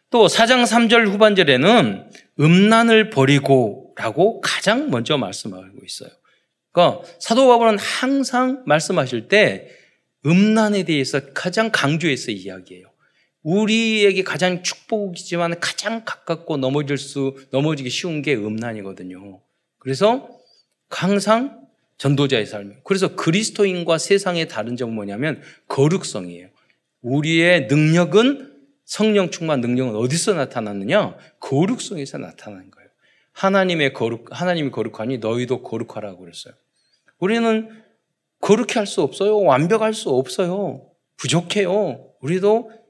또 0.09 0.27
4장 0.27 0.63
3절 0.63 1.07
후반절에는 1.07 2.09
음란을 2.39 3.09
버리고 3.09 3.93
라고 3.95 4.41
가장 4.41 4.89
먼저 4.89 5.17
말씀하고 5.17 5.79
있어요. 5.85 6.09
그러니까 6.71 7.03
사도 7.19 7.47
바울은 7.47 7.77
항상 7.77 8.63
말씀하실 8.65 9.27
때 9.27 9.69
음란에 10.25 10.83
대해서 10.83 11.33
가장 11.33 11.69
강조해서 11.71 12.31
이야기해요. 12.31 12.92
우리에게 13.43 14.23
가장 14.23 14.63
축복이지만 14.63 15.59
가장 15.59 16.03
가깝고 16.05 16.57
넘어질 16.57 16.97
수, 16.97 17.37
넘어지기 17.51 17.89
쉬운 17.89 18.21
게 18.21 18.35
음란이거든요. 18.35 19.41
그래서 19.79 20.29
항상 20.89 21.61
전도자의 21.97 22.45
삶. 22.45 22.75
그래서 22.83 23.15
그리스도인과 23.15 23.97
세상의 23.97 24.47
다른 24.47 24.75
점은 24.75 24.95
뭐냐면 24.95 25.41
거룩성이에요. 25.67 26.49
우리의 27.01 27.67
능력은 27.67 28.53
성령 28.85 29.29
충만 29.29 29.61
능력은 29.61 29.95
어디서 29.95 30.33
나타났느냐? 30.33 31.17
거룩성에서 31.39 32.17
나타나는 32.17 32.71
거예요. 32.71 32.89
하나님의 33.33 33.93
거룩, 33.93 34.27
하나님이 34.31 34.71
거룩하니 34.71 35.17
너희도 35.17 35.63
거룩하라고 35.63 36.19
그랬어요. 36.19 36.53
우리는 37.19 37.69
거룩해 38.41 38.73
할수 38.75 39.01
없어요. 39.01 39.41
완벽할 39.41 39.93
수 39.93 40.09
없어요. 40.09 40.85
부족해요. 41.17 42.09
우리도 42.21 42.69
어, 42.69 42.82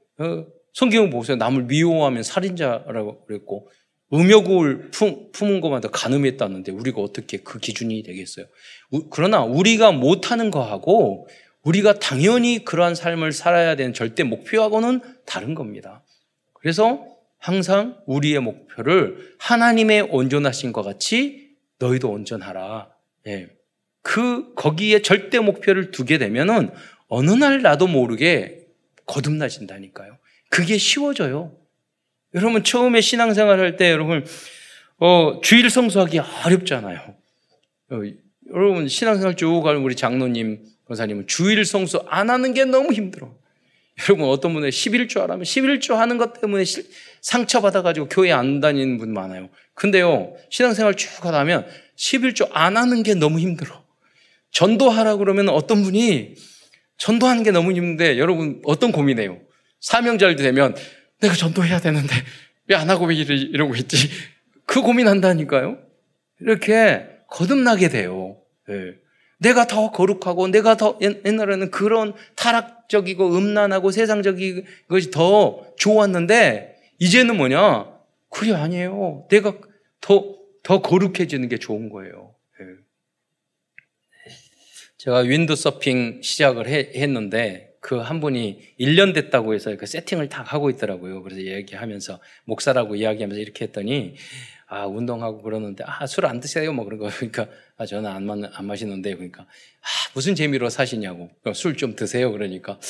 성경 0.72 1.10
보세요. 1.10 1.36
남을 1.36 1.64
미워하면 1.64 2.22
살인자라고 2.22 3.24
그랬고 3.24 3.70
음욕을 4.12 4.90
품, 4.90 5.30
은 5.42 5.60
것마다 5.60 5.88
가늠했다는데 5.88 6.72
우리가 6.72 7.00
어떻게 7.00 7.38
그 7.38 7.58
기준이 7.58 8.02
되겠어요? 8.02 8.46
우, 8.90 9.08
그러나 9.10 9.42
우리가 9.42 9.92
못하는 9.92 10.50
거하고 10.50 11.26
우리가 11.62 11.98
당연히 11.98 12.64
그러한 12.64 12.94
삶을 12.94 13.32
살아야 13.32 13.74
되는 13.74 13.94
절대 13.94 14.22
목표하고는 14.22 15.00
다른 15.26 15.54
겁니다. 15.54 16.04
그래서 16.52 17.06
항상 17.38 17.98
우리의 18.06 18.40
목표를 18.40 19.34
하나님의 19.38 20.02
온전하신 20.02 20.72
것 20.72 20.82
같이 20.82 21.56
너희도 21.78 22.10
온전하라. 22.10 22.90
예. 23.26 23.48
그 24.02 24.54
거기에 24.54 25.02
절대 25.02 25.38
목표를 25.38 25.90
두게 25.90 26.18
되면은 26.18 26.70
어느 27.08 27.30
날 27.30 27.62
나도 27.62 27.86
모르게 27.86 28.63
거듭나진다니까요. 29.06 30.18
그게 30.50 30.78
쉬워져요. 30.78 31.56
여러분 32.34 32.64
처음에 32.64 33.00
신앙생활 33.00 33.58
할 33.60 33.76
때 33.76 33.90
여러분 33.92 34.24
어, 34.98 35.40
주일 35.42 35.70
성수하기 35.70 36.18
어렵잖아요. 36.18 37.14
어, 37.90 38.00
여러분 38.52 38.88
신앙생활 38.88 39.36
쭉 39.36 39.62
가면 39.62 39.82
우리 39.82 39.94
장로님 39.94 40.64
권사님은 40.86 41.26
주일 41.26 41.64
성수 41.64 42.04
안 42.08 42.30
하는 42.30 42.52
게 42.54 42.64
너무 42.64 42.92
힘들어. 42.92 43.34
여러분 44.08 44.28
어떤 44.28 44.52
분은 44.54 44.70
11조 44.70 45.20
하라면 45.20 45.44
11조 45.44 45.94
하는 45.94 46.18
것 46.18 46.40
때문에 46.40 46.64
상처받아가지고 47.20 48.08
교회 48.08 48.32
안 48.32 48.60
다니는 48.60 48.98
분 48.98 49.12
많아요. 49.12 49.48
근데요 49.74 50.34
신앙생활 50.50 50.94
쭉 50.94 51.24
하다면 51.24 51.66
11조 51.96 52.48
안 52.52 52.76
하는 52.76 53.02
게 53.02 53.14
너무 53.14 53.38
힘들어. 53.38 53.84
전도하라 54.50 55.16
그러면 55.16 55.48
어떤 55.48 55.82
분이 55.82 56.34
전도하는 56.98 57.42
게 57.42 57.50
너무 57.50 57.72
힘든데 57.72 58.18
여러분 58.18 58.60
어떤 58.64 58.92
고민해요? 58.92 59.38
사명자를 59.80 60.36
되면 60.36 60.74
내가 61.20 61.34
전도해야 61.34 61.80
되는데 61.80 62.14
왜 62.68 62.76
안 62.76 62.88
하고 62.90 63.06
왜 63.06 63.14
이러고 63.14 63.74
있지? 63.76 64.08
그 64.66 64.80
고민한다니까요. 64.80 65.78
이렇게 66.40 67.06
거듭나게 67.28 67.88
돼요. 67.88 68.38
네. 68.68 68.94
내가 69.38 69.66
더 69.66 69.90
거룩하고 69.90 70.48
내가 70.48 70.76
더 70.76 70.98
옛날에는 71.02 71.70
그런 71.70 72.14
타락적이고 72.36 73.36
음란하고 73.36 73.90
세상적인 73.90 74.64
것이 74.88 75.10
더 75.10 75.66
좋았는데 75.76 76.76
이제는 76.98 77.36
뭐냐? 77.36 77.92
그게 78.30 78.54
아니에요. 78.54 79.26
내가 79.28 79.54
더, 80.00 80.34
더 80.62 80.80
거룩해지는 80.80 81.48
게 81.48 81.58
좋은 81.58 81.90
거예요. 81.90 82.34
네. 82.58 82.66
제가 85.04 85.18
윈드 85.18 85.54
서핑 85.54 86.22
시작을 86.22 86.66
해, 86.66 86.90
했는데 86.94 87.74
그 87.80 88.00
한 88.00 88.20
분이 88.20 88.58
1년 88.80 89.12
됐다고 89.12 89.52
해서 89.52 89.76
그 89.76 89.84
세팅을 89.84 90.30
다 90.30 90.42
하고 90.42 90.70
있더라고요. 90.70 91.22
그래서 91.22 91.42
얘기하면서 91.42 92.18
목사라고 92.46 92.94
이야기하면서 92.94 93.38
이렇게 93.38 93.66
했더니 93.66 94.14
아, 94.66 94.86
운동하고 94.86 95.42
그러는데, 95.42 95.84
아, 95.86 96.06
술 96.06 96.24
안 96.24 96.40
드세요? 96.40 96.72
뭐 96.72 96.86
그런 96.86 96.98
거. 96.98 97.08
그러니까, 97.14 97.48
아, 97.76 97.84
저는 97.84 98.10
안, 98.10 98.24
마, 98.24 98.34
안 98.54 98.64
마시는데, 98.64 99.14
그러니까, 99.14 99.42
아, 99.42 99.86
무슨 100.14 100.34
재미로 100.34 100.70
사시냐고. 100.70 101.30
술 101.52 101.76
좀 101.76 101.94
드세요. 101.94 102.32
그러니까, 102.32 102.80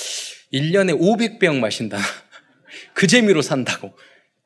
1년에 0.53 0.97
500병 0.97 1.59
마신다. 1.59 1.99
그 2.95 3.09
재미로 3.09 3.43
산다고. 3.43 3.93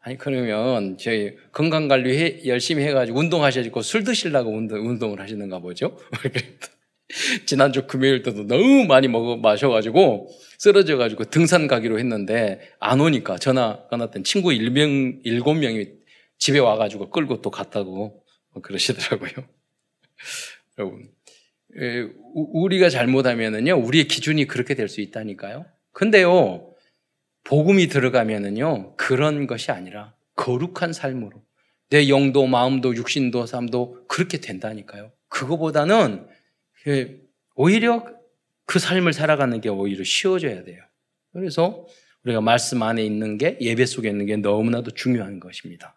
아니, 0.01 0.17
그러면, 0.17 0.97
저희 0.97 1.37
건강 1.53 1.87
관리 1.87 2.19
해, 2.19 2.41
열심히 2.47 2.83
해가지고 2.85 3.19
운동하셔가지고 3.21 3.83
술 3.83 4.05
드시려고 4.05 4.51
운동, 4.51 4.89
운동을 4.89 5.21
하시는가 5.21 5.59
보죠? 5.59 5.99
지난주 7.47 7.87
금요일 7.87 8.23
때도 8.23 8.47
너무 8.47 8.85
많이 8.87 9.09
먹어, 9.09 9.37
마셔가지고, 9.37 10.29
쓰러져가지고 10.59 11.25
등산 11.25 11.67
가기로 11.67 11.99
했는데, 11.99 12.61
안 12.81 13.01
오니까 13.01 13.39
전화 13.39 13.87
끊었던 13.89 14.25
친구 14.25 14.51
1명, 14.51 15.25
7명이 15.25 15.99
집에 16.39 16.59
와가지고 16.59 17.11
끌고 17.11 17.41
또 17.41 17.51
갔다고 17.51 18.23
그러시더라고요. 18.63 19.31
여러분, 20.79 21.11
우리가 22.35 22.91
잘못하면은요, 22.91 23.75
우리의 23.77 24.07
기준이 24.09 24.47
그렇게 24.47 24.75
될 24.75 24.89
수 24.89 25.01
있다니까요. 25.01 25.67
근데요, 25.93 26.75
복음이 27.45 27.89
들어가면은요, 27.89 28.97
그런 28.97 29.47
것이 29.47 29.71
아니라 29.71 30.15
거룩한 30.37 30.93
삶으로 30.93 31.43
내 31.91 32.09
영도, 32.09 32.47
마음도, 32.47 32.95
육신도, 32.95 33.47
삶도 33.47 34.07
그렇게 34.09 34.39
된다니까요. 34.39 35.11
그거보다는 35.29 36.27
오히려 37.55 38.05
그 38.65 38.79
삶을 38.79 39.13
살아가는 39.13 39.61
게 39.61 39.69
오히려 39.69 40.05
쉬워져야 40.05 40.65
돼요. 40.65 40.83
그래서 41.33 41.87
우리가 42.25 42.41
말씀 42.41 42.83
안에 42.83 43.05
있는 43.05 43.39
게 43.39 43.57
예배 43.61 43.87
속에 43.87 44.09
있는 44.09 44.27
게 44.27 44.37
너무나도 44.37 44.93
중요한 44.93 45.41
것입니다. 45.41 45.97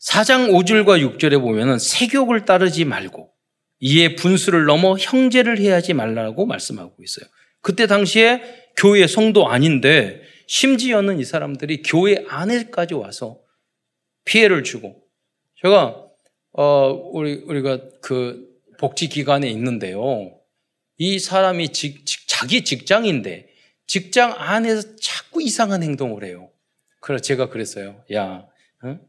4장 0.00 0.50
5절과 0.50 1.18
6절에 1.18 1.40
보면은 1.40 1.78
세욕을 1.78 2.44
따르지 2.44 2.84
말고 2.84 3.32
이에 3.80 4.14
분수를 4.14 4.64
넘어 4.64 4.96
형제를 4.96 5.58
해야지 5.58 5.94
말라고 5.94 6.46
말씀하고 6.46 7.02
있어요. 7.02 7.26
그때 7.60 7.86
당시에 7.86 8.42
교회 8.76 9.06
성도 9.06 9.48
아닌데 9.48 10.22
심지어는 10.46 11.18
이 11.18 11.24
사람들이 11.24 11.82
교회 11.82 12.24
안에까지 12.28 12.94
와서 12.94 13.40
피해를 14.24 14.64
주고 14.64 15.02
제가 15.60 16.04
어 16.52 16.88
우리 17.12 17.42
우리가 17.44 17.80
그 18.02 18.51
복지 18.82 19.08
기관에 19.08 19.48
있는데요. 19.50 20.40
이 20.98 21.20
사람이 21.20 21.68
직, 21.68 22.04
직, 22.04 22.26
자기 22.26 22.64
직장인데 22.64 23.48
직장 23.86 24.34
안에서 24.36 24.96
자꾸 24.96 25.40
이상한 25.40 25.84
행동을 25.84 26.24
해요. 26.24 26.50
그래서 26.98 27.22
제가 27.22 27.48
그랬어요. 27.48 28.04
야, 28.12 28.44
응? 28.84 29.00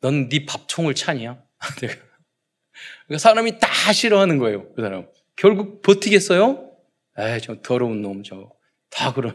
넌네 0.00 0.46
밥총을 0.46 0.94
차냐? 0.94 1.42
그러니까 3.08 3.18
사람이 3.18 3.58
다 3.58 3.92
싫어하는 3.92 4.38
거예요. 4.38 4.72
그 4.74 4.82
사람. 4.82 5.08
결국 5.34 5.82
버티겠어요? 5.82 6.70
에이, 7.18 7.40
저 7.42 7.60
더러운 7.62 8.02
놈, 8.02 8.22
저. 8.22 8.52
다 8.90 9.12
그러요. 9.12 9.34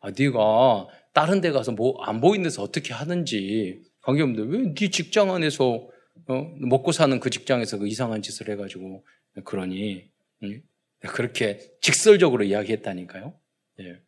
아, 0.00 0.10
네가 0.10 0.88
다른 1.14 1.40
데 1.40 1.52
가서 1.52 1.72
뭐 1.72 2.04
안 2.04 2.20
보이는 2.20 2.42
데서 2.44 2.62
어떻게 2.62 2.92
하는지 2.92 3.80
관계없는데 4.02 4.58
왜 4.58 4.74
네 4.74 4.90
직장 4.90 5.34
안에서 5.34 5.88
어? 6.28 6.54
먹고 6.58 6.92
사는 6.92 7.18
그 7.20 7.30
직장에서 7.30 7.78
그 7.78 7.88
이상한 7.88 8.22
짓을 8.22 8.48
해가지고 8.50 9.04
그러니 9.44 10.08
응? 10.42 10.62
그렇게 11.00 11.58
직설적으로 11.80 12.44
이야기했다니까요. 12.44 13.34
예. 13.80 14.00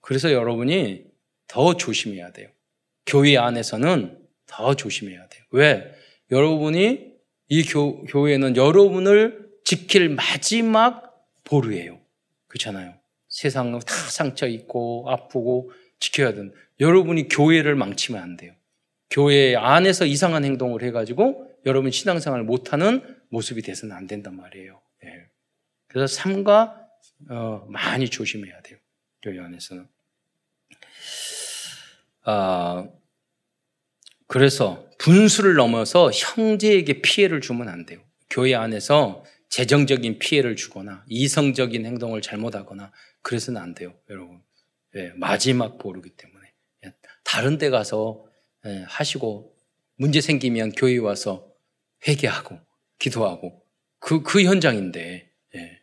그래서 0.00 0.32
여러분이 0.32 1.04
더 1.46 1.76
조심해야 1.76 2.32
돼요. 2.32 2.48
교회 3.06 3.36
안에서는 3.36 4.18
더 4.46 4.74
조심해야 4.74 5.28
돼요. 5.28 5.44
왜? 5.50 5.94
여러분이 6.30 7.10
이 7.48 7.62
교, 7.64 8.04
교회는 8.04 8.56
여러분을 8.56 9.50
지킬 9.64 10.08
마지막 10.08 11.26
보루예요. 11.44 12.00
그렇잖아요. 12.46 12.94
세상은 13.28 13.78
다 13.80 13.94
상처 13.94 14.46
있고 14.46 15.06
아프고 15.08 15.70
지켜야 15.98 16.32
되는 16.32 16.52
여러분이 16.78 17.28
교회를 17.28 17.74
망치면 17.74 18.22
안 18.22 18.36
돼요. 18.36 18.52
교회 19.10 19.56
안에서 19.56 20.06
이상한 20.06 20.44
행동을 20.44 20.82
해가지고 20.82 21.50
여러분 21.66 21.90
신앙생활 21.90 22.42
못하는 22.44 23.02
모습이 23.28 23.62
돼서는 23.62 23.94
안 23.94 24.06
된단 24.06 24.36
말이에요. 24.36 24.80
네. 25.02 25.26
그래서 25.88 26.06
삶과 26.14 26.80
어, 27.28 27.66
많이 27.68 28.08
조심해야 28.08 28.62
돼요. 28.62 28.78
교회 29.22 29.38
안에서는. 29.40 29.86
아, 32.22 32.88
그래서 34.26 34.88
분수를 34.98 35.54
넘어서 35.54 36.10
형제에게 36.12 37.02
피해를 37.02 37.40
주면 37.40 37.68
안 37.68 37.84
돼요. 37.84 38.00
교회 38.28 38.54
안에서 38.54 39.24
재정적인 39.48 40.20
피해를 40.20 40.54
주거나 40.54 41.04
이성적인 41.08 41.84
행동을 41.84 42.22
잘못하거나 42.22 42.92
그래서는 43.22 43.60
안 43.60 43.74
돼요, 43.74 43.94
여러분. 44.08 44.40
예, 44.94 45.12
마지막 45.16 45.78
보루기 45.78 46.10
때문에. 46.10 46.52
예, 46.86 46.94
다른 47.24 47.58
데 47.58 47.70
가서 47.70 48.24
예, 48.24 48.29
하시고 48.86 49.54
문제 49.96 50.20
생기면 50.20 50.72
교회 50.72 50.98
와서 50.98 51.46
회개하고 52.06 52.58
기도하고 52.98 53.62
그, 53.98 54.22
그 54.22 54.42
현장인데 54.42 55.30
예. 55.54 55.80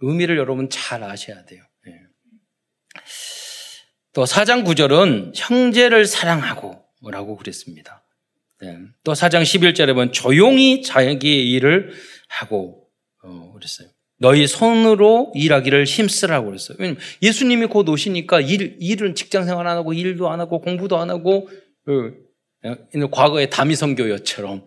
의미를 0.00 0.36
여러분 0.36 0.68
잘 0.68 1.02
아셔야 1.02 1.44
돼요. 1.44 1.62
예. 1.86 1.92
또 4.12 4.26
사장 4.26 4.64
구절은 4.64 5.32
형제를 5.34 6.06
사랑하고 6.06 6.84
라고 7.02 7.36
그랬습니다. 7.36 8.04
네. 8.60 8.76
또 9.04 9.12
4장 9.12 9.42
11절에 9.42 9.94
보면 9.94 10.12
조용히 10.12 10.82
자기의 10.82 11.50
일을 11.52 11.92
하고 12.28 12.90
어, 13.22 13.52
그랬어요. 13.52 13.88
너희 14.18 14.46
손으로 14.46 15.32
일하기를 15.34 15.84
힘쓰라고 15.84 16.46
그랬어요. 16.46 16.76
왜냐면 16.80 17.00
예수님이 17.22 17.66
곧 17.66 17.88
오시니까 17.88 18.40
일, 18.40 18.76
일은 18.80 19.14
직장 19.14 19.44
생활 19.44 19.66
안 19.66 19.76
하고 19.76 19.92
일도 19.92 20.28
안 20.28 20.40
하고 20.40 20.60
공부도 20.60 20.98
안 20.98 21.10
하고 21.10 21.48
어, 21.86 23.08
과거의 23.10 23.48
다미성교여처럼 23.50 24.62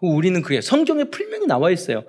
우리는 0.00 0.40
그게 0.42 0.60
성경에 0.60 1.04
분명히 1.04 1.46
나와 1.46 1.70
있어요. 1.70 2.04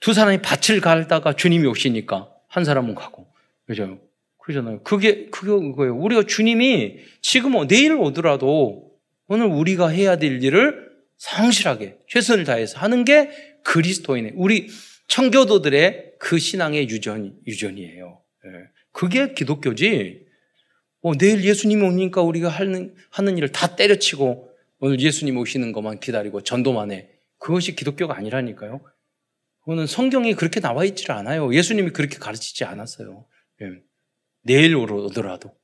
두 0.00 0.12
사람이 0.12 0.42
밭을 0.42 0.80
갈다가 0.80 1.34
주님이 1.34 1.66
오시니까 1.66 2.28
한 2.48 2.64
사람은 2.64 2.94
가고 2.94 3.28
그죠? 3.66 3.98
그러잖아요. 4.38 4.82
그게, 4.82 5.26
그게 5.30 5.50
그거예요. 5.50 5.96
우리가 5.96 6.24
주님이 6.24 6.98
지금 7.20 7.52
뭐 7.52 7.66
내일 7.66 7.92
오더라도 7.94 8.90
오늘 9.28 9.46
우리가 9.46 9.88
해야 9.88 10.16
될 10.16 10.42
일을 10.42 10.86
성실하게 11.18 11.98
최선을 12.08 12.44
다해서 12.44 12.78
하는 12.78 13.04
게 13.04 13.30
그리스도인의 13.64 14.32
우리 14.36 14.68
청교도들의 15.08 16.14
그 16.18 16.38
신앙의 16.38 16.88
유전, 16.88 17.38
유전이에요. 17.46 18.22
예. 18.46 18.50
그게 18.92 19.34
기독교지. 19.34 20.26
어, 21.02 21.14
내일 21.16 21.44
예수님 21.44 21.84
오니까 21.84 22.22
우리가 22.22 22.48
하는, 22.48 22.94
하는 23.10 23.36
일을 23.38 23.52
다 23.52 23.76
때려치고 23.76 24.50
오늘 24.78 25.00
예수님 25.00 25.36
오시는 25.36 25.72
것만 25.72 26.00
기다리고 26.00 26.42
전도만 26.42 26.90
해. 26.90 27.10
그것이 27.38 27.76
기독교가 27.76 28.16
아니라니까요. 28.16 28.80
그거는 29.60 29.86
성경이 29.86 30.34
그렇게 30.34 30.60
나와 30.60 30.84
있질 30.84 31.12
않아요. 31.12 31.52
예수님이 31.54 31.90
그렇게 31.90 32.18
가르치지 32.18 32.64
않았어요. 32.64 33.26
예. 33.62 33.82
내일 34.42 34.76
오더라도 34.76 35.54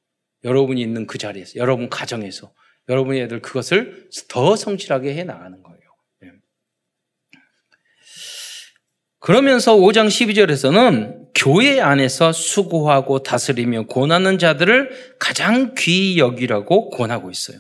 여러분이 0.45 0.80
있는 0.80 1.07
그 1.07 1.18
자리에서, 1.18 1.57
여러분 1.57 1.88
가정에서, 1.88 2.53
여러분의 2.88 3.22
애들 3.22 3.43
그것을 3.43 4.09
더 4.28 4.57
성실하게 4.57 5.14
해 5.14 5.24
나가는 5.24 5.62
거예요. 5.62 5.80
예. 6.24 6.32
그러면서 9.22 9.76
5장 9.76 10.08
12절에서는 10.08 11.28
교회 11.32 11.80
안에서 11.80 12.32
수고하고 12.32 13.22
다스리며 13.22 13.86
권하는 13.86 14.36
자들을 14.36 15.16
가장 15.20 15.74
귀히 15.78 16.18
여기라고 16.18 16.90
권하고 16.90 17.30
있어요. 17.30 17.58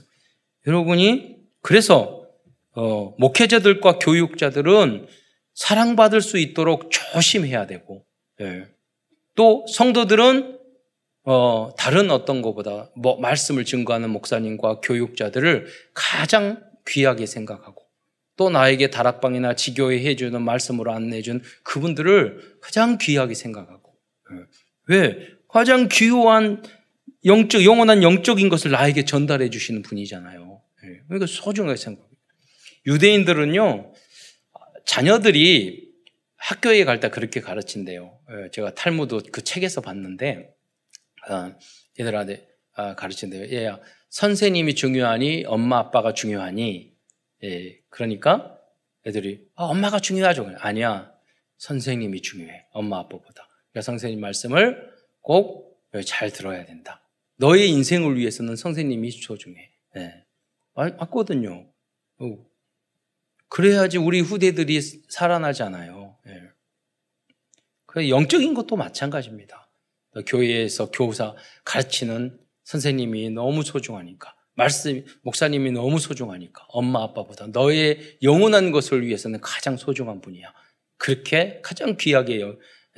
여러분이 0.66 1.36
그래서 1.60 2.26
어, 2.74 3.14
목회자들과 3.16 4.00
교육자들은 4.00 5.06
사랑받을 5.54 6.20
수 6.20 6.38
있도록 6.38 6.90
조심해야 6.90 7.68
되고 7.68 8.04
예. 8.40 8.66
또 9.36 9.64
성도들은 9.68 10.58
어, 11.24 11.70
다른 11.78 12.10
어떤 12.10 12.42
것보다 12.42 12.90
뭐 12.96 13.20
말씀을 13.20 13.64
증거하는 13.64 14.10
목사님과 14.10 14.80
교육자들을 14.80 15.66
가장 15.94 16.60
귀하게 16.88 17.26
생각하고 17.26 17.81
또 18.42 18.50
나에게 18.50 18.90
다락방이나 18.90 19.54
지교에 19.54 20.00
해주는 20.00 20.42
말씀으로 20.42 20.90
안내준 20.92 21.42
그분들을 21.62 22.56
가장 22.60 22.98
귀하게 22.98 23.34
생각하고 23.34 23.94
예. 24.32 24.36
왜 24.88 25.28
가장 25.46 25.86
귀한 25.88 26.60
영적 27.24 27.64
영원한 27.64 28.02
영적인 28.02 28.48
것을 28.48 28.72
나에게 28.72 29.04
전달해 29.04 29.48
주시는 29.48 29.82
분이잖아요. 29.82 30.60
예. 30.82 31.02
그러니까 31.06 31.26
소중하게 31.26 31.76
생각합니다. 31.76 32.20
유대인들은요 32.84 33.92
자녀들이 34.86 35.92
학교에 36.34 36.82
갈 36.84 36.98
때 36.98 37.10
그렇게 37.10 37.40
가르친대요. 37.40 38.18
예, 38.28 38.50
제가 38.50 38.74
탈무드 38.74 39.20
그 39.30 39.44
책에서 39.44 39.82
봤는데 39.82 40.52
어, 41.30 41.54
얘들한테 42.00 42.48
아, 42.74 42.96
가르친대요. 42.96 43.56
얘야 43.56 43.78
선생님이 44.10 44.74
중요하니 44.74 45.44
엄마 45.46 45.78
아빠가 45.78 46.12
중요하니 46.12 46.91
예, 47.44 47.80
그러니까 47.88 48.58
애들이 49.06 49.46
아, 49.54 49.64
엄마가 49.64 49.98
중요하죠. 50.00 50.54
아니야 50.58 51.12
선생님이 51.58 52.22
중요해 52.22 52.66
엄마 52.72 52.98
아빠보다. 52.98 53.48
그러니까 53.70 53.82
선생님 53.82 54.20
말씀을 54.20 54.92
꼭 55.20 55.72
잘 56.00 56.32
들어야 56.32 56.64
된다. 56.64 57.02
너의 57.36 57.68
인생을 57.70 58.16
위해서는 58.16 58.56
선생님이 58.56 59.10
소중해. 59.10 59.70
예. 59.96 60.24
맞거든요. 60.74 61.70
어, 62.18 62.46
그래야지 63.48 63.98
우리 63.98 64.20
후대들이 64.20 64.80
살아나잖아요. 65.08 66.16
예. 66.28 66.42
그 67.84 68.08
영적인 68.08 68.54
것도 68.54 68.76
마찬가지입니다. 68.76 69.68
교회에서 70.26 70.90
교사 70.90 71.34
가르치는 71.64 72.38
선생님이 72.64 73.30
너무 73.30 73.62
소중하니까, 73.62 74.34
말씀, 74.62 75.04
목사님이 75.22 75.72
너무 75.72 75.98
소중하니까, 75.98 76.64
엄마, 76.68 77.02
아빠보다 77.02 77.48
너의 77.48 78.18
영원한 78.22 78.70
것을 78.70 79.04
위해서는 79.04 79.40
가장 79.40 79.76
소중한 79.76 80.20
분이야. 80.20 80.52
그렇게 80.98 81.60
가장 81.64 81.96
귀하게 81.96 82.44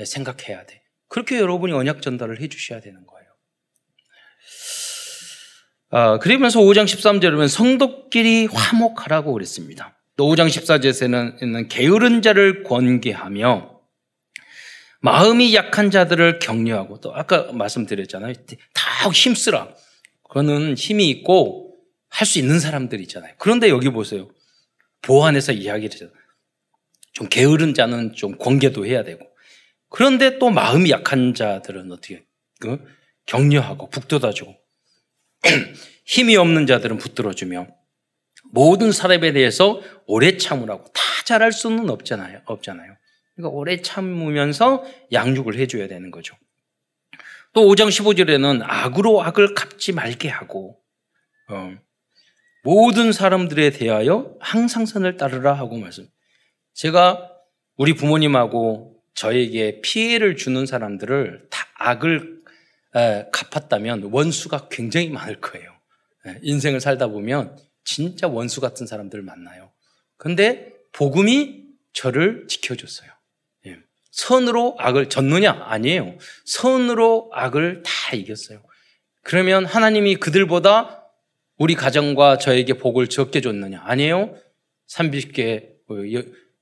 생각해야 0.05 0.67
돼. 0.67 0.83
그렇게 1.09 1.39
여러분이 1.39 1.73
언약 1.73 2.03
전달을 2.03 2.41
해 2.43 2.49
주셔야 2.49 2.81
되는 2.81 3.07
거예요. 3.07 3.25
아, 5.91 6.19
그러면서 6.19 6.61
5장 6.61 6.85
13절에 6.85 7.31
보면 7.31 7.49
성도끼리 7.49 8.47
화목하라고 8.53 9.33
그랬습니다. 9.33 9.99
또 10.17 10.27
5장 10.27 10.49
14절에는 10.49 11.69
게으른 11.71 12.21
자를 12.21 12.63
권계하며 12.63 13.81
마음이 15.01 15.55
약한 15.55 15.91
자들을 15.91 16.41
격려하고 16.41 17.01
또 17.01 17.15
아까 17.15 17.51
말씀드렸잖아요. 17.53 18.35
다 18.75 19.11
힘쓰라. 19.11 19.75
그거는 20.35 20.75
힘이 20.75 21.09
있고 21.11 21.77
할 22.09 22.27
수 22.27 22.41
있는 22.41 22.59
사람들 22.59 23.01
있잖아요. 23.03 23.35
그런데 23.39 23.69
여기 23.69 23.89
보세요. 23.91 24.29
보안에서 25.03 25.53
이야기를 25.53 26.01
해요. 26.01 26.11
좀 27.13 27.29
게으른 27.29 27.75
자는 27.75 28.15
좀 28.15 28.37
권계도 28.37 28.85
해야 28.85 29.05
되고. 29.05 29.25
그런데 29.89 30.39
또 30.39 30.51
마음이 30.51 30.91
약한 30.91 31.35
자들은 31.35 31.93
어떻게 31.93 32.25
그 32.59 32.85
격려하고 33.27 33.91
북돋아주고 33.91 34.55
힘이 36.05 36.37
없는 36.37 36.67
자들은 36.67 36.99
붙들어주며 36.99 37.69
모든 38.51 38.91
사람에 38.91 39.33
대해서 39.33 39.81
오래 40.07 40.37
참으라고 40.37 40.85
다 40.93 41.03
잘할 41.25 41.53
수는 41.53 41.89
없잖아요. 41.91 42.43
없잖아요. 42.47 42.97
그러니까 43.37 43.57
오래 43.57 43.81
참으면서 43.81 44.85
양육을 45.13 45.57
해줘야 45.57 45.87
되는 45.87 46.11
거죠. 46.11 46.35
또 47.55 47.63
5장 47.63 47.89
15절에는 47.89 48.63
악으로 48.63 49.23
악을 49.23 49.55
갚지 49.55 49.93
말게 49.93 50.29
하고 50.29 50.77
어, 51.49 51.73
모든 52.65 53.13
사람들에 53.13 53.71
대하여 53.71 54.35
항상 54.41 54.87
선을 54.87 55.17
따르라 55.17 55.55
하고 55.55 55.79
말씀. 55.79 56.09
제가 56.73 57.31
우리 57.77 57.95
부모님하고 57.95 59.01
저에게 59.15 59.81
피해를 59.83 60.37
주는 60.37 60.67
사람들을 60.67 61.47
다 61.51 61.67
악을 61.79 62.43
에, 62.97 63.27
갚았다면 63.33 64.11
원수가 64.11 64.69
굉장히 64.71 65.11
많을 65.11 65.41
거예요. 65.41 65.71
에, 66.27 66.39
인생을 66.43 66.81
살다 66.81 67.07
보면 67.07 67.57
진짜 67.85 68.27
원수 68.27 68.61
같은 68.61 68.87
사람들을 68.87 69.23
만나요. 69.23 69.71
근데 70.17 70.73
복음이 70.93 71.65
저를 71.93 72.47
지켜줬어요. 72.49 73.14
예. 74.15 74.25
선으로 74.25 74.77
악을 74.79 75.09
졌느냐? 75.09 75.65
아니에요. 75.67 76.17
선으로 76.45 77.31
악을 77.33 77.83
다 77.85 78.17
이겼어요. 78.17 78.63
그러면 79.23 79.65
하나님이 79.65 80.17
그들보다 80.17 81.05
우리 81.59 81.75
가정과 81.75 82.39
저에게 82.39 82.75
복을 82.75 83.09
적게 83.09 83.41
줬느냐? 83.41 83.83
아니에요. 83.85 84.37
30개, 84.89 85.69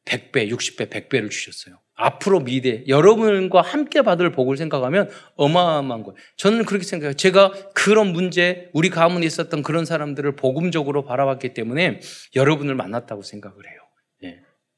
100배, 0.06 0.50
60배, 0.50 0.88
100배를 0.88 1.30
주셨어요. 1.30 1.78
앞으로 1.94 2.40
미래 2.40 2.84
여러분과 2.88 3.60
함께 3.60 4.02
받을 4.02 4.32
복을 4.32 4.56
생각하면 4.56 5.10
어마어마한 5.36 6.02
거예요. 6.04 6.16
저는 6.36 6.64
그렇게 6.64 6.84
생각해요. 6.84 7.14
제가 7.14 7.52
그런 7.74 8.08
문제, 8.12 8.70
우리 8.72 8.88
가문에 8.88 9.26
있었던 9.26 9.62
그런 9.62 9.84
사람들을 9.84 10.34
복음적으로 10.36 11.04
바라봤기 11.04 11.54
때문에 11.54 12.00
여러분을 12.34 12.74
만났다고 12.74 13.22
생각을 13.22 13.56
해요. 13.70 13.81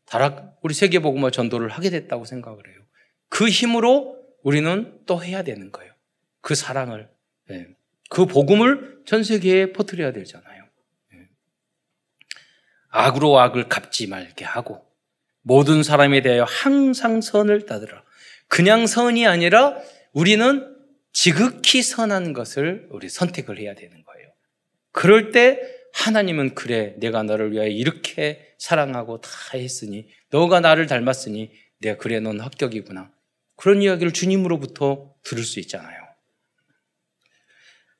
예. 0.04 0.10
다락 0.10 0.58
우리 0.62 0.74
세계 0.74 0.98
복음화 0.98 1.30
전도를 1.30 1.68
하게 1.68 1.90
됐다고 1.90 2.24
생각을 2.24 2.58
해요. 2.68 2.80
그 3.28 3.48
힘으로 3.48 4.18
우리는 4.42 5.00
또 5.06 5.22
해야 5.22 5.42
되는 5.42 5.72
거예요. 5.72 5.92
그 6.40 6.54
사랑을, 6.54 7.08
예. 7.50 7.68
그 8.10 8.26
복음을 8.26 9.02
전 9.06 9.24
세계에 9.24 9.72
퍼뜨려야 9.72 10.12
되잖아요. 10.12 10.64
예. 11.14 11.28
악으로 12.90 13.38
악을 13.38 13.68
갚지 13.68 14.06
말게 14.06 14.44
하고 14.44 14.86
모든 15.42 15.82
사람에 15.82 16.22
대하여 16.22 16.44
항상 16.44 17.20
선을 17.20 17.66
따르라. 17.66 18.02
그냥 18.48 18.86
선이 18.86 19.26
아니라 19.26 19.76
우리는 20.12 20.74
지극히 21.12 21.82
선한 21.82 22.32
것을 22.32 22.88
우리 22.90 23.08
선택을 23.08 23.58
해야 23.58 23.74
되는 23.74 24.04
거예요. 24.04 24.32
그럴 24.92 25.32
때 25.32 25.60
하나님은 25.94 26.54
그래 26.54 26.94
내가 26.98 27.22
너를 27.22 27.52
위하여 27.52 27.68
이렇게 27.68 28.54
사랑하고 28.58 29.20
다 29.20 29.30
했으니 29.54 30.08
너가 30.30 30.60
나를 30.60 30.86
닮았으니 30.86 31.52
내가 31.80 31.96
그래 31.98 32.20
넌 32.20 32.40
합격이구나. 32.40 33.10
그런 33.56 33.80
이야기를 33.80 34.12
주님으로부터 34.12 35.14
들을 35.22 35.44
수 35.44 35.60
있잖아요. 35.60 36.02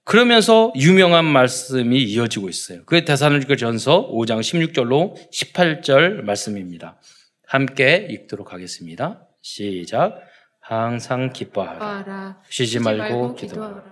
그러면서 0.04 0.72
유명한 0.76 1.24
말씀이 1.24 2.02
이어지고 2.02 2.48
있어요. 2.48 2.84
그게 2.84 3.04
대사로니가 3.04 3.56
전서 3.56 4.10
5장 4.10 4.40
16절로 4.40 5.14
18절 5.30 6.22
말씀입니다. 6.22 7.00
함께 7.46 8.06
읽도록 8.10 8.52
하겠습니다. 8.52 9.26
시작. 9.40 10.20
항상 10.60 11.32
기뻐하라. 11.32 12.42
쉬지 12.50 12.80
말고 12.80 13.34
기도하라. 13.34 13.84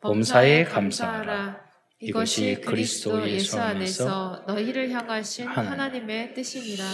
범사에 0.00 0.64
감사하라. 0.64 1.67
이것이 2.00 2.60
그리스도 2.64 3.28
예수 3.28 3.58
안에서 3.58 4.44
너희를 4.46 4.90
향하신 4.90 5.46
하나님의 5.46 6.32
뜻이니라. 6.34 6.84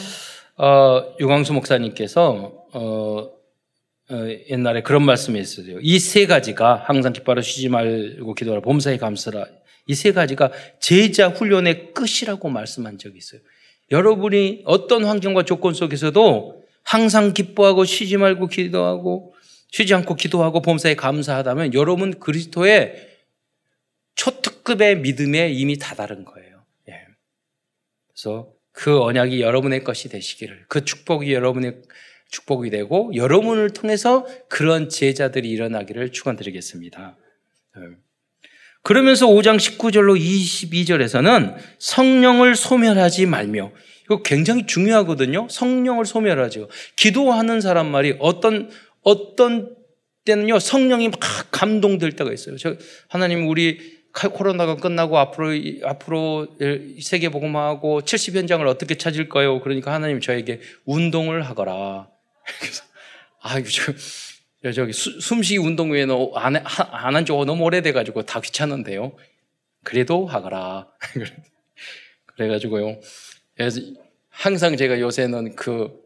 어, 0.57 1.14
유광수 1.20 1.52
목사님께서 1.52 2.66
어, 2.72 3.28
어, 4.11 4.28
옛날에 4.50 4.82
그런 4.82 5.05
말씀이 5.05 5.38
있어요. 5.38 5.78
이 5.82 5.98
세 5.98 6.26
가지가 6.26 6.84
항상 6.86 7.12
기뻐하라, 7.12 7.42
쉬지 7.42 7.68
말고 7.68 8.34
기도하라, 8.34 8.62
범사에 8.62 8.96
감사하라. 8.96 9.46
이 9.88 9.94
세 9.94 10.12
가지가 10.12 10.50
제자 10.80 11.28
훈련의 11.28 11.92
끝이라고 11.92 12.48
말씀한 12.48 12.96
적이 12.96 13.18
있어요. 13.18 13.40
여러분이 13.90 14.62
어떤 14.64 15.05
환경과 15.05 15.42
조건 15.42 15.74
속에서도 15.74 16.62
항상 16.82 17.34
기뻐하고 17.34 17.84
쉬지 17.84 18.16
말고 18.16 18.46
기도하고 18.46 19.34
쉬지 19.70 19.92
않고 19.92 20.14
기도하고 20.16 20.62
범사에 20.62 20.94
감사하다면 20.94 21.74
여러분 21.74 22.18
그리스도의 22.18 23.13
초특급의 24.14 25.00
믿음에 25.00 25.50
이미 25.50 25.78
다다른 25.78 26.24
거예요. 26.24 26.64
예. 26.88 27.06
그래서 28.08 28.52
그 28.72 29.00
언약이 29.00 29.40
여러분의 29.40 29.84
것이 29.84 30.08
되시기를 30.08 30.66
그 30.68 30.84
축복이 30.84 31.32
여러분의 31.32 31.82
축복이 32.30 32.70
되고 32.70 33.12
여러분을 33.14 33.70
통해서 33.70 34.26
그런 34.48 34.88
제자들이 34.88 35.48
일어나기를 35.50 36.12
축원드리겠습니다. 36.12 37.16
예. 37.76 37.80
그러면서 38.82 39.26
5장 39.26 39.56
19절로 39.56 40.20
22절에서는 40.20 41.56
성령을 41.78 42.54
소멸하지 42.54 43.24
말며 43.26 43.72
이거 44.04 44.22
굉장히 44.22 44.66
중요하거든요. 44.66 45.48
성령을 45.48 46.04
소멸하죠. 46.04 46.68
기도하는 46.96 47.62
사람 47.62 47.90
말이 47.90 48.16
어떤 48.18 48.70
어떤 49.00 49.74
때는요 50.26 50.58
성령이 50.58 51.08
막 51.08 51.20
감동될 51.50 52.12
때가 52.12 52.32
있어요. 52.32 52.56
저 52.58 52.76
하나님 53.08 53.48
우리 53.48 53.93
코로나가 54.32 54.76
끝나고 54.76 55.18
앞으로 55.18 55.48
앞으로 55.84 56.46
세계 57.02 57.28
복음하고 57.28 58.02
70 58.02 58.36
현장을 58.36 58.66
어떻게 58.66 58.96
찾을까요? 58.96 59.60
그러니까 59.60 59.92
하나님 59.92 60.20
저에게 60.20 60.60
운동을 60.84 61.42
하거라. 61.42 62.08
그래서 62.60 62.84
아 63.40 63.58
이거 63.58 63.68
저 63.68 64.72
저기 64.72 64.92
숨쉬기 64.92 65.58
운동 65.58 65.90
외에는 65.90 66.30
안한 66.34 67.26
지가 67.26 67.44
너무 67.44 67.64
오래돼 67.64 67.92
가지고 67.92 68.22
다 68.22 68.40
귀찮은데요. 68.40 69.16
그래도 69.82 70.26
하거라. 70.26 70.88
그래 72.36 72.48
가지고요. 72.48 73.00
항상 74.30 74.76
제가 74.76 75.00
요새는 75.00 75.56
그 75.56 76.04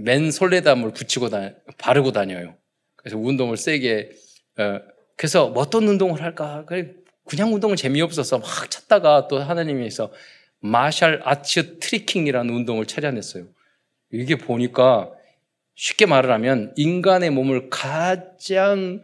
맨 0.00 0.30
솔레담을 0.30 0.92
붙이고 0.92 1.28
다 1.28 1.50
바르고 1.78 2.12
다녀요. 2.12 2.54
그래서 2.96 3.18
운동을 3.18 3.56
세게 3.56 4.10
어, 4.58 4.80
그래서 5.16 5.46
어떤 5.54 5.86
운동을 5.86 6.22
할까? 6.22 6.64
그 6.66 6.99
냥 7.36 7.52
운동은 7.52 7.76
재미없어서 7.76 8.38
막 8.38 8.70
찾다가 8.70 9.28
또 9.28 9.40
하나님께서 9.40 10.12
마샬 10.60 11.20
아츠 11.24 11.78
트리킹이라는 11.78 12.52
운동을 12.52 12.86
찾아냈어요. 12.86 13.46
이게 14.12 14.36
보니까 14.36 15.10
쉽게 15.74 16.06
말을 16.06 16.30
하면 16.32 16.74
인간의 16.76 17.30
몸을 17.30 17.70
가장 17.70 19.02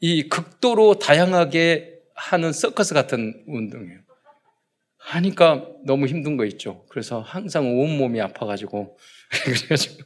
이 0.00 0.28
극도로 0.28 0.98
다양하게 0.98 2.00
하는 2.14 2.52
서커스 2.52 2.94
같은 2.94 3.44
운동이에요. 3.46 4.00
하니까 4.96 5.66
너무 5.84 6.06
힘든 6.06 6.36
거 6.36 6.44
있죠. 6.46 6.84
그래서 6.88 7.20
항상 7.20 7.78
온몸이 7.78 8.20
아파가지고, 8.20 8.98
그래가지고, 9.44 10.02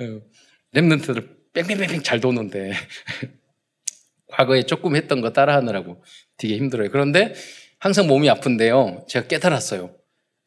어, 0.00 0.20
랩런트들 0.74 1.52
뺑뺑뺑뺑 1.52 2.02
잘 2.02 2.20
도는데, 2.20 2.72
과거에 4.28 4.64
조금 4.64 4.96
했던 4.96 5.20
거 5.20 5.32
따라하느라고 5.32 6.02
되게 6.36 6.56
힘들어요. 6.56 6.90
그런데 6.90 7.34
항상 7.78 8.06
몸이 8.06 8.28
아픈데요. 8.30 9.04
제가 9.08 9.28
깨달았어요. 9.28 9.94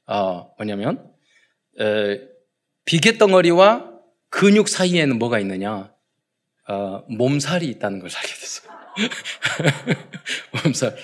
어, 0.07 0.53
뭐냐면, 0.57 1.11
에, 1.80 2.21
비계덩어리와 2.86 3.89
근육 4.30 4.67
사이에는 4.67 5.17
뭐가 5.19 5.39
있느냐? 5.39 5.93
어, 6.67 7.03
몸살이 7.07 7.67
있다는 7.67 7.99
걸 7.99 8.09
알게 8.13 8.27
됐어요. 8.27 8.69
몸살. 10.63 10.95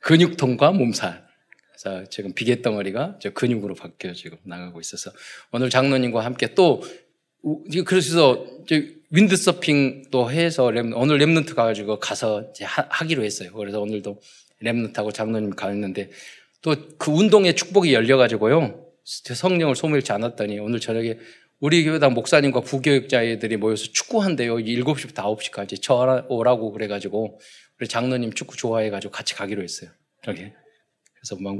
근육통과 0.00 0.72
몸살. 0.72 1.26
그래서 1.70 2.04
지금 2.08 2.34
비계덩어리가 2.34 3.18
저 3.20 3.30
근육으로 3.30 3.74
바뀌어 3.74 4.12
지금 4.12 4.38
나가고 4.44 4.80
있어서 4.80 5.12
오늘 5.52 5.70
장로님과 5.70 6.24
함께 6.24 6.54
또 6.54 6.82
그래서 7.86 8.44
윈드서핑도 9.10 10.30
해서 10.30 10.70
Rem, 10.70 10.92
오늘 10.94 11.18
Remnant 11.18 11.54
가가지고 11.54 11.98
가서 11.98 12.50
이제 12.50 12.64
하, 12.64 13.04
기로 13.06 13.24
했어요. 13.24 13.52
그래서 13.52 13.80
오늘도 13.80 14.20
Remnant하고 14.62 15.12
장로님 15.14 15.50
가는데 15.50 16.10
또 16.62 16.74
그 16.98 17.10
운동의 17.12 17.54
축복이 17.56 17.94
열려가지고요. 17.94 18.84
성령을 19.04 19.76
소멸치 19.76 20.12
않았더니 20.12 20.58
오늘 20.58 20.80
저녁에 20.80 21.18
우리 21.60 21.84
교회당 21.84 22.14
목사님과 22.14 22.60
부교역자들이 22.60 23.56
모여서 23.56 23.86
축구한대요. 23.92 24.56
7시부터 24.56 25.14
9시까지 25.14 25.80
저 25.80 26.24
오라고 26.28 26.72
그래가지고 26.72 27.40
우리 27.80 27.88
장로님 27.88 28.32
축구 28.34 28.56
좋아해가지고 28.56 29.10
같이 29.10 29.34
가기로 29.34 29.62
했어요. 29.62 29.90
여기. 30.26 30.42
그래서 31.14 31.36
막 31.40 31.56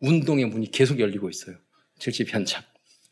운동의 0.00 0.46
문이 0.46 0.70
계속 0.70 0.98
열리고 0.98 1.30
있어요. 1.30 1.56
70 1.98 2.32
현장. 2.32 2.62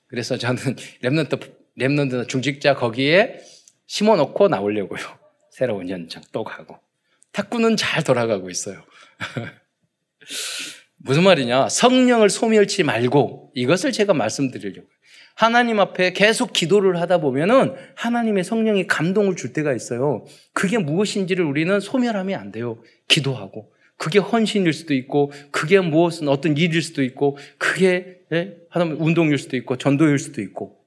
그래서 0.09 0.37
저는 0.37 0.57
Remnant, 1.03 1.41
Remnant 1.79 2.29
중직자 2.29 2.75
거기에 2.75 3.39
심어 3.87 4.17
놓고 4.17 4.49
나오려고요. 4.49 5.01
새로운 5.51 5.89
현장 5.89 6.23
또 6.33 6.45
가고. 6.45 6.79
탁구는 7.33 7.77
잘 7.77 8.03
돌아가고 8.03 8.51
있어요. 8.51 8.83
무슨 10.99 11.23
말이냐? 11.25 11.69
성령을 11.69 12.31
소멸치 12.31 12.83
말고 12.83 13.53
이것을 13.55 13.93
제가 13.93 14.15
말씀드리려고요. 14.15 14.91
하나님 15.35 15.81
앞에 15.81 16.15
계속 16.15 16.55
기도를 16.55 16.99
하다 17.01 17.19
보면은 17.19 17.75
하나님의 17.95 18.43
성령이 18.43 18.87
감동을 18.87 19.37
줄 19.37 19.53
때가 19.53 19.75
있어요. 19.75 20.25
그게 20.55 20.79
무엇인지를 20.79 21.45
우리는 21.45 21.79
소멸하면 21.79 22.41
안 22.41 22.51
돼요. 22.51 22.83
기도하고. 23.07 23.71
그게 23.99 24.19
헌신일 24.19 24.73
수도 24.73 24.95
있고, 24.95 25.33
그게 25.51 25.79
무엇은 25.81 26.29
어떤 26.29 26.57
일일 26.57 26.81
수도 26.81 27.03
있고, 27.03 27.37
그게 27.59 28.21
예? 28.33 28.57
하나님 28.71 29.01
운동일 29.01 29.39
수도 29.39 29.57
있고, 29.59 29.77
전도일 29.77 30.19
수도 30.19 30.41
있고. 30.41 30.79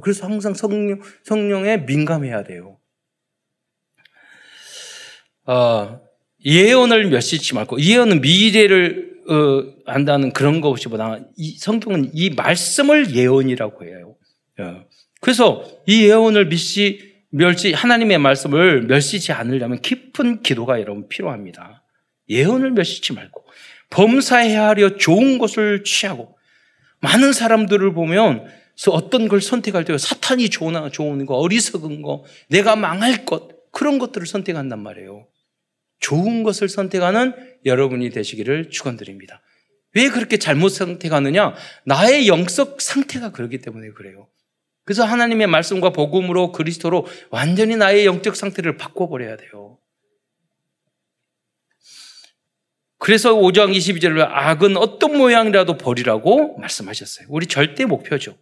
그래서 0.00 0.26
항상 0.26 0.54
성령, 0.54 1.00
성령에 1.24 1.78
민감해야 1.78 2.44
돼요. 2.44 2.78
어, 5.44 6.00
예언을 6.44 7.08
몇 7.08 7.20
시치 7.20 7.54
말고, 7.54 7.80
예언은 7.80 8.20
미래를 8.20 9.16
어, 9.28 9.74
안다는 9.86 10.32
그런 10.32 10.60
것보다 10.60 11.18
이 11.36 11.58
성경은 11.58 12.10
이 12.14 12.30
말씀을 12.30 13.14
예언이라고 13.14 13.84
해요. 13.84 14.16
예. 14.60 14.86
그래서 15.20 15.64
이 15.86 16.04
예언을 16.04 16.46
미시 16.46 17.16
멸시 17.30 17.72
하나님의 17.72 18.18
말씀을 18.18 18.82
멸시지 18.82 19.32
않으려면 19.32 19.80
깊은 19.80 20.42
기도가 20.42 20.80
여러분 20.80 21.08
필요합니다. 21.08 21.82
예언을 22.28 22.70
멸시치 22.70 23.12
말고 23.12 23.44
범사해야 23.90 24.68
하려 24.68 24.96
좋은 24.96 25.38
것을 25.38 25.82
취하고 25.84 26.36
많은 27.00 27.32
사람들을 27.32 27.92
보면 27.94 28.46
어떤 28.88 29.28
걸 29.28 29.40
선택할 29.40 29.84
때 29.84 29.96
사탄이 29.96 30.50
좋은, 30.50 30.90
좋은 30.92 31.24
거, 31.26 31.36
어리석은 31.36 32.02
거, 32.02 32.24
내가 32.48 32.76
망할 32.76 33.24
것 33.24 33.70
그런 33.72 33.98
것들을 33.98 34.26
선택한단 34.26 34.82
말이에요. 34.82 35.26
좋은 35.98 36.42
것을 36.42 36.68
선택하는 36.68 37.34
여러분이 37.64 38.10
되시기를 38.10 38.70
축원드립니다. 38.70 39.42
왜 39.94 40.10
그렇게 40.10 40.36
잘못 40.36 40.68
선택하느냐? 40.68 41.54
나의 41.84 42.28
영적 42.28 42.82
상태가 42.82 43.32
그렇기 43.32 43.58
때문에 43.58 43.90
그래요. 43.90 44.28
그래서 44.84 45.04
하나님의 45.04 45.46
말씀과 45.46 45.90
복음으로 45.90 46.52
그리스도로 46.52 47.06
완전히 47.30 47.76
나의 47.76 48.06
영적 48.06 48.36
상태를 48.36 48.76
바꿔버려야 48.76 49.36
돼요. 49.36 49.78
그래서 52.98 53.34
5장 53.34 53.74
22절에 53.74 54.26
악은 54.28 54.76
어떤 54.76 55.16
모양이라도 55.16 55.76
버리라고 55.76 56.58
말씀하셨어요. 56.58 57.26
우리 57.30 57.46
절대 57.46 57.84
목표죠. 57.84 58.36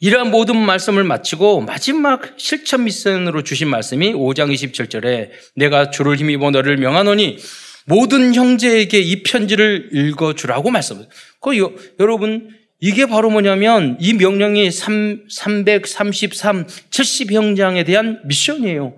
이러한 0.00 0.30
모든 0.30 0.56
말씀을 0.56 1.04
마치고 1.04 1.60
마지막 1.60 2.22
실천 2.38 2.84
미션으로 2.84 3.42
주신 3.42 3.68
말씀이 3.68 4.14
5장 4.14 4.52
27절에 4.52 5.30
내가 5.56 5.90
주를 5.90 6.16
힘입어 6.16 6.50
너를 6.50 6.78
명하노니 6.78 7.36
모든 7.84 8.34
형제에게 8.34 8.98
이 8.98 9.22
편지를 9.22 9.90
읽어주라고 9.92 10.70
말씀을. 10.70 11.06
그 11.40 11.50
여러분 11.98 12.48
이게 12.80 13.04
바로 13.04 13.28
뭐냐면 13.28 13.98
이 14.00 14.14
명령이 14.14 14.70
3, 14.70 15.26
333, 15.28 16.66
70형장에 16.66 17.84
대한 17.84 18.22
미션이에요. 18.24 18.96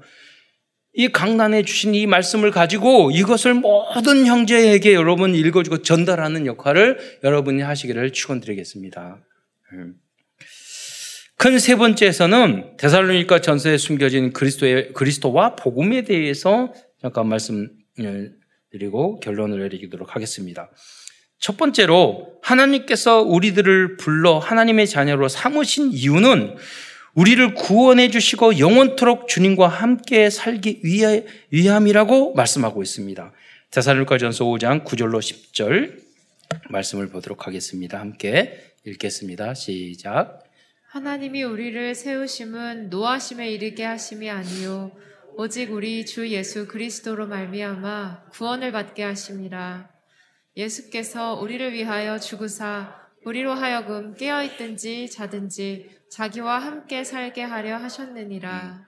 이 0.95 1.09
강단에 1.09 1.65
주신 1.65 1.97
이 1.97 2.07
말씀을 2.07 2.53
가지고 2.53 3.11
이것을 3.11 3.55
모든 3.55 4.27
형제에게 4.27 4.93
여러분 4.95 5.35
읽어주고 5.35 5.83
전달하는 5.83 6.47
역할을 6.47 7.19
여러분이 7.25 7.63
하시기를 7.63 8.13
축원드리겠습니다. 8.13 9.19
음. 9.73 9.95
큰 11.43 11.59
세 11.59 11.75
번째에서는 11.75 12.77
데살로니가 12.77 13.41
전서에 13.41 13.77
숨겨진 13.77 14.33
그리스도의 14.33 14.93
그리스도와 14.93 15.57
복음에 15.57 16.03
대해서 16.03 16.73
잠깐 17.01 17.27
말씀드리고 17.27 19.19
결론을 19.19 19.59
내리도록 19.59 20.15
하겠습니다. 20.15 20.71
첫 21.41 21.57
번째로 21.57 22.39
하나님께서 22.43 23.23
우리들을 23.23 23.97
불러 23.97 24.39
하나님의 24.39 24.87
자녀로 24.87 25.27
삼으신 25.27 25.91
이유는 25.91 26.55
우리를 27.15 27.55
구원해 27.55 28.09
주시고 28.09 28.61
영원토록 28.61 29.27
주님과 29.27 29.67
함께 29.67 30.31
살기 30.31 30.83
위함이라고 31.51 32.35
말씀하고 32.35 32.85
있습니다. 32.85 33.33
데살로니가 33.73 34.19
전서 34.19 34.45
5장 34.45 34.85
9절로 34.85 35.19
10절 35.19 36.03
말씀을 36.71 37.09
보도록 37.09 37.49
하겠습니다. 37.49 37.99
함께 37.99 38.63
읽겠습니다. 38.85 39.55
시작. 39.55 40.42
하나님이 40.93 41.43
우리를 41.43 41.95
세우심은 41.95 42.91
노하심에 42.91 43.51
이르게 43.51 43.83
하심이 43.83 44.29
아니요 44.29 44.93
오직 45.39 45.73
우리 45.73 46.05
주 46.05 46.29
예수 46.29 46.69
그리스도로 46.69 47.27
말미암아 47.29 48.25
구원을 48.33 48.73
받게 48.73 49.03
하심이라 49.03 49.89
예수께서 50.55 51.33
우리를 51.41 51.73
위하여 51.73 52.19
죽으사 52.19 52.95
우리로 53.25 53.55
하여금 53.55 54.15
깨어 54.17 54.45
있든지 54.45 55.09
자든지 55.09 55.89
자기와 56.11 56.59
함께 56.59 57.05
살게 57.05 57.41
하려 57.41 57.79
하셨느니라 57.79 58.85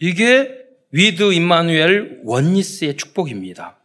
이게 0.00 0.66
with 0.90 1.32
Immanuel 1.32 2.20
oneness의 2.24 2.98
축복입니다. 2.98 3.78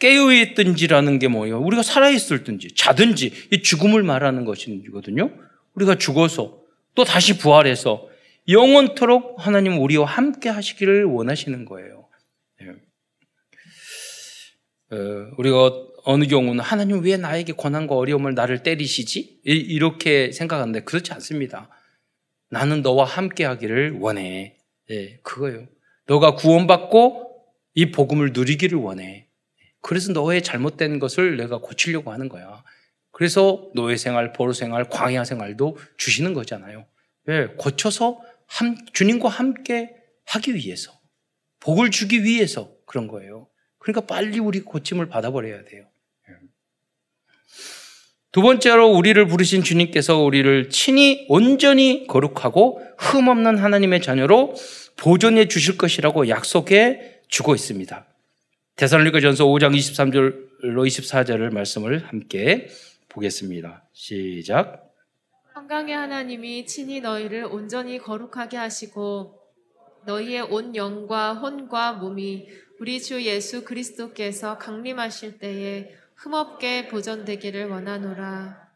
깨어 0.00 0.32
있든지라는 0.32 1.20
게 1.20 1.28
뭐예요? 1.28 1.60
우리가 1.60 1.84
살아 1.84 2.10
있을든지 2.10 2.74
자든지 2.74 3.32
이 3.52 3.62
죽음을 3.62 4.02
말하는 4.02 4.44
것이거든요. 4.44 5.30
우리가 5.74 5.94
죽어서 5.94 6.66
또 6.98 7.04
다시 7.04 7.38
부활해서 7.38 8.08
영원토록 8.48 9.36
하나님 9.38 9.78
우리와 9.80 10.04
함께 10.04 10.48
하시기를 10.48 11.04
원하시는 11.04 11.64
거예요. 11.64 12.08
예. 12.62 12.70
어, 14.96 15.30
우리가 15.38 15.70
어느 16.02 16.24
경우는 16.26 16.58
하나님 16.58 17.04
왜 17.04 17.16
나에게 17.16 17.52
고난과 17.52 17.94
어려움을 17.94 18.34
나를 18.34 18.64
때리시지? 18.64 19.42
이- 19.46 19.52
이렇게 19.52 20.32
생각하는데 20.32 20.80
그렇지 20.80 21.12
않습니다. 21.12 21.70
나는 22.50 22.82
너와 22.82 23.04
함께 23.04 23.44
하기를 23.44 23.98
원해. 24.00 24.56
예, 24.90 25.18
그거예요. 25.22 25.68
너가 26.08 26.34
구원받고 26.34 27.44
이 27.74 27.92
복음을 27.92 28.32
누리기를 28.32 28.76
원해. 28.76 29.28
그래서 29.82 30.12
너의 30.12 30.42
잘못된 30.42 30.98
것을 30.98 31.36
내가 31.36 31.58
고치려고 31.58 32.10
하는 32.10 32.28
거야. 32.28 32.64
그래서 33.18 33.68
노예 33.74 33.96
생활, 33.96 34.32
보로 34.32 34.52
생활, 34.52 34.84
광야 34.88 35.24
생활도 35.24 35.76
주시는 35.96 36.34
거잖아요. 36.34 36.86
왜? 37.24 37.48
고쳐서 37.58 38.20
함- 38.46 38.76
주님과 38.92 39.28
함께 39.28 39.90
하기 40.26 40.54
위해서. 40.54 40.92
복을 41.58 41.90
주기 41.90 42.22
위해서 42.22 42.70
그런 42.86 43.08
거예요. 43.08 43.48
그러니까 43.80 44.06
빨리 44.06 44.38
우리 44.38 44.60
고침을 44.60 45.08
받아버려야 45.08 45.64
돼요. 45.64 45.88
예. 46.28 46.34
두 48.30 48.40
번째로 48.40 48.86
우리를 48.92 49.26
부르신 49.26 49.64
주님께서 49.64 50.18
우리를 50.18 50.70
친히 50.70 51.26
온전히 51.28 52.06
거룩하고 52.06 52.80
흠없는 52.98 53.58
하나님의 53.58 54.00
자녀로 54.00 54.54
보존해 54.96 55.48
주실 55.48 55.76
것이라고 55.76 56.28
약속해 56.28 57.18
주고 57.26 57.56
있습니다. 57.56 58.06
데살로니가 58.76 59.18
전서 59.18 59.44
5장 59.44 59.76
23절로 59.76 60.86
24절을 60.86 61.52
말씀을 61.52 62.06
함께 62.06 62.68
보겠습니다. 63.18 63.84
시작. 63.92 64.92
평강의 65.54 65.94
하나님이 65.94 66.66
친히 66.66 67.00
너희를 67.00 67.44
온전히 67.44 67.98
거룩하게 67.98 68.56
하시고 68.56 69.34
너희의 70.06 70.42
온 70.42 70.74
영과 70.76 71.34
혼과 71.34 71.94
몸이 71.94 72.46
우리 72.80 73.02
주 73.02 73.22
예수 73.24 73.64
그리스도께서 73.64 74.56
강림하실 74.58 75.38
때에 75.38 75.90
흠없게 76.14 76.88
보존되기를 76.88 77.68
원하노라. 77.68 78.68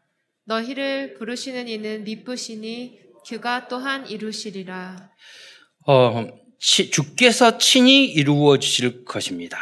너희를 0.45 1.13
부르시는 1.15 1.67
이는 1.69 2.03
미쁘시니 2.03 2.99
그가 3.27 3.67
또한 3.69 4.05
이루시리라. 4.07 5.09
어, 5.87 6.27
치- 6.59 6.91
주께서 6.91 7.57
친히 7.57 8.05
이루어 8.05 8.59
주실 8.59 9.05
것입니다. 9.05 9.57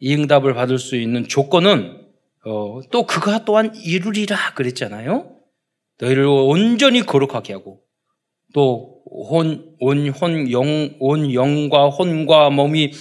이 0.00 0.14
응답을 0.14 0.54
받을 0.54 0.78
수 0.78 0.96
있는 0.96 1.28
조건은 1.28 2.07
어, 2.44 2.80
또 2.90 3.06
그가 3.06 3.44
또한 3.44 3.74
이루리라 3.74 4.54
그랬잖아요. 4.54 5.34
너희를 5.98 6.24
온전히 6.26 7.02
거룩하게 7.04 7.54
하고 7.54 7.82
또 8.54 9.02
혼, 9.04 9.74
온, 9.80 10.08
혼, 10.10 10.50
영, 10.52 10.94
온 11.00 11.34
영과 11.34 11.88
혼과 11.88 12.50
몸이 12.50 12.92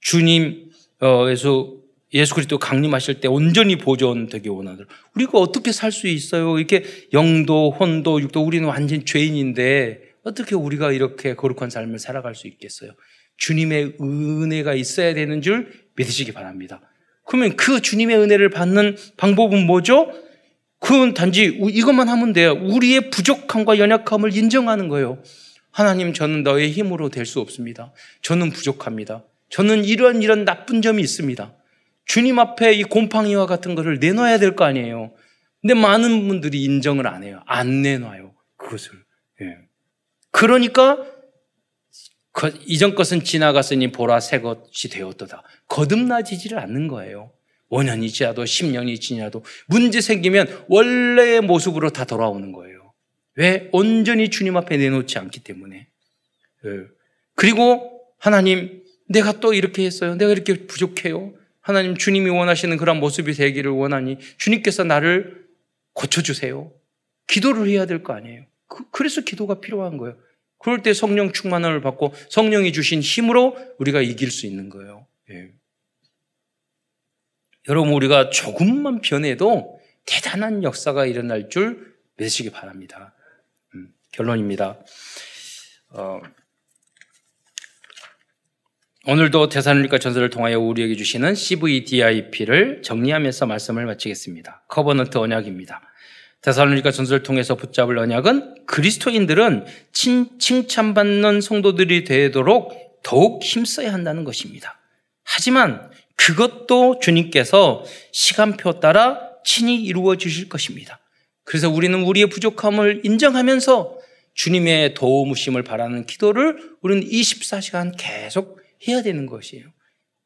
주님에서 0.00 1.72
예수 2.14 2.34
그리스도 2.34 2.58
강림하실 2.58 3.20
때 3.20 3.28
온전히 3.28 3.76
보존되기 3.76 4.48
원하더라. 4.48 4.86
우리가 5.14 5.38
어떻게 5.38 5.72
살 5.72 5.92
수 5.92 6.08
있어요? 6.08 6.58
이렇게 6.58 6.84
영도, 7.12 7.70
혼도, 7.70 8.20
육도 8.20 8.42
우리는 8.42 8.68
완전 8.68 9.04
죄인인데 9.06 10.00
어떻게 10.24 10.54
우리가 10.54 10.92
이렇게 10.92 11.34
거룩한 11.34 11.70
삶을 11.70 11.98
살아갈 11.98 12.34
수 12.34 12.48
있겠어요? 12.48 12.92
주님의 13.38 13.96
은혜가 14.00 14.74
있어야 14.74 15.14
되는 15.14 15.40
줄 15.40 15.72
믿으시기 15.96 16.32
바랍니다. 16.32 16.82
그러면 17.24 17.56
그 17.56 17.80
주님의 17.80 18.16
은혜를 18.18 18.50
받는 18.50 18.96
방법은 19.16 19.66
뭐죠? 19.66 20.12
그건 20.80 21.14
단지 21.14 21.44
이것만 21.44 22.08
하면 22.08 22.32
돼요. 22.32 22.52
우리의 22.54 23.10
부족함과 23.10 23.78
연약함을 23.78 24.36
인정하는 24.36 24.88
거예요. 24.88 25.22
하나님, 25.70 26.12
저는 26.12 26.42
너의 26.42 26.72
힘으로 26.72 27.08
될 27.08 27.24
수 27.24 27.40
없습니다. 27.40 27.92
저는 28.22 28.50
부족합니다. 28.50 29.24
저는 29.48 29.84
이런 29.84 30.22
이런 30.22 30.44
나쁜 30.44 30.82
점이 30.82 31.00
있습니다. 31.02 31.54
주님 32.04 32.38
앞에 32.38 32.72
이 32.74 32.82
곰팡이와 32.82 33.46
같은 33.46 33.74
것을 33.74 33.98
내놔야 34.00 34.38
될 34.38 34.56
거 34.56 34.64
아니에요. 34.64 35.12
근데 35.60 35.74
많은 35.74 36.26
분들이 36.26 36.64
인정을 36.64 37.06
안 37.06 37.22
해요. 37.22 37.40
안 37.46 37.82
내놔요. 37.82 38.34
그것을. 38.56 38.92
예. 39.42 39.56
그러니까 40.32 40.98
그 42.32 42.52
이전 42.66 42.94
것은 42.94 43.24
지나갔으니 43.24 43.92
보라 43.92 44.20
새 44.20 44.40
것이 44.40 44.88
되었도다. 44.88 45.42
거듭나지지를 45.68 46.58
않는 46.58 46.88
거예요. 46.88 47.30
5년이 47.70 48.12
지나도 48.12 48.44
10년이 48.44 49.00
지나도 49.00 49.44
문제 49.66 50.00
생기면 50.00 50.64
원래의 50.68 51.40
모습으로 51.42 51.90
다 51.90 52.04
돌아오는 52.04 52.52
거예요. 52.52 52.92
왜? 53.36 53.68
온전히 53.72 54.28
주님 54.28 54.56
앞에 54.56 54.76
내놓지 54.76 55.18
않기 55.18 55.40
때문에. 55.40 55.86
예. 56.64 56.70
그리고 57.34 58.02
하나님, 58.18 58.82
내가 59.08 59.40
또 59.40 59.54
이렇게 59.54 59.84
했어요. 59.84 60.14
내가 60.16 60.32
이렇게 60.32 60.66
부족해요. 60.66 61.32
하나님, 61.60 61.96
주님이 61.96 62.30
원하시는 62.30 62.76
그런 62.76 63.00
모습이 63.00 63.32
되기를 63.32 63.70
원하니 63.70 64.18
주님께서 64.38 64.84
나를 64.84 65.46
고쳐주세요. 65.94 66.70
기도를 67.26 67.68
해야 67.68 67.86
될 67.86 68.02
거 68.02 68.12
아니에요. 68.12 68.44
그, 68.68 69.02
래서 69.02 69.22
기도가 69.22 69.60
필요한 69.60 69.96
거예요. 69.96 70.16
그럴 70.62 70.82
때 70.82 70.94
성령 70.94 71.32
충만을 71.32 71.80
받고 71.80 72.14
성령이 72.30 72.72
주신 72.72 73.00
힘으로 73.00 73.56
우리가 73.78 74.00
이길 74.00 74.30
수 74.30 74.46
있는 74.46 74.68
거예요. 74.68 75.06
예. 75.30 75.50
여러분, 77.68 77.92
우리가 77.92 78.30
조금만 78.30 79.00
변해도 79.00 79.80
대단한 80.06 80.62
역사가 80.62 81.06
일어날 81.06 81.48
줄 81.48 81.94
믿으시기 82.16 82.50
바랍니다. 82.50 83.14
음, 83.74 83.92
결론입니다. 84.12 84.78
어, 85.90 86.20
오늘도 89.04 89.48
데살로니가전서를 89.48 90.30
통하여 90.30 90.60
우리에게 90.60 90.94
주시는 90.94 91.34
CVDIP를 91.34 92.82
정리하면서 92.82 93.46
말씀을 93.46 93.84
마치겠습니다. 93.86 94.64
Covenant 94.68 95.18
언약입니다. 95.18 95.91
대사로니까 96.42 96.90
전설을 96.90 97.22
통해서 97.22 97.54
붙잡을 97.54 97.98
언약은 97.98 98.66
그리스도인들은 98.66 99.64
칭, 99.92 100.38
칭찬받는 100.38 101.40
성도들이 101.40 102.04
되도록 102.04 103.00
더욱 103.02 103.42
힘써야 103.42 103.92
한다는 103.92 104.24
것입니다. 104.24 104.78
하지만 105.24 105.90
그것도 106.16 106.98
주님께서 107.00 107.84
시간표 108.12 108.80
따라 108.80 109.20
친히 109.44 109.82
이루어 109.82 110.16
주실 110.16 110.48
것입니다. 110.48 110.98
그래서 111.44 111.70
우리는 111.70 112.02
우리의 112.02 112.26
부족함을 112.28 113.02
인정하면서 113.04 113.98
주님의 114.34 114.94
도우심을 114.94 115.62
바라는 115.62 116.06
기도를 116.06 116.76
우리는 116.80 117.06
24시간 117.06 117.94
계속 117.96 118.60
해야 118.86 119.02
되는 119.02 119.26
것이에요. 119.26 119.66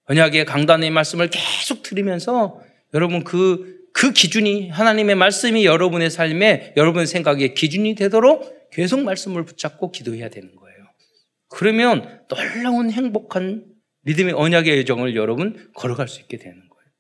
언약의 0.04 0.44
강단의 0.44 0.90
말씀을 0.90 1.28
계속 1.30 1.82
들으면서 1.82 2.60
여러분 2.94 3.24
그, 3.24 3.75
그 3.96 4.12
기준이 4.12 4.68
하나님의 4.68 5.14
말씀이 5.14 5.64
여러분의 5.64 6.10
삶에 6.10 6.74
여러분의 6.76 7.06
생각에 7.06 7.54
기준이 7.54 7.94
되도록 7.94 8.68
계속 8.70 9.00
말씀을 9.00 9.46
붙잡고 9.46 9.90
기도해야 9.90 10.28
되는 10.28 10.54
거예요. 10.54 10.76
그러면 11.48 12.20
놀라운 12.28 12.90
행복한 12.90 13.64
믿음의 14.02 14.34
언약의 14.34 14.80
여정을 14.80 15.16
여러분 15.16 15.70
걸어갈 15.74 16.08
수 16.08 16.20
있게 16.20 16.36
되는 16.36 16.56
거예요. 16.56 16.90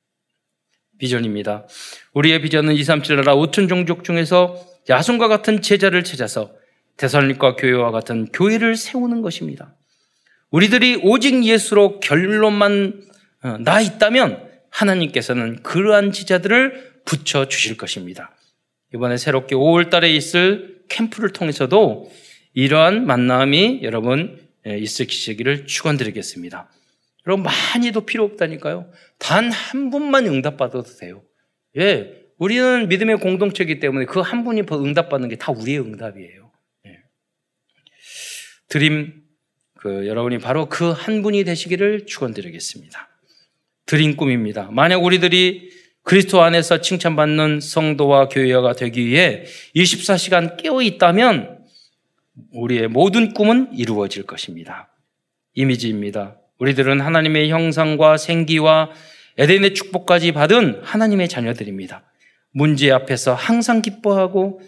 비전입니다. 0.98 1.66
우리의 2.14 2.40
비전은 2.40 2.72
237 2.72 3.16
나라 3.16 3.36
5천 3.36 3.68
종족 3.68 4.02
중에서 4.02 4.56
야손과 4.88 5.28
같은 5.28 5.60
제자를 5.60 6.02
찾아서 6.02 6.54
대살립과 6.96 7.56
교회와 7.56 7.90
같은 7.90 8.24
교회를 8.32 8.74
세우는 8.74 9.20
것입니다. 9.20 9.76
우리들이 10.50 11.02
오직 11.02 11.44
예수로 11.44 12.00
결론만 12.00 13.02
나 13.60 13.82
있다면 13.82 14.45
하나님께서는 14.70 15.62
그러한 15.62 16.12
지자들을 16.12 17.00
붙여 17.04 17.48
주실 17.48 17.76
것입니다. 17.76 18.34
이번에 18.94 19.16
새롭게 19.16 19.54
5월 19.54 19.90
달에 19.90 20.10
있을 20.14 20.82
캠프를 20.88 21.30
통해서도 21.30 22.10
이러한 22.54 23.06
만남이 23.06 23.80
여러분 23.82 24.40
있으시기를 24.66 25.66
축원드리겠습니다. 25.66 26.70
여러분 27.26 27.44
많이도 27.44 28.06
필요 28.06 28.24
없다니까요. 28.24 28.90
단 29.18 29.50
한 29.50 29.90
분만 29.90 30.26
응답받아도 30.26 30.84
돼요. 30.98 31.22
예, 31.76 32.22
우리는 32.38 32.88
믿음의 32.88 33.18
공동체이기 33.18 33.80
때문에 33.80 34.06
그 34.06 34.20
한 34.20 34.44
분이 34.44 34.62
응답받는 34.70 35.28
게 35.28 35.36
다 35.36 35.52
우리의 35.52 35.80
응답이에요. 35.80 36.52
예. 36.86 36.98
드림 38.68 39.22
그 39.74 40.06
여러분이 40.06 40.38
바로 40.38 40.68
그 40.68 40.92
한 40.92 41.22
분이 41.22 41.44
되시기를 41.44 42.06
축원드리겠습니다. 42.06 43.08
드림 43.86 44.16
꿈입니다. 44.16 44.68
만약 44.72 45.02
우리들이 45.04 45.70
그리스도 46.02 46.42
안에서 46.42 46.80
칭찬받는 46.80 47.60
성도와 47.60 48.28
교회가 48.28 48.74
되기 48.74 49.06
위해 49.06 49.44
24시간 49.74 50.56
깨어 50.56 50.82
있다면 50.82 51.58
우리의 52.52 52.88
모든 52.88 53.32
꿈은 53.32 53.70
이루어질 53.72 54.24
것입니다. 54.24 54.88
이미지입니다. 55.54 56.36
우리들은 56.58 57.00
하나님의 57.00 57.50
형상과 57.50 58.16
생기와 58.16 58.90
에덴의 59.38 59.74
축복까지 59.74 60.32
받은 60.32 60.80
하나님의 60.82 61.28
자녀들입니다. 61.28 62.02
문제 62.52 62.90
앞에서 62.90 63.34
항상 63.34 63.82
기뻐하고 63.82 64.60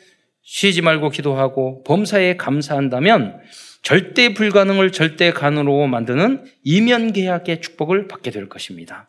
쉬지 0.42 0.82
말고 0.82 1.10
기도하고 1.10 1.84
범사에 1.84 2.36
감사한다면 2.36 3.40
절대 3.82 4.34
불가능을 4.34 4.92
절대 4.92 5.32
가능으로 5.32 5.86
만드는 5.86 6.44
이면 6.64 7.12
계약의 7.12 7.60
축복을 7.60 8.08
받게 8.08 8.30
될 8.30 8.48
것입니다. 8.48 9.08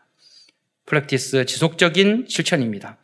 프랙티스 0.86 1.46
지속적인 1.46 2.26
실천입니다. 2.28 2.98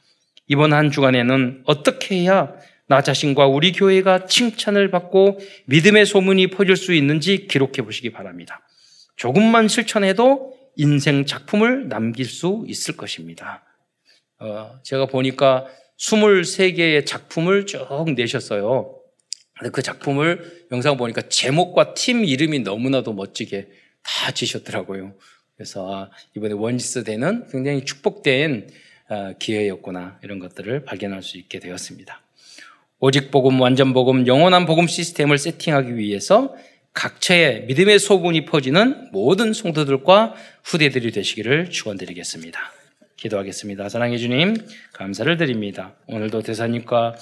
이번 0.47 0.73
한 0.73 0.91
주간에는 0.91 1.63
어떻게 1.65 2.15
해야 2.15 2.53
나 2.87 3.01
자신과 3.01 3.47
우리 3.47 3.71
교회가 3.71 4.25
칭찬을 4.25 4.91
받고 4.91 5.39
믿음의 5.65 6.05
소문이 6.05 6.47
퍼질 6.47 6.75
수 6.75 6.93
있는지 6.93 7.47
기록해 7.47 7.81
보시기 7.83 8.11
바랍니다. 8.11 8.61
조금만 9.15 9.67
실천해도 9.67 10.53
인생 10.75 11.25
작품을 11.25 11.87
남길 11.87 12.25
수 12.25 12.63
있을 12.67 12.95
것입니다. 12.95 13.63
어, 14.39 14.79
제가 14.83 15.07
보니까 15.07 15.65
23개의 15.99 17.05
작품을 17.05 17.65
쭉 17.65 18.13
내셨어요. 18.15 18.99
그 19.71 19.81
작품을 19.81 20.67
영상 20.71 20.97
보니까 20.97 21.21
제목과 21.29 21.93
팀 21.93 22.25
이름이 22.25 22.59
너무나도 22.59 23.13
멋지게 23.13 23.67
다 24.03 24.31
지셨더라고요. 24.31 25.13
그래서 25.55 25.93
아, 25.93 26.09
이번에 26.35 26.53
원지스 26.53 27.03
되는 27.03 27.47
굉장히 27.49 27.85
축복된 27.85 28.69
어, 29.07 29.33
기회였구나 29.39 30.19
이런 30.23 30.39
것들을 30.39 30.83
발견할 30.83 31.21
수 31.23 31.37
있게 31.37 31.59
되었습니다. 31.59 32.21
오직 32.99 33.29
복음, 33.31 33.61
완전 33.61 33.93
복음, 33.93 34.25
영원한 34.25 34.65
복음 34.65 34.87
시스템을 34.87 35.37
세팅하기 35.37 35.95
위해서 35.97 36.55
각처에 36.93 37.65
믿음의 37.67 37.99
소문이 37.99 38.45
퍼지는 38.45 39.11
모든 39.11 39.53
성도들과 39.53 40.33
후대들이 40.63 41.11
되시기를 41.11 41.69
축원드리겠습니다. 41.69 42.59
기도하겠습니다. 43.17 43.89
사랑해 43.89 44.17
주님, 44.17 44.55
감사를 44.93 45.37
드립니다. 45.37 45.95
오늘도 46.07 46.41
대사님과 46.41 47.15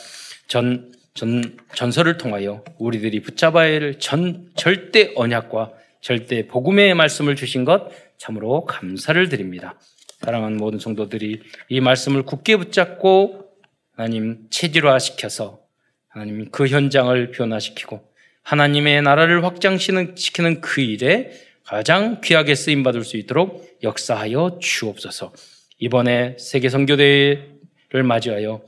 전, 0.48 0.92
전, 1.14 1.58
전설을 1.76 2.18
통하여 2.18 2.64
우리들이 2.80 3.22
붙잡아야 3.22 3.82
할 3.82 4.00
전, 4.00 4.50
절대 4.56 5.14
언약과 5.16 5.74
절대 6.02 6.48
복음의 6.48 6.96
말씀을 6.96 7.36
주신 7.36 7.66
것 7.66 7.90
참으로 8.18 8.66
감사를 8.66 9.30
드립니다. 9.30 9.80
사랑하는 10.20 10.58
모든 10.58 10.80
성도들이 10.80 11.42
이 11.70 11.82
말씀을 11.82 12.24
굳게 12.24 12.58
붙잡고 12.58 13.46
하나님 13.96 14.48
체질화시켜서 14.50 15.60
하나님 16.08 16.50
그 16.50 16.68
현장을 16.68 17.32
변화시키고 17.32 18.02
하나님의 18.42 19.02
나라를 19.02 19.44
확장시키는 19.46 20.62
그 20.62 20.82
일에 20.82 21.32
가장 21.64 22.22
귀하게 22.22 22.56
쓰임 22.56 22.84
받을 22.84 23.04
수 23.04 23.18
있도록 23.18 23.80
역사하여 23.84 24.60
주옵소서. 24.62 25.34
이번에 25.78 26.36
세계 26.40 26.70
선교대회를 26.70 28.04
맞이하여 28.04 28.54
어, 28.54 28.62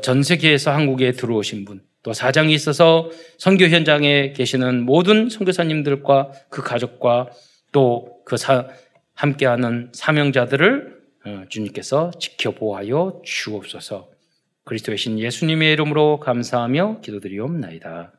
전 0.00 0.22
세계에서 0.22 0.72
한국에 0.72 1.12
들어오신 1.12 1.64
분, 1.64 1.80
또 2.02 2.12
사장이 2.12 2.52
있어서 2.54 3.10
선교 3.38 3.66
현장에 3.66 4.32
계시는 4.32 4.82
모든 4.84 5.28
선교사님들과 5.28 6.32
그 6.50 6.62
가족과 6.62 7.30
또 7.72 8.16
그 8.26 8.36
함께하는 9.14 9.90
사명자들을 9.94 10.96
어, 11.26 11.44
주님께서 11.48 12.10
지켜보아여 12.18 13.22
주옵소서. 13.24 14.10
그리스도의 14.64 14.98
신 14.98 15.18
예수님의 15.18 15.72
이름으로 15.72 16.18
감사하며 16.18 17.00
기도드리옵나이다. 17.02 18.12